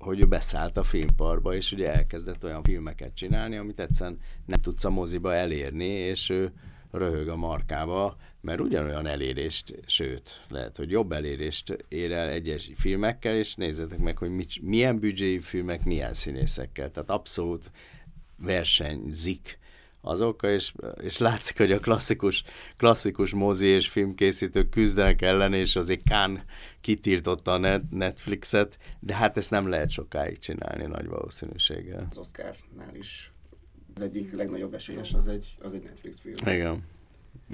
hogy 0.01 0.21
ő 0.21 0.25
beszállt 0.25 0.77
a 0.77 0.83
filmparba, 0.83 1.55
és 1.55 1.73
ugye 1.73 1.95
elkezdett 1.95 2.45
olyan 2.45 2.63
filmeket 2.63 3.15
csinálni, 3.15 3.57
amit 3.57 3.81
egyszerűen 3.81 4.19
nem 4.47 4.61
tudsz 4.61 4.85
a 4.85 4.91
moziba 4.91 5.35
elérni, 5.35 5.85
és 5.85 6.29
ő 6.29 6.53
röhög 6.91 7.29
a 7.29 7.37
markába, 7.37 8.17
mert 8.41 8.61
ugyanolyan 8.61 9.07
elérést, 9.07 9.81
sőt, 9.87 10.45
lehet, 10.49 10.77
hogy 10.77 10.91
jobb 10.91 11.13
elérést 11.13 11.85
ér 11.89 12.13
el 12.13 12.29
egyes 12.29 12.71
filmekkel, 12.77 13.37
és 13.37 13.55
nézzetek 13.55 13.99
meg, 13.99 14.19
hogy 14.19 14.31
mit, 14.31 14.63
milyen 14.63 14.99
büdzséjű 14.99 15.39
filmek, 15.39 15.85
milyen 15.85 16.15
színészekkel. 16.15 16.91
Tehát 16.91 17.11
abszolút 17.11 17.71
versenyzik 18.37 19.59
azokkal, 20.01 20.51
és, 20.51 20.73
és 21.03 21.19
látszik, 21.19 21.57
hogy 21.57 21.73
a 21.73 21.81
klasszikus, 21.81 22.45
klasszikus 22.77 23.33
mozi 23.33 23.67
és 23.67 23.89
filmkészítők 23.89 24.69
küzdenek 24.69 25.23
ellen, 25.23 25.53
és 25.53 25.77
azért 25.77 26.03
Kán 26.03 26.45
kitiltotta 26.81 27.53
a 27.53 27.59
net, 27.59 27.91
Netflixet, 27.91 28.79
de 29.01 29.15
hát 29.15 29.37
ezt 29.37 29.51
nem 29.51 29.69
lehet 29.69 29.91
sokáig 29.91 30.39
csinálni 30.39 30.87
nagy 30.87 31.07
valószínűséggel. 31.07 32.07
Az 32.11 32.19
Oscarnál 32.19 32.95
is 32.95 33.33
az 33.95 34.03
egyik 34.03 34.33
legnagyobb 34.33 34.75
esélyes, 34.75 35.13
az 35.13 35.29
egy, 35.29 35.57
az 35.63 35.75
egy 35.75 35.83
Netflix 35.83 36.19
film. 36.21 36.55
Igen. 36.55 36.83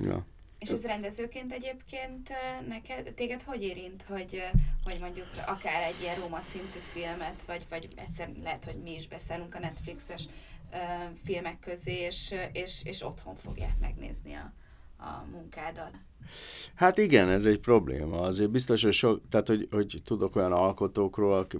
Ja. 0.02 0.26
És 0.58 0.70
ez 0.70 0.84
rendezőként 0.84 1.52
egyébként 1.52 2.32
neked, 2.68 3.12
téged 3.14 3.42
hogy 3.42 3.62
érint, 3.62 4.02
hogy, 4.02 4.42
hogy 4.84 4.96
mondjuk 5.00 5.26
akár 5.46 5.82
egy 5.82 5.94
ilyen 6.02 6.16
Róma 6.20 6.40
szintű 6.40 6.78
filmet, 6.78 7.42
vagy, 7.46 7.66
vagy 7.70 7.88
egyszer 7.94 8.30
lehet, 8.42 8.64
hogy 8.64 8.76
mi 8.82 8.94
is 8.94 9.08
beszélünk 9.08 9.54
a 9.54 9.58
Netflixes 9.58 10.28
filmek 11.24 11.58
közé, 11.60 11.94
és, 11.94 12.34
és, 12.52 12.80
és 12.84 13.02
otthon 13.02 13.34
fogják 13.34 13.78
megnézni 13.80 14.34
a, 14.34 14.52
a 15.04 15.24
munkádat. 15.30 15.92
Hát 16.74 16.98
igen, 16.98 17.28
ez 17.28 17.44
egy 17.46 17.58
probléma. 17.58 18.20
Azért 18.20 18.50
biztos, 18.50 18.82
hogy, 18.82 18.92
sok, 18.92 19.20
tehát, 19.30 19.46
hogy, 19.46 19.68
hogy 19.70 20.00
tudok 20.04 20.36
olyan 20.36 20.52
alkotókról, 20.52 21.34
aki, 21.34 21.58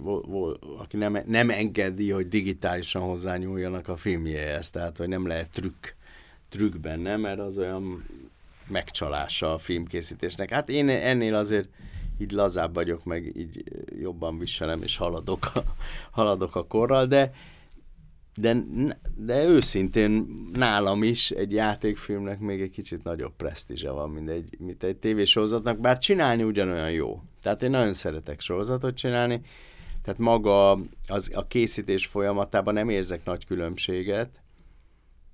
aki 0.77 0.97
nem, 0.97 1.17
nem 1.25 1.49
engedi, 1.49 2.11
hogy 2.11 2.27
digitálisan 2.27 3.01
hozzányúljanak 3.01 3.87
a 3.87 3.97
filmjéhez. 3.97 4.69
Tehát, 4.69 4.97
hogy 4.97 5.07
nem 5.07 5.27
lehet 5.27 5.49
trükk, 5.49 5.87
trükk 6.49 6.75
benne, 6.75 7.17
mert 7.17 7.39
az 7.39 7.57
olyan 7.57 8.05
megcsalása 8.67 9.53
a 9.53 9.57
filmkészítésnek. 9.57 10.49
Hát 10.49 10.69
én 10.69 10.89
ennél 10.89 11.35
azért 11.35 11.69
így 12.17 12.31
lazább 12.31 12.73
vagyok, 12.73 13.03
meg 13.03 13.35
így 13.37 13.63
jobban 13.99 14.39
viselem, 14.39 14.81
és 14.81 14.97
haladok 14.97 15.51
a, 15.53 15.63
haladok 16.11 16.55
a 16.55 16.63
korral, 16.63 17.05
de 17.05 17.31
de, 18.37 18.65
de 19.15 19.45
őszintén 19.45 20.27
nálam 20.53 21.03
is 21.03 21.31
egy 21.31 21.51
játékfilmnek 21.51 22.39
még 22.39 22.61
egy 22.61 22.69
kicsit 22.69 23.03
nagyobb 23.03 23.35
presztízse 23.37 23.91
van, 23.91 24.09
mint 24.09 24.29
egy, 24.29 24.55
mint 24.59 24.83
egy 24.83 24.97
tévésorozatnak, 24.97 25.79
bár 25.79 25.97
csinálni 25.97 26.43
ugyanolyan 26.43 26.91
jó. 26.91 27.21
Tehát 27.41 27.63
én 27.63 27.69
nagyon 27.69 27.93
szeretek 27.93 28.41
sorozatot 28.41 28.95
csinálni, 28.95 29.41
tehát 30.03 30.19
maga 30.19 30.71
az, 31.07 31.29
a 31.33 31.47
készítés 31.47 32.05
folyamatában 32.05 32.73
nem 32.73 32.89
érzek 32.89 33.25
nagy 33.25 33.45
különbséget. 33.45 34.41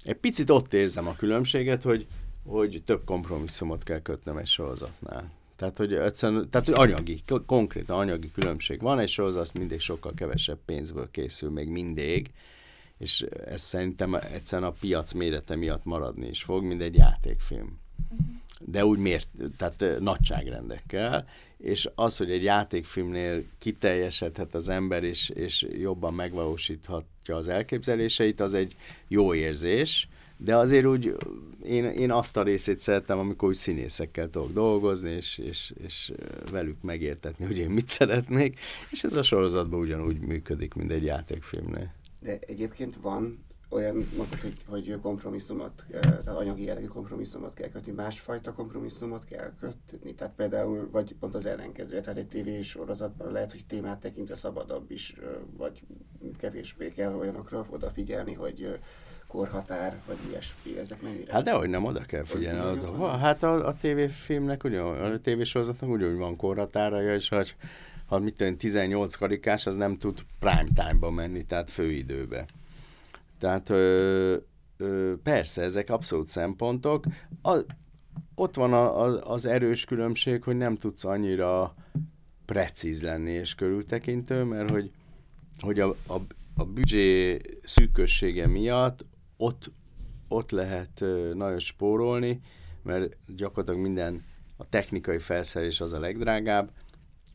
Egy 0.03 0.15
picit 0.17 0.49
ott 0.49 0.73
érzem 0.73 1.07
a 1.07 1.15
különbséget, 1.15 1.83
hogy, 1.83 2.07
hogy 2.45 2.81
több 2.85 3.03
kompromisszumot 3.05 3.83
kell 3.83 4.01
kötnöm 4.01 4.37
egy 4.37 4.47
sorozatnál. 4.47 5.31
Tehát, 5.55 5.77
hogy 5.77 5.93
egyszerűen, 5.93 6.49
tehát, 6.49 6.69
anyagi, 6.69 7.19
konkrétan 7.45 7.97
anyagi 7.97 8.31
különbség 8.31 8.81
van, 8.81 8.99
egy 8.99 9.09
sorozat 9.09 9.53
mindig 9.53 9.79
sokkal 9.79 10.13
kevesebb 10.15 10.59
pénzből 10.65 11.11
készül, 11.11 11.49
még 11.49 11.67
mindig, 11.67 12.31
és 12.97 13.25
ez 13.45 13.61
szerintem 13.61 14.13
egyszerűen 14.13 14.69
a 14.69 14.75
piac 14.79 15.13
mérete 15.13 15.55
miatt 15.55 15.83
maradni 15.83 16.27
is 16.27 16.43
fog, 16.43 16.63
mint 16.63 16.81
egy 16.81 16.95
játékfilm. 16.95 17.79
De 18.59 18.85
úgy 18.85 18.99
miért, 18.99 19.27
tehát 19.57 19.99
nagyságrendekkel, 19.99 21.25
és 21.57 21.89
az, 21.95 22.17
hogy 22.17 22.31
egy 22.31 22.43
játékfilmnél 22.43 23.43
kiteljesedhet 23.57 24.55
az 24.55 24.69
ember, 24.69 25.03
és, 25.03 25.29
és 25.29 25.65
jobban 25.69 26.13
megvalósíthatja 26.13 27.35
az 27.35 27.47
elképzeléseit, 27.47 28.39
az 28.39 28.53
egy 28.53 28.75
jó 29.07 29.33
érzés, 29.33 30.07
de 30.37 30.55
azért 30.55 30.85
úgy 30.85 31.15
én, 31.63 31.85
én 31.85 32.11
azt 32.11 32.37
a 32.37 32.43
részét 32.43 32.79
szerettem, 32.79 33.19
amikor 33.19 33.47
úgy 33.47 33.55
színészekkel 33.55 34.29
tudok 34.29 34.53
dolgozni, 34.53 35.11
és, 35.11 35.37
és, 35.37 35.73
és 35.83 36.11
velük 36.51 36.81
megértetni, 36.81 37.45
hogy 37.45 37.57
én 37.57 37.69
mit 37.69 37.87
szeretnék, 37.87 38.59
és 38.89 39.03
ez 39.03 39.13
a 39.13 39.23
sorozatban 39.23 39.79
ugyanúgy 39.79 40.19
működik, 40.19 40.73
mint 40.73 40.91
egy 40.91 41.03
játékfilmnél. 41.03 41.93
De 42.23 42.37
egyébként 42.47 42.95
van 43.01 43.41
olyan, 43.73 43.95
mondod, 44.17 44.39
hogy, 44.39 44.55
hogy 44.67 44.99
kompromisszumot, 45.01 45.85
tehát 45.91 46.27
anyagi 46.27 46.63
jellegű 46.63 46.85
kompromisszumot 46.85 47.53
kell 47.53 47.69
kötni, 47.69 47.91
másfajta 47.91 48.53
kompromisszumot 48.53 49.25
kell 49.25 49.51
kötni, 49.59 50.13
tehát 50.13 50.33
például, 50.35 50.89
vagy 50.91 51.15
pont 51.19 51.35
az 51.35 51.45
ellenkező, 51.45 52.01
tehát 52.01 52.19
egy 52.19 52.27
tévésorozatban 52.27 53.31
lehet, 53.31 53.51
hogy 53.51 53.65
témát 53.65 53.99
tekintve 53.99 54.35
szabadabb 54.35 54.91
is, 54.91 55.15
vagy 55.57 55.83
kevésbé 56.37 56.91
kell 56.91 57.13
olyanokra 57.13 57.65
odafigyelni, 57.69 58.33
hogy 58.33 58.79
korhatár, 59.27 60.01
vagy 60.07 60.17
ilyesmi, 60.29 60.77
ezek 60.77 61.01
mennyire? 61.01 61.33
Hát 61.33 61.43
dehogy 61.43 61.69
nem, 61.69 61.85
oda 61.85 62.01
kell 62.01 62.23
figyelni. 62.23 62.79
A, 62.85 63.07
hát 63.07 63.43
a, 63.43 63.67
a 63.67 63.77
tévéfilmnek, 63.77 64.63
ugyan, 64.63 65.11
a 65.11 65.17
tévésorozatnak 65.17 65.89
ugyanúgy 65.89 66.17
van 66.17 66.35
korhatára, 66.35 67.13
és 67.13 67.29
ha, 67.29 67.43
ha 68.13 68.19
mit 68.19 68.35
tudom, 68.35 68.57
18 68.57 69.15
karikás, 69.15 69.65
az 69.65 69.75
nem 69.75 69.97
tud 69.97 70.25
prime 70.39 70.67
time-ba 70.73 71.11
menni, 71.11 71.45
tehát 71.45 71.69
főidőbe. 71.69 72.45
Tehát 73.39 73.69
ö, 73.69 74.35
ö, 74.77 75.13
persze, 75.23 75.61
ezek 75.61 75.89
abszolút 75.89 76.27
szempontok. 76.27 77.05
A, 77.41 77.57
ott 78.35 78.55
van 78.55 78.73
a, 78.73 79.03
a, 79.03 79.31
az 79.31 79.45
erős 79.45 79.85
különbség, 79.85 80.43
hogy 80.43 80.57
nem 80.57 80.75
tudsz 80.75 81.05
annyira 81.05 81.75
precíz 82.45 83.01
lenni 83.01 83.31
és 83.31 83.55
körültekintő, 83.55 84.43
mert 84.43 84.69
hogy, 84.69 84.91
hogy 85.59 85.79
a, 85.79 85.89
a, 86.07 86.15
a 86.55 86.65
büdzsé 86.65 87.39
szűkössége 87.63 88.47
miatt 88.47 89.05
ott, 89.37 89.71
ott 90.27 90.51
lehet 90.51 91.03
nagyon 91.33 91.59
spórolni, 91.59 92.41
mert 92.83 93.17
gyakorlatilag 93.35 93.79
minden, 93.79 94.23
a 94.57 94.69
technikai 94.69 95.19
felszerelés 95.19 95.81
az 95.81 95.93
a 95.93 95.99
legdrágább, 95.99 96.71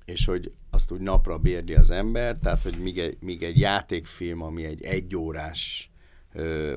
és 0.08 0.24
hogy 0.24 0.52
azt 0.70 0.90
úgy 0.90 1.00
napra 1.00 1.38
bérli 1.38 1.74
az 1.74 1.90
ember, 1.90 2.36
tehát 2.42 2.62
hogy 2.62 2.78
míg 2.78 2.98
egy, 2.98 3.16
míg 3.20 3.42
egy 3.42 3.58
játékfilm, 3.58 4.42
ami 4.42 4.64
egy 4.64 4.82
egyórás 4.82 5.90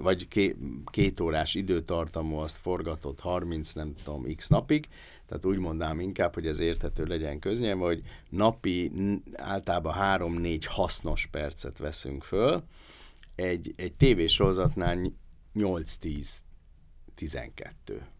vagy 0.01 0.27
ké, 0.27 0.55
két 0.85 1.19
órás 1.19 1.55
időtartamú, 1.55 2.35
azt 2.35 2.57
forgatott 2.57 3.19
30, 3.19 3.73
nem 3.73 3.93
tudom, 4.03 4.35
x 4.35 4.47
napig, 4.47 4.87
tehát 5.27 5.45
úgy 5.45 5.57
mondám 5.57 5.99
inkább, 5.99 6.33
hogy 6.33 6.47
ez 6.47 6.59
érthető 6.59 7.05
legyen 7.05 7.39
köznyelv, 7.39 7.79
hogy 7.79 8.01
napi 8.29 8.91
általában 9.33 9.95
3-4 9.97 10.61
hasznos 10.65 11.27
percet 11.31 11.77
veszünk 11.77 12.23
föl, 12.23 12.63
egy, 13.35 13.73
egy 13.75 13.93
tévésorozatnál 13.93 15.13
8-10-12 15.55 16.39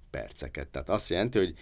perceket. 0.10 0.68
Tehát 0.68 0.90
azt 0.90 1.10
jelenti, 1.10 1.38
hogy 1.38 1.54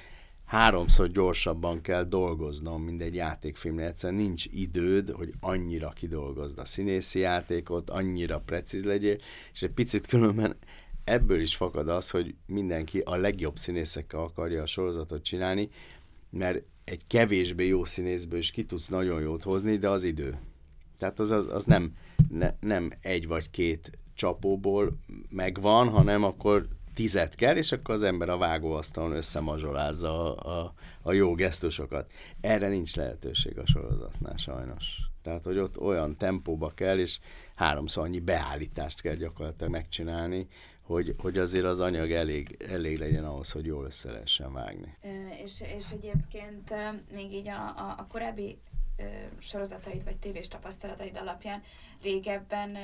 háromszor 0.50 1.08
gyorsabban 1.08 1.82
kell 1.82 2.04
dolgoznom, 2.04 2.82
mint 2.82 3.02
egy 3.02 3.16
játékfilmnél. 3.16 3.86
Egyszerűen 3.86 4.20
nincs 4.22 4.45
időd, 4.45 5.10
hogy 5.10 5.34
annyira 5.39 5.89
kidolgozd 5.89 6.60
a 6.60 6.66
színészi 6.66 7.20
játékot, 7.20 7.89
annyira 7.89 8.39
precíz 8.39 8.84
legyél, 8.84 9.18
és 9.54 9.62
egy 9.62 9.72
picit 9.72 10.08
különben 10.08 10.56
ebből 11.04 11.39
is 11.39 11.56
fakad 11.56 11.89
az, 11.89 12.10
hogy 12.10 12.36
mindenki 12.45 13.00
a 13.00 13.16
legjobb 13.16 13.58
színészekkel 13.58 14.20
akarja 14.20 14.62
a 14.62 14.66
sorozatot 14.66 15.24
csinálni, 15.24 15.70
mert 16.30 16.62
egy 16.84 17.02
kevésbé 17.08 17.68
jó 17.68 17.86
színészből 17.86 18.39
is 18.39 18.52
ki 18.52 18.66
tudsz 18.66 18.88
nagyon 18.88 19.22
jót 19.22 19.43
hozni, 19.43 19.78
de 19.78 19.89
az 19.89 20.04
idő. 20.04 20.38
Tehát 20.97 21.20
az, 21.20 21.32
az, 21.32 21.47
az 21.54 21.64
nem, 21.64 21.93
ne, 22.30 22.54
nem 22.60 22.91
egy 23.02 23.28
vagy 23.28 23.50
két 23.50 23.91
csapóból 24.14 24.97
megvan, 25.30 25.89
hanem 25.89 26.24
akkor 26.24 26.68
tizet 27.00 27.36
kell, 27.36 27.56
és 27.56 27.72
akkor 27.72 27.93
az 27.93 28.04
ember 28.04 28.30
a 28.30 28.38
vágóasztalon 28.38 29.12
összemazsolázza 29.12 30.36
a, 30.36 30.60
a, 30.60 30.74
a 31.02 31.14
jó 31.14 31.34
gesztusokat. 31.34 32.12
Erre 32.41 32.68
nincs 32.68 32.95
lehetőség 32.95 33.58
a 33.58 33.66
sorozatnál 33.66 34.38
sajnos. 34.38 34.97
Tehát, 35.22 35.43
hogy 35.43 35.58
ott 35.58 35.80
olyan 35.80 36.16
tempóba 36.16 36.72
kell, 36.76 37.00
és 37.00 37.20
háromszor 37.56 38.04
annyi 38.04 38.20
beállítást 38.20 39.02
kell 39.02 39.16
gyakorlatilag 39.16 39.72
megcsinálni, 39.72 40.47
hogy, 40.82 41.16
hogy 41.18 41.38
azért 41.38 41.66
az 41.66 41.80
anyag 41.80 42.12
elég, 42.12 42.58
elég 42.70 42.97
legyen 42.97 43.26
ahhoz, 43.26 43.52
hogy 43.52 43.66
jól 43.66 43.86
össze 43.86 44.12
lehessen 44.12 44.54
vágni. 44.54 44.97
És, 45.43 45.64
és 45.78 45.91
egyébként 45.91 46.74
még 47.12 47.34
így 47.34 47.47
a, 47.47 47.68
a, 47.68 47.95
a 47.97 48.08
korábbi 48.12 48.58
sorozataid 49.38 50.04
vagy 50.04 50.18
tévés 50.18 50.47
tapasztalataid 50.47 51.18
alapján 51.18 51.64
régebben 52.02 52.78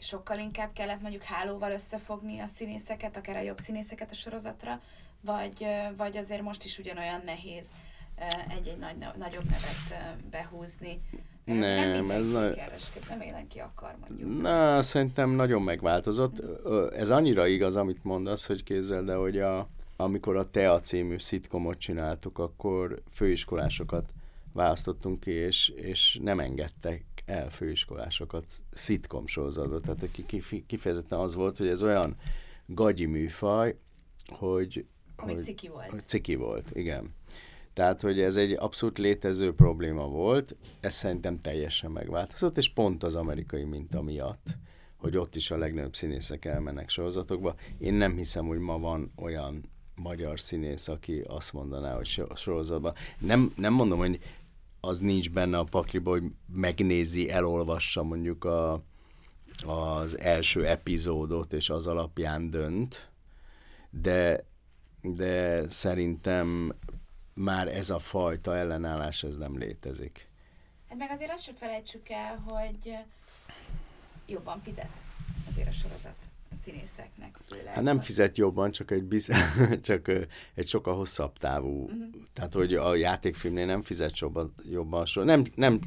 sokkal 0.00 0.38
inkább 0.38 0.72
kellett 0.72 1.00
mondjuk 1.00 1.22
hálóval 1.22 1.72
összefogni 1.72 2.38
a 2.38 2.46
színészeket, 2.46 3.16
akár 3.16 3.36
a 3.36 3.40
jobb 3.40 3.58
színészeket 3.58 4.10
a 4.10 4.14
sorozatra, 4.14 4.80
vagy, 5.20 5.66
vagy 5.96 6.16
azért 6.16 6.42
most 6.42 6.64
is 6.64 6.78
ugyanolyan 6.78 7.22
nehéz 7.24 7.66
egy-egy 8.48 8.78
nagy, 8.78 8.96
nagyobb 9.18 9.44
nevet 9.44 10.16
behúzni. 10.30 11.00
nem, 11.44 11.90
nem 11.90 12.10
ez 12.10 12.30
nagy... 12.30 12.60
nem 13.08 13.18
mindenki 13.18 13.58
akar 13.58 13.96
mondjuk. 14.00 14.40
Na, 14.42 14.82
szerintem 14.82 15.30
nagyon 15.30 15.62
megváltozott. 15.62 16.42
Ez 16.94 17.10
annyira 17.10 17.46
igaz, 17.46 17.76
amit 17.76 18.04
mondasz, 18.04 18.46
hogy 18.46 18.62
kézzel, 18.62 19.04
de 19.04 19.14
hogy 19.14 19.38
a, 19.38 19.68
amikor 19.96 20.36
a 20.36 20.50
TEA 20.50 20.80
című 20.80 21.18
szitkomot 21.18 21.78
csináltuk, 21.78 22.38
akkor 22.38 23.02
főiskolásokat 23.10 24.12
választottunk 24.52 25.20
ki, 25.20 25.30
és, 25.30 25.68
és 25.68 26.18
nem 26.22 26.40
engedtek 26.40 27.04
el 27.30 27.50
főiskolásokat 27.50 28.44
szitkom 28.72 29.26
sorozatba. 29.26 29.80
Tehát 29.80 30.08
kifejezetten 30.66 31.18
az 31.18 31.34
volt, 31.34 31.56
hogy 31.56 31.68
ez 31.68 31.82
olyan 31.82 32.16
gagyi 32.66 33.06
műfaj, 33.06 33.76
hogy... 34.28 34.86
Ami 35.16 35.34
hogy, 35.34 35.42
ciki 35.42 35.68
volt. 35.68 35.90
Hogy 35.90 36.06
ciki 36.06 36.34
volt, 36.34 36.76
igen. 36.76 37.14
Tehát, 37.72 38.00
hogy 38.00 38.20
ez 38.20 38.36
egy 38.36 38.52
abszolút 38.52 38.98
létező 38.98 39.54
probléma 39.54 40.08
volt, 40.08 40.56
ez 40.80 40.94
szerintem 40.94 41.38
teljesen 41.38 41.90
megváltozott, 41.90 42.56
és 42.56 42.68
pont 42.72 43.02
az 43.02 43.14
amerikai 43.14 43.64
minta 43.64 44.02
miatt, 44.02 44.46
hogy 44.96 45.16
ott 45.16 45.34
is 45.34 45.50
a 45.50 45.56
legnagyobb 45.56 45.94
színészek 45.94 46.44
elmennek 46.44 46.88
sorozatokba. 46.88 47.54
Én 47.78 47.94
nem 47.94 48.16
hiszem, 48.16 48.46
hogy 48.46 48.58
ma 48.58 48.78
van 48.78 49.12
olyan 49.16 49.70
magyar 49.94 50.40
színész, 50.40 50.88
aki 50.88 51.20
azt 51.26 51.52
mondaná, 51.52 51.94
hogy 51.94 52.22
sorozatban. 52.34 52.94
Nem, 53.18 53.52
nem 53.56 53.72
mondom, 53.72 53.98
hogy 53.98 54.18
az 54.80 54.98
nincs 54.98 55.30
benne 55.30 55.58
a 55.58 55.64
pakliba, 55.64 56.10
hogy 56.10 56.24
megnézi, 56.46 57.30
elolvassa 57.30 58.02
mondjuk 58.02 58.44
a, 58.44 58.82
az 59.66 60.18
első 60.18 60.66
epizódot, 60.66 61.52
és 61.52 61.70
az 61.70 61.86
alapján 61.86 62.50
dönt, 62.50 63.10
de, 63.90 64.44
de 65.02 65.64
szerintem 65.70 66.74
már 67.34 67.68
ez 67.68 67.90
a 67.90 67.98
fajta 67.98 68.56
ellenállás, 68.56 69.22
ez 69.22 69.36
nem 69.36 69.58
létezik. 69.58 70.28
Hát 70.88 70.98
meg 70.98 71.10
azért 71.10 71.32
azt 71.32 71.42
sem 71.42 71.54
felejtsük 71.54 72.08
el, 72.08 72.36
hogy 72.36 72.96
jobban 74.26 74.60
fizet 74.60 75.02
azért 75.48 75.68
a 75.68 75.72
sorozat 75.72 76.16
színészeknek 76.62 77.38
főleg. 77.46 77.66
Hát 77.66 77.82
nem 77.82 78.00
fizet 78.00 78.36
jobban, 78.36 78.70
csak 78.70 78.90
egy, 78.90 79.04
biz... 79.04 79.28
csak 79.82 80.08
egy 80.54 80.68
sokkal 80.68 80.96
hosszabb 80.96 81.36
távú. 81.36 81.82
Uh-huh. 81.82 81.98
Tehát, 82.32 82.52
hogy 82.52 82.74
a 82.74 82.94
játékfilmnél 82.94 83.66
nem 83.66 83.82
fizet 83.82 84.18
jobban, 84.18 84.54
jobban 84.70 85.06
nem, 85.14 85.42
nem, 85.54 85.80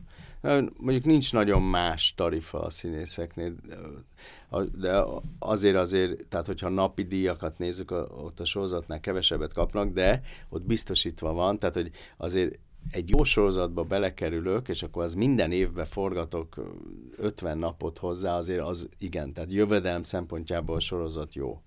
mondjuk 0.77 1.05
nincs 1.05 1.33
nagyon 1.33 1.61
más 1.61 2.13
tarifa 2.15 2.61
a 2.61 2.69
színészeknél, 2.69 3.55
de 4.73 5.03
azért 5.39 5.75
azért, 5.75 6.27
tehát 6.27 6.45
hogyha 6.45 6.69
napi 6.69 7.03
díjakat 7.03 7.57
nézzük, 7.57 7.91
ott 7.91 8.39
a 8.39 8.45
sorozatnál 8.45 8.99
kevesebbet 8.99 9.53
kapnak, 9.53 9.89
de 9.89 10.21
ott 10.49 10.63
biztosítva 10.63 11.33
van, 11.33 11.57
tehát 11.57 11.75
hogy 11.75 11.91
azért 12.17 12.59
egy 12.91 13.09
jó 13.09 13.23
sorozatba 13.23 13.83
belekerülök, 13.83 14.69
és 14.69 14.83
akkor 14.83 15.03
az 15.03 15.13
minden 15.13 15.51
évben 15.51 15.85
forgatok 15.85 16.55
50 17.17 17.57
napot 17.57 17.97
hozzá, 17.97 18.37
azért 18.37 18.61
az 18.61 18.89
igen, 18.97 19.33
tehát 19.33 19.53
jövedelem 19.53 20.03
szempontjából 20.03 20.75
a 20.75 20.79
sorozat 20.79 21.33
jó. 21.33 21.61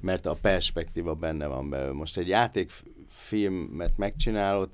Mert 0.00 0.26
a 0.26 0.38
perspektíva 0.40 1.14
benne 1.14 1.46
van 1.46 1.70
belőle. 1.70 1.92
Most 1.92 2.16
egy 2.16 2.28
játékfilmet 2.28 3.96
megcsinálod, 3.96 4.70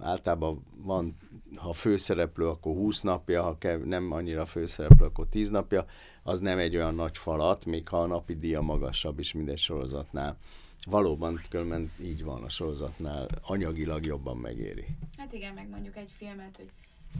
általában 0.00 0.62
van, 0.76 1.16
ha 1.56 1.72
főszereplő, 1.72 2.48
akkor 2.48 2.74
20 2.74 3.00
napja, 3.00 3.42
ha 3.42 3.56
nem 3.84 4.12
annyira 4.12 4.46
főszereplő, 4.46 5.06
akkor 5.06 5.26
10 5.28 5.50
napja, 5.50 5.84
az 6.22 6.40
nem 6.40 6.58
egy 6.58 6.76
olyan 6.76 6.94
nagy 6.94 7.18
falat, 7.18 7.64
még 7.64 7.88
ha 7.88 8.02
a 8.02 8.06
napi 8.06 8.34
díja 8.34 8.60
magasabb 8.60 9.18
is 9.18 9.32
minden 9.32 9.56
sorozatnál 9.56 10.38
valóban 10.86 11.40
különben 11.50 11.92
így 12.00 12.24
van 12.24 12.42
a 12.42 12.48
sorozatnál, 12.48 13.28
anyagilag 13.42 14.06
jobban 14.06 14.36
megéri. 14.36 14.86
Hát 15.18 15.32
igen, 15.32 15.54
meg 15.54 15.68
mondjuk 15.68 15.96
egy 15.96 16.10
filmet, 16.16 16.56
hogy 16.56 16.70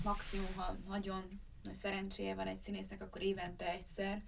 maximum, 0.05 0.55
ha 0.57 0.77
nagyon 0.89 1.23
nagy 1.63 1.75
szerencséje 1.75 2.35
van 2.35 2.47
egy 2.47 2.59
színésznek, 2.59 3.03
akkor 3.03 3.23
évente 3.23 3.73
egyszer, 3.73 4.23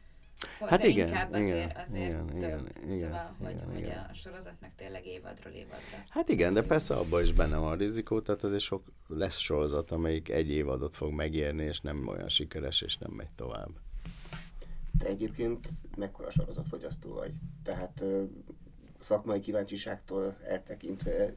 Hát 0.60 0.80
de 0.80 0.86
igen, 0.86 1.06
inkább 1.06 1.34
igen, 1.34 1.42
azért, 1.42 1.78
azért 1.78 2.04
igen, 2.04 2.26
több. 2.26 2.36
igen, 2.36 2.68
igen, 2.84 2.98
szóval, 2.98 3.34
hogy, 3.38 3.50
igen, 3.50 3.64
hogy 3.64 3.78
igen. 3.78 4.06
a 4.10 4.14
sorozatnak 4.14 4.70
tényleg 4.76 5.06
évadról 5.06 5.52
évadra. 5.52 6.04
Hát 6.08 6.28
igen, 6.28 6.54
de 6.54 6.62
persze 6.62 6.94
abban 6.94 7.22
is 7.22 7.32
benne 7.32 7.56
van 7.56 7.72
a 7.72 7.74
rizikó, 7.74 8.20
tehát 8.20 8.44
azért 8.44 8.62
sok 8.62 8.92
lesz 9.06 9.38
sorozat, 9.38 9.90
amelyik 9.90 10.28
egy 10.28 10.50
évadot 10.50 10.94
fog 10.94 11.12
megérni, 11.12 11.64
és 11.64 11.80
nem 11.80 12.08
olyan 12.08 12.28
sikeres, 12.28 12.80
és 12.82 12.96
nem 12.96 13.10
megy 13.10 13.30
tovább. 13.34 13.70
Te 14.98 15.06
egyébként 15.06 15.68
mekkora 15.96 16.30
sorozatfogyasztó 16.30 17.12
vagy? 17.12 17.32
Tehát 17.62 18.04
szakmai 19.04 19.40
kíváncsiságtól 19.40 20.36
eltekintve 20.48 21.34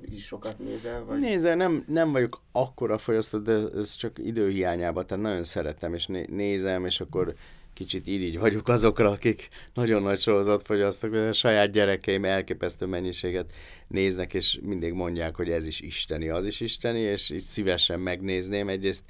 is 0.00 0.24
sokat 0.24 0.58
nézel? 0.58 1.04
Vagy? 1.04 1.20
Nézze, 1.20 1.54
nem, 1.54 1.84
nem 1.88 2.12
vagyok 2.12 2.42
akkora 2.52 2.98
fogyasztó, 2.98 3.38
de 3.38 3.68
ez 3.76 3.94
csak 3.94 4.18
időhiányában, 4.18 5.06
tehát 5.06 5.22
nagyon 5.22 5.44
szeretem, 5.44 5.94
és 5.94 6.06
né- 6.06 6.28
nézem, 6.30 6.84
és 6.84 7.00
akkor 7.00 7.34
kicsit 7.72 8.06
irigy 8.06 8.38
vagyok 8.38 8.68
azokra, 8.68 9.10
akik 9.10 9.48
nagyon 9.74 10.02
nagy 10.02 10.18
sorozat 10.18 10.62
fogyasztok, 10.62 11.12
a 11.12 11.32
saját 11.32 11.70
gyerekeim 11.70 12.24
elképesztő 12.24 12.86
mennyiséget 12.86 13.52
néznek, 13.88 14.34
és 14.34 14.58
mindig 14.62 14.92
mondják, 14.92 15.34
hogy 15.34 15.50
ez 15.50 15.66
is 15.66 15.80
isteni, 15.80 16.28
az 16.28 16.44
is 16.44 16.60
isteni, 16.60 16.98
és 16.98 17.30
így 17.30 17.42
szívesen 17.42 18.00
megnézném. 18.00 18.68
Egyrészt, 18.68 19.04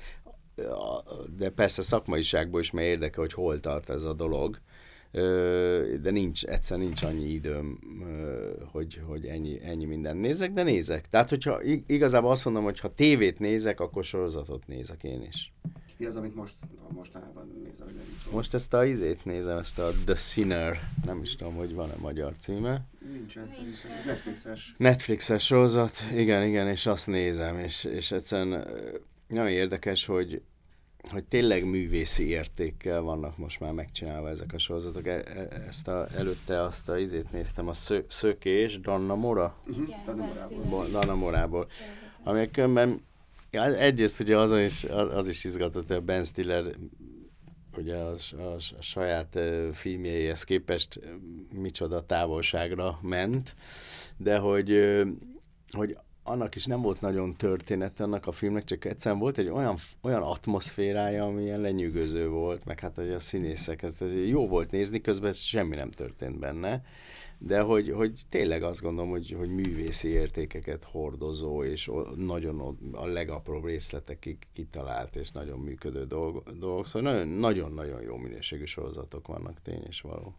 de 1.37 1.51
persze 1.51 1.83
szakmaiságból 1.83 2.61
is 2.61 2.71
mert 2.71 2.87
érdekel, 2.87 3.21
hogy 3.21 3.33
hol 3.33 3.61
tart 3.61 3.91
ez 3.91 4.05
a 4.05 4.13
dolog, 4.13 4.59
de 6.03 6.11
nincs, 6.11 6.45
egyszer 6.45 6.79
nincs 6.79 7.03
annyi 7.03 7.29
időm, 7.29 7.79
hogy, 8.73 9.01
hogy 9.07 9.27
ennyi, 9.27 9.61
ennyi 9.65 9.85
mindent 9.85 10.21
nézek, 10.21 10.53
de 10.53 10.63
nézek. 10.63 11.09
Tehát, 11.09 11.29
hogyha 11.29 11.63
igazából 11.87 12.31
azt 12.31 12.45
mondom, 12.45 12.65
hogy 12.65 12.81
ha 12.81 12.95
tévét 12.95 13.39
nézek, 13.39 13.81
akkor 13.81 14.05
sorozatot 14.05 14.67
nézek 14.67 15.03
én 15.03 15.23
is. 15.23 15.53
És 15.87 15.93
mi 15.97 16.07
az, 16.07 16.17
amit 16.17 16.35
most 16.35 16.55
mostanában 16.95 17.53
nézel? 17.65 17.87
Most 18.33 18.55
ezt 18.55 18.75
a 18.75 18.85
izét 18.85 19.25
nézem, 19.25 19.59
ezt 19.59 19.79
a 19.79 19.91
The 20.05 20.15
Sinner, 20.15 20.81
nem 21.05 21.23
is 21.23 21.37
tudom, 21.37 21.55
hogy 21.55 21.75
van-e 21.75 21.95
magyar 22.01 22.33
címe. 22.39 22.85
Nincsen, 23.13 23.49
szerintem 23.49 23.99
ez 23.99 24.05
Netflixes. 24.07 24.75
Netflixes 24.77 25.45
sorozat, 25.45 25.93
igen, 26.15 26.43
igen, 26.43 26.69
és 26.69 26.87
azt 26.87 27.07
nézem, 27.07 27.59
és, 27.59 27.85
és 27.85 28.11
egyszerűen 28.11 28.67
nagyon 29.29 29.49
érdekes, 29.49 30.05
hogy 30.05 30.43
hogy 31.11 31.25
tényleg 31.25 31.65
művészi 31.65 32.29
értékkel 32.29 33.01
vannak 33.01 33.37
most 33.37 33.61
már 33.61 33.73
megcsinálva 33.73 34.29
ezek 34.29 34.53
a 34.53 34.59
sorozatok. 34.59 35.07
E- 35.07 35.25
e- 35.35 35.63
ezt 35.67 35.89
a, 35.89 36.07
előtte 36.17 36.63
azt 36.63 36.89
a 36.89 36.99
izét 36.99 37.33
néztem, 37.33 37.69
a 37.69 37.73
szö, 37.73 37.99
Szökés, 38.09 38.81
Danna 38.81 39.15
Mora? 39.15 39.57
Uh-huh. 39.67 40.91
Danna 40.91 41.15
Morából. 41.15 41.67
Ami 42.25 42.51
különben, 42.51 43.05
ja, 43.51 43.75
egyrészt 43.75 44.21
ugye 44.21 44.39
az 44.39 44.59
is, 44.59 44.85
az, 44.85 45.15
az 45.15 45.29
is 45.29 45.45
izgatott, 45.45 45.87
hogy 45.87 45.97
a 45.97 46.01
Ben 46.01 46.25
Stiller 46.25 46.65
ugye 47.77 47.97
a, 47.97 48.15
a, 48.37 48.55
a 48.79 48.83
saját 48.83 49.39
filmjeihez 49.73 50.45
képest 50.45 51.01
micsoda 51.53 52.07
távolságra 52.07 52.99
ment, 53.03 53.55
de 54.17 54.39
hogy, 54.39 55.03
hogy 55.71 55.97
annak 56.27 56.55
is 56.55 56.65
nem 56.65 56.83
volt 56.83 57.01
nagyon 57.01 57.35
története 57.35 58.03
annak 58.03 58.27
a 58.27 58.33
filmnek, 58.33 58.65
csak 58.65 58.85
egyszerűen 58.85 59.21
volt 59.21 59.39
egy 59.39 59.49
olyan, 59.49 59.77
olyan 60.03 60.23
atmoszférája, 60.23 61.25
ami 61.25 61.43
ilyen 61.43 61.61
lenyűgöző 61.61 62.29
volt, 62.29 62.65
meg 62.65 62.81
hát 62.81 62.99
a 62.99 63.21
színészek, 63.21 63.83
ez, 63.83 64.01
ez 64.01 64.29
jó 64.29 64.49
volt 64.49 64.71
nézni, 64.71 65.01
közben 65.01 65.33
semmi 65.33 65.77
nem 65.77 65.91
történt 65.91 66.39
benne, 66.39 66.83
de 67.39 67.61
hogy, 67.61 67.91
hogy 67.91 68.21
tényleg 68.29 68.63
azt 68.63 68.81
gondolom, 68.81 69.11
hogy, 69.11 69.31
hogy 69.31 69.55
művészi 69.55 70.09
értékeket 70.09 70.85
hordozó, 70.85 71.65
és 71.65 71.91
nagyon 72.17 72.79
a 72.93 73.07
legapróbb 73.07 73.65
részletekig 73.65 74.39
kitalált, 74.53 75.17
és 75.17 75.31
nagyon 75.31 75.59
működő 75.59 76.05
dolgok. 76.05 76.87
szóval 76.87 77.25
nagyon-nagyon 77.25 78.03
jó 78.03 78.17
minőségű 78.17 78.65
sorozatok 78.65 79.27
vannak, 79.27 79.63
tény 79.63 79.85
és 79.87 80.01
való. 80.01 80.35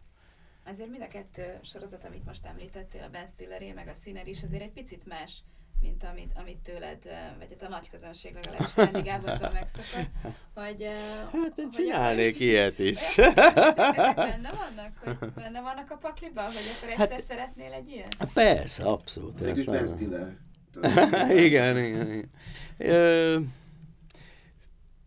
Azért 0.66 0.90
mind 0.90 1.02
a 1.02 1.08
kettő 1.08 1.58
sorozat, 1.62 2.04
amit 2.04 2.24
most 2.24 2.46
említettél, 2.46 3.02
a 3.02 3.08
Ben 3.08 3.26
Stilleré, 3.26 3.72
meg 3.72 3.88
a 3.88 3.92
Színer 3.92 4.26
is, 4.26 4.42
azért 4.42 4.62
egy 4.62 4.72
picit 4.72 5.06
más 5.06 5.42
mint 5.80 6.04
amit, 6.04 6.32
amit 6.34 6.58
tőled, 6.58 6.98
vagy 7.38 7.48
hát 7.50 7.62
a 7.62 7.68
nagy 7.68 7.90
közönség 7.90 8.34
legalábbis 8.34 8.76
Rendi 8.76 9.00
Gábortól 9.00 9.50
megszokott, 9.50 10.08
hogy... 10.54 10.86
Hát 11.32 11.58
én 11.58 11.70
csinálnék 11.70 12.36
hogy 12.36 12.46
ilyet 12.46 12.78
is. 12.78 13.18
Ezek 13.18 14.14
benne 14.14 14.50
vannak? 14.52 15.18
Hogy 15.18 15.32
benne 15.32 15.60
vannak 15.60 15.90
a 15.90 15.96
pakliban, 15.96 16.44
hogy 16.44 16.70
akkor 16.76 16.88
egyszer 16.88 17.10
hát, 17.10 17.20
szeretnél 17.20 17.72
egy 17.72 17.88
ilyet? 17.88 18.16
Persze, 18.34 18.84
abszolút. 18.84 19.40
Mégis 19.40 19.64
Ben 19.64 19.86
Stiller. 19.86 20.36
igen, 21.46 21.76
igen, 21.76 22.12
igen. 22.12 22.30
Ö, 22.76 23.40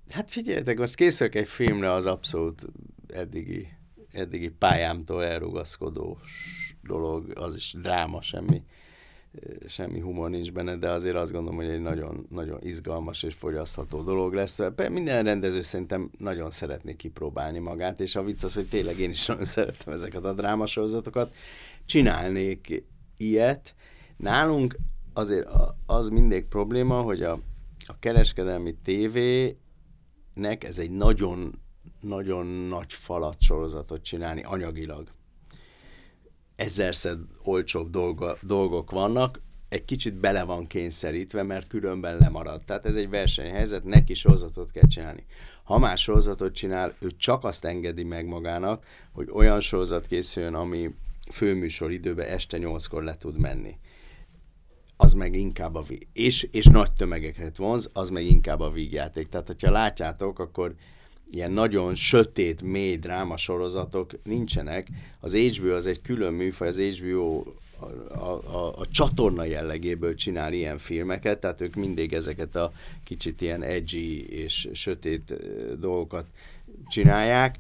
hát 0.10 0.32
figyeljetek, 0.32 0.78
most 0.78 0.96
készülök 0.96 1.36
egy 1.36 1.48
filmre 1.48 1.92
az 1.92 2.06
abszolút 2.06 2.66
eddigi, 3.08 3.68
eddigi 4.12 4.50
pályámtól 4.50 5.24
elrugaszkodó 5.24 6.20
dolog, 6.84 7.32
az 7.38 7.56
is 7.56 7.76
dráma, 7.82 8.22
semmi 8.22 8.64
semmi 9.68 10.00
humor 10.00 10.30
nincs 10.30 10.52
benne, 10.52 10.76
de 10.76 10.90
azért 10.90 11.16
azt 11.16 11.32
gondolom, 11.32 11.56
hogy 11.56 11.70
egy 11.70 11.82
nagyon, 11.82 12.26
nagyon 12.30 12.60
izgalmas 12.62 13.24
és 13.24 13.34
fogyasztható 13.34 14.02
dolog 14.02 14.34
lesz. 14.34 14.60
Minden 14.90 15.24
rendező 15.24 15.62
szerintem 15.62 16.12
nagyon 16.18 16.50
szeretné 16.50 16.96
kipróbálni 16.96 17.60
magát, 17.60 18.00
és 18.00 18.16
a 18.16 18.24
vicc 18.24 18.44
az, 18.44 18.54
hogy 18.54 18.68
tényleg 18.68 19.00
én 19.00 19.10
is 19.10 19.26
nagyon 19.26 19.44
szeretem 19.44 19.94
ezeket 19.94 20.24
a 20.24 20.34
drámasorozatokat. 20.34 21.36
Csinálnék 21.86 22.84
ilyet. 23.18 23.76
Nálunk 24.18 24.78
azért 25.14 25.50
az 25.86 26.08
mindig 26.08 26.46
probléma, 26.46 27.02
hogy 27.02 27.24
a, 27.24 27.32
a 27.88 28.00
kereskedelmi 28.00 28.76
tévének 28.84 30.64
ez 30.64 30.80
egy 30.80 30.92
nagyon, 30.92 31.62
nagyon 32.00 32.46
nagy 32.46 32.94
falat 32.94 33.42
sorozatot 33.42 34.04
csinálni 34.04 34.44
anyagilag 34.44 35.08
ezerszer 36.62 37.18
olcsóbb 37.44 37.90
dolga, 37.90 38.38
dolgok 38.42 38.92
vannak, 38.92 39.42
egy 39.70 39.86
kicsit 39.86 40.14
bele 40.14 40.44
van 40.44 40.68
kényszerítve, 40.68 41.44
mert 41.44 41.68
különben 41.68 42.18
lemarad. 42.18 42.64
Tehát 42.64 42.86
ez 42.86 42.96
egy 42.96 43.10
versenyhelyzet, 43.10 43.84
neki 43.84 44.14
sorozatot 44.14 44.72
kell 44.72 44.88
csinálni. 44.88 45.26
Ha 45.64 45.78
más 45.78 46.02
sorozatot 46.02 46.54
csinál, 46.54 46.96
ő 47.00 47.08
csak 47.18 47.44
azt 47.44 47.66
engedi 47.66 48.04
meg 48.04 48.26
magának, 48.26 48.86
hogy 49.12 49.30
olyan 49.34 49.60
sorozat 49.60 50.08
készüljön, 50.08 50.54
ami 50.54 50.96
főműsor 51.32 51.92
időben 51.92 52.28
este 52.28 52.58
nyolckor 52.58 53.04
le 53.04 53.18
tud 53.18 53.38
menni. 53.38 53.78
Az 54.98 55.14
meg 55.14 55.36
inkább 55.36 55.76
a 55.76 55.82
víg. 55.82 56.08
És, 56.14 56.48
és 56.52 56.66
nagy 56.66 56.92
tömegeket 56.92 57.58
vonz, 57.58 57.90
az 57.94 58.10
meg 58.10 58.24
inkább 58.24 58.60
a 58.60 58.72
vígjáték. 58.72 59.28
Tehát, 59.28 59.48
hogyha 59.48 59.72
látjátok, 59.72 60.40
akkor 60.40 60.76
ilyen 61.32 61.52
nagyon 61.52 61.96
sötét, 61.96 62.62
mély 62.62 62.96
drámasorozatok 62.96 64.12
nincsenek. 64.24 64.88
Az 65.20 65.36
HBO 65.36 65.76
az 65.76 65.88
egy 65.88 66.02
külön 66.02 66.34
műfaj, 66.34 66.68
az 66.68 66.80
HBO 66.80 67.44
a, 67.80 67.86
a, 68.16 68.56
a, 68.56 68.78
a 68.78 68.86
csatorna 68.92 69.44
jellegéből 69.44 70.16
csinál 70.16 70.54
ilyen 70.54 70.78
filmeket, 70.78 71.40
tehát 71.40 71.62
ők 71.62 71.76
mindig 71.76 72.14
ezeket 72.14 72.56
a 72.56 72.72
kicsit 73.04 73.42
ilyen 73.42 73.64
edgy 73.64 74.26
és 74.30 74.70
sötét 74.74 75.34
dolgokat 75.80 76.26
csinálják, 76.88 77.58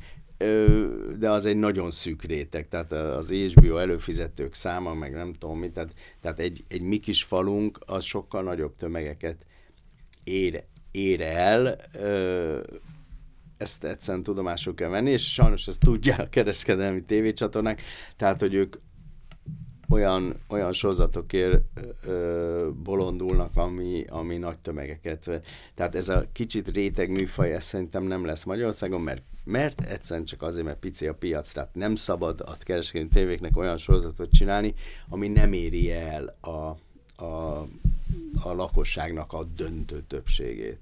de 1.20 1.30
az 1.30 1.46
egy 1.46 1.58
nagyon 1.58 1.92
szűk 1.92 2.24
réteg, 2.24 2.68
tehát 2.68 2.92
az 2.92 3.32
HBO 3.32 3.78
előfizetők 3.78 4.54
száma, 4.54 4.94
meg 4.94 5.14
nem 5.14 5.34
tudom 5.34 5.60
mit, 5.60 5.72
tehát, 5.72 5.94
tehát 6.22 6.40
egy, 6.40 6.64
egy 6.68 6.82
mi 6.82 6.98
kis 6.98 7.24
falunk 7.24 7.80
az 7.86 8.04
sokkal 8.04 8.44
nagyobb 8.44 8.76
tömegeket 8.76 9.46
ér, 10.24 10.64
ér 10.92 11.22
el, 11.22 11.78
ezt 13.62 13.84
egyszerűen 13.84 14.24
tudomásul 14.24 14.74
kell 14.74 14.90
venni, 14.90 15.12
és 15.12 15.34
sajnos 15.34 15.68
ezt 15.68 15.80
tudja 15.80 16.16
a 16.16 16.30
kereskedelmi 16.30 17.04
tévécsatornák, 17.04 17.82
tehát, 18.16 18.40
hogy 18.40 18.54
ők 18.54 18.76
olyan, 19.90 20.36
olyan 20.48 20.72
sorozatokért 20.72 21.64
ö, 22.06 22.70
bolondulnak, 22.84 23.58
ami, 23.58 24.06
ami 24.10 24.38
nagy 24.38 24.60
tömegeket. 24.60 25.42
Tehát 25.76 25.96
ez 25.96 26.10
a 26.10 26.26
kicsit 26.32 26.70
réteg 26.70 27.10
műfaj, 27.10 27.54
ez 27.54 27.64
szerintem 27.64 28.04
nem 28.04 28.26
lesz 28.26 28.44
Magyarországon, 28.44 29.02
mert, 29.02 29.24
mert 29.44 29.82
egyszerűen 29.82 30.26
csak 30.26 30.42
azért, 30.42 30.66
mert 30.66 30.80
pici 30.80 31.08
a 31.08 31.14
piac, 31.14 31.52
tehát 31.52 31.76
nem 31.76 31.96
szabad 31.96 32.42
a 32.46 32.58
kereskedelmi 32.60 33.14
tévéknek 33.14 33.58
olyan 33.58 33.78
sorozatot 33.78 34.32
csinálni, 34.32 34.74
ami 35.10 35.28
nem 35.28 35.54
éri 35.54 35.92
el 35.92 36.38
a, 36.42 36.50
a, 37.24 37.60
a 38.42 38.54
lakosságnak 38.54 39.34
a 39.34 39.44
döntő 39.44 40.02
többségét. 40.08 40.80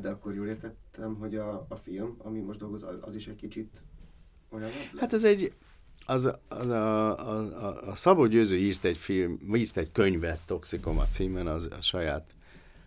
De 0.00 0.08
akkor 0.08 0.34
jól 0.34 0.48
értettem, 0.94 1.16
hogy 1.18 1.36
a, 1.36 1.66
a 1.68 1.76
film, 1.76 2.16
ami 2.18 2.40
most 2.40 2.58
dolgoz, 2.58 2.82
az, 2.82 2.96
az 3.00 3.14
is 3.14 3.26
egy 3.26 3.36
kicsit 3.36 3.82
olyan 4.48 4.70
Hát 4.96 5.12
ez 5.12 5.24
egy, 5.24 5.52
az, 6.06 6.30
az 6.48 6.66
a, 6.66 7.18
a, 7.18 7.64
a, 7.64 7.90
a 7.90 7.94
Szabó 7.94 8.26
Győző 8.26 8.56
írt 8.56 8.84
egy 8.84 8.96
film, 8.96 9.54
írt 9.54 9.76
egy 9.76 9.92
könyvet 9.92 10.40
Toxikoma 10.46 11.06
címen 11.06 11.46
az 11.46 11.68
a 11.70 11.80
saját 11.80 12.34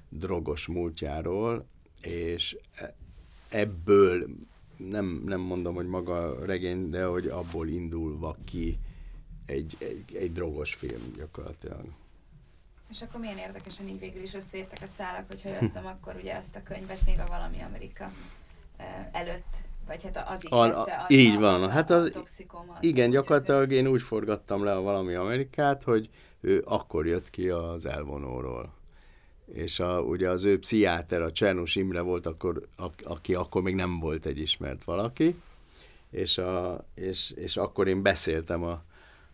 drogos 0.09 0.67
múltjáról, 0.67 1.65
és 2.01 2.57
e, 2.75 2.95
ebből 3.49 4.27
nem, 4.77 5.21
nem 5.25 5.39
mondom, 5.39 5.75
hogy 5.75 5.87
maga 5.87 6.17
a 6.17 6.45
regény, 6.45 6.89
de 6.89 7.05
hogy 7.05 7.27
abból 7.27 7.67
indulva 7.67 8.37
ki 8.43 8.79
egy, 9.45 9.75
egy, 9.79 10.15
egy 10.15 10.31
drogos 10.31 10.73
film 10.73 11.01
gyakorlatilag. 11.17 11.85
És 12.89 13.01
akkor 13.01 13.19
milyen 13.19 13.37
érdekesen 13.37 13.87
így 13.87 13.99
végül 13.99 14.21
is 14.21 14.33
összeértek 14.33 14.79
a 14.81 14.87
szálak, 14.87 15.25
hogyha 15.27 15.49
jöttem, 15.49 15.85
akkor 15.95 16.15
ugye 16.15 16.35
azt 16.35 16.55
a 16.55 16.63
könyvet 16.63 17.05
még 17.05 17.19
a 17.19 17.27
Valami 17.27 17.61
Amerika 17.61 18.11
előtt 19.11 19.65
vagy 19.87 20.03
hát 20.03 20.25
az 20.27 20.51
a, 20.51 20.81
a, 20.81 21.05
így 21.07 21.35
a, 21.35 21.39
van. 21.39 21.63
Az 21.63 21.71
hát 21.71 21.89
az, 21.89 22.11
az 22.23 22.43
igen, 22.79 23.09
gyakorlatilag 23.09 23.71
én 23.71 23.87
úgy 23.87 24.01
forgattam 24.01 24.63
le 24.63 24.73
a 24.73 24.81
valami 24.81 25.13
Amerikát, 25.13 25.83
hogy 25.83 26.09
ő 26.41 26.63
akkor 26.65 27.07
jött 27.07 27.29
ki 27.29 27.49
az 27.49 27.85
elvonóról. 27.85 28.73
És 29.53 29.79
a, 29.79 30.01
ugye 30.01 30.29
az 30.29 30.45
ő 30.45 30.59
pszichiáter, 30.59 31.21
a 31.21 31.31
Csernus 31.31 31.75
Imre 31.75 32.01
volt, 32.01 32.25
akkor, 32.25 32.67
a, 32.77 32.87
aki 33.03 33.33
akkor 33.33 33.61
még 33.61 33.75
nem 33.75 33.99
volt 33.99 34.25
egy 34.25 34.39
ismert 34.39 34.83
valaki, 34.83 35.35
és, 36.11 36.37
a, 36.37 36.85
és, 36.95 37.31
és 37.35 37.57
akkor 37.57 37.87
én 37.87 38.01
beszéltem 38.01 38.63
a, 38.63 38.83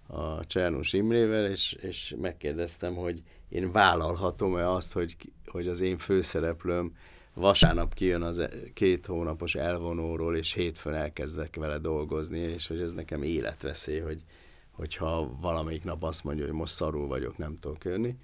a 0.07 0.45
Csernus 0.45 0.93
Imrével, 0.93 1.45
és, 1.45 1.73
és 1.73 2.15
megkérdeztem, 2.21 2.95
hogy 2.95 3.23
én 3.53 3.71
vállalhatom-e 3.71 4.69
azt, 4.69 4.93
hogy, 4.93 5.15
hogy 5.45 5.67
az 5.67 5.81
én 5.81 5.97
főszereplőm 5.97 6.95
vasárnap 7.33 7.93
kijön 7.93 8.21
az 8.21 8.39
e- 8.39 8.49
két 8.73 9.05
hónapos 9.05 9.55
elvonóról, 9.55 10.37
és 10.37 10.53
hétfőn 10.53 10.93
elkezdek 10.93 11.55
vele 11.55 11.77
dolgozni, 11.77 12.39
és 12.39 12.67
hogy 12.67 12.81
ez 12.81 12.91
nekem 12.91 13.23
életveszély, 13.23 13.99
hogy, 13.99 14.23
hogyha 14.71 15.37
valamelyik 15.41 15.83
nap 15.83 16.03
azt 16.03 16.23
mondja, 16.23 16.45
hogy 16.45 16.53
most 16.53 16.73
szarul 16.73 17.07
vagyok, 17.07 17.37
nem 17.37 17.59
tudok 17.59 17.83
jönni. 17.83 18.15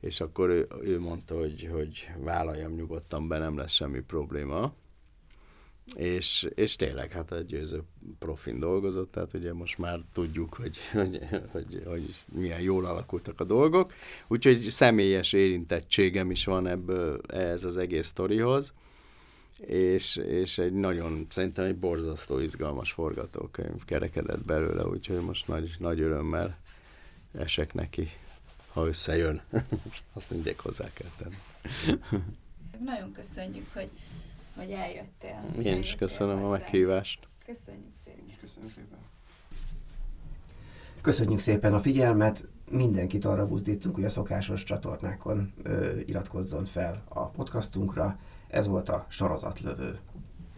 És 0.00 0.20
akkor 0.20 0.48
ő, 0.48 0.68
ő 0.82 1.00
mondta, 1.00 1.38
hogy, 1.38 1.68
hogy 1.72 2.10
vállaljam 2.18 2.72
nyugodtan 2.72 3.28
be, 3.28 3.38
nem 3.38 3.56
lesz 3.56 3.72
semmi 3.72 4.00
probléma 4.00 4.72
és, 5.96 6.48
és 6.54 6.76
tényleg 6.76 7.10
hát 7.10 7.32
egy 7.32 7.46
győző 7.46 7.82
profin 8.18 8.60
dolgozott, 8.60 9.12
tehát 9.12 9.34
ugye 9.34 9.52
most 9.52 9.78
már 9.78 10.00
tudjuk, 10.12 10.54
hogy, 10.54 10.76
hogy, 10.92 11.18
hogy, 11.50 11.82
hogy 11.86 12.14
milyen 12.32 12.60
jól 12.60 12.84
alakultak 12.84 13.40
a 13.40 13.44
dolgok, 13.44 13.92
úgyhogy 14.26 14.58
személyes 14.58 15.32
érintettségem 15.32 16.30
is 16.30 16.44
van 16.44 16.66
ebből 16.66 17.20
ez 17.26 17.64
az 17.64 17.76
egész 17.76 18.06
sztorihoz, 18.06 18.74
és, 19.58 20.16
és 20.16 20.58
egy 20.58 20.72
nagyon, 20.72 21.26
szerintem 21.28 21.64
egy 21.64 21.76
borzasztó 21.76 22.38
izgalmas 22.38 22.92
forgatókönyv 22.92 23.84
kerekedett 23.84 24.44
belőle, 24.44 24.86
úgyhogy 24.86 25.20
most 25.20 25.48
nagy, 25.48 25.74
nagy 25.78 26.00
örömmel 26.00 26.58
esek 27.32 27.74
neki, 27.74 28.10
ha 28.72 28.86
összejön. 28.86 29.42
Azt 30.12 30.30
mindig 30.30 30.58
hozzá 30.58 30.92
kell 30.92 31.10
tenni. 31.18 31.36
Nagyon 32.84 33.12
köszönjük, 33.12 33.66
hogy 33.72 33.88
hogy 34.56 34.70
eljöttél. 34.70 35.48
Én 35.62 35.78
is 35.78 35.94
köszönöm 35.94 36.34
hozzá. 36.34 36.46
a 36.46 36.50
meghívást. 36.50 37.28
Köszönjük 37.46 37.94
szépen. 38.04 38.24
Köszönöm 38.40 38.68
szépen. 38.68 38.98
Köszönjük 41.00 41.38
szépen 41.38 41.74
a 41.74 41.80
figyelmet, 41.80 42.48
mindenkit 42.70 43.24
arra 43.24 43.46
buzdítunk, 43.46 43.94
hogy 43.94 44.04
a 44.04 44.08
szokásos 44.08 44.64
csatornákon 44.64 45.52
ö, 45.62 45.98
iratkozzon 46.06 46.64
fel 46.64 47.02
a 47.08 47.26
podcastunkra. 47.26 48.18
Ez 48.48 48.66
volt 48.66 48.88
a 48.88 49.06
Sorozatlövő. 49.08 49.98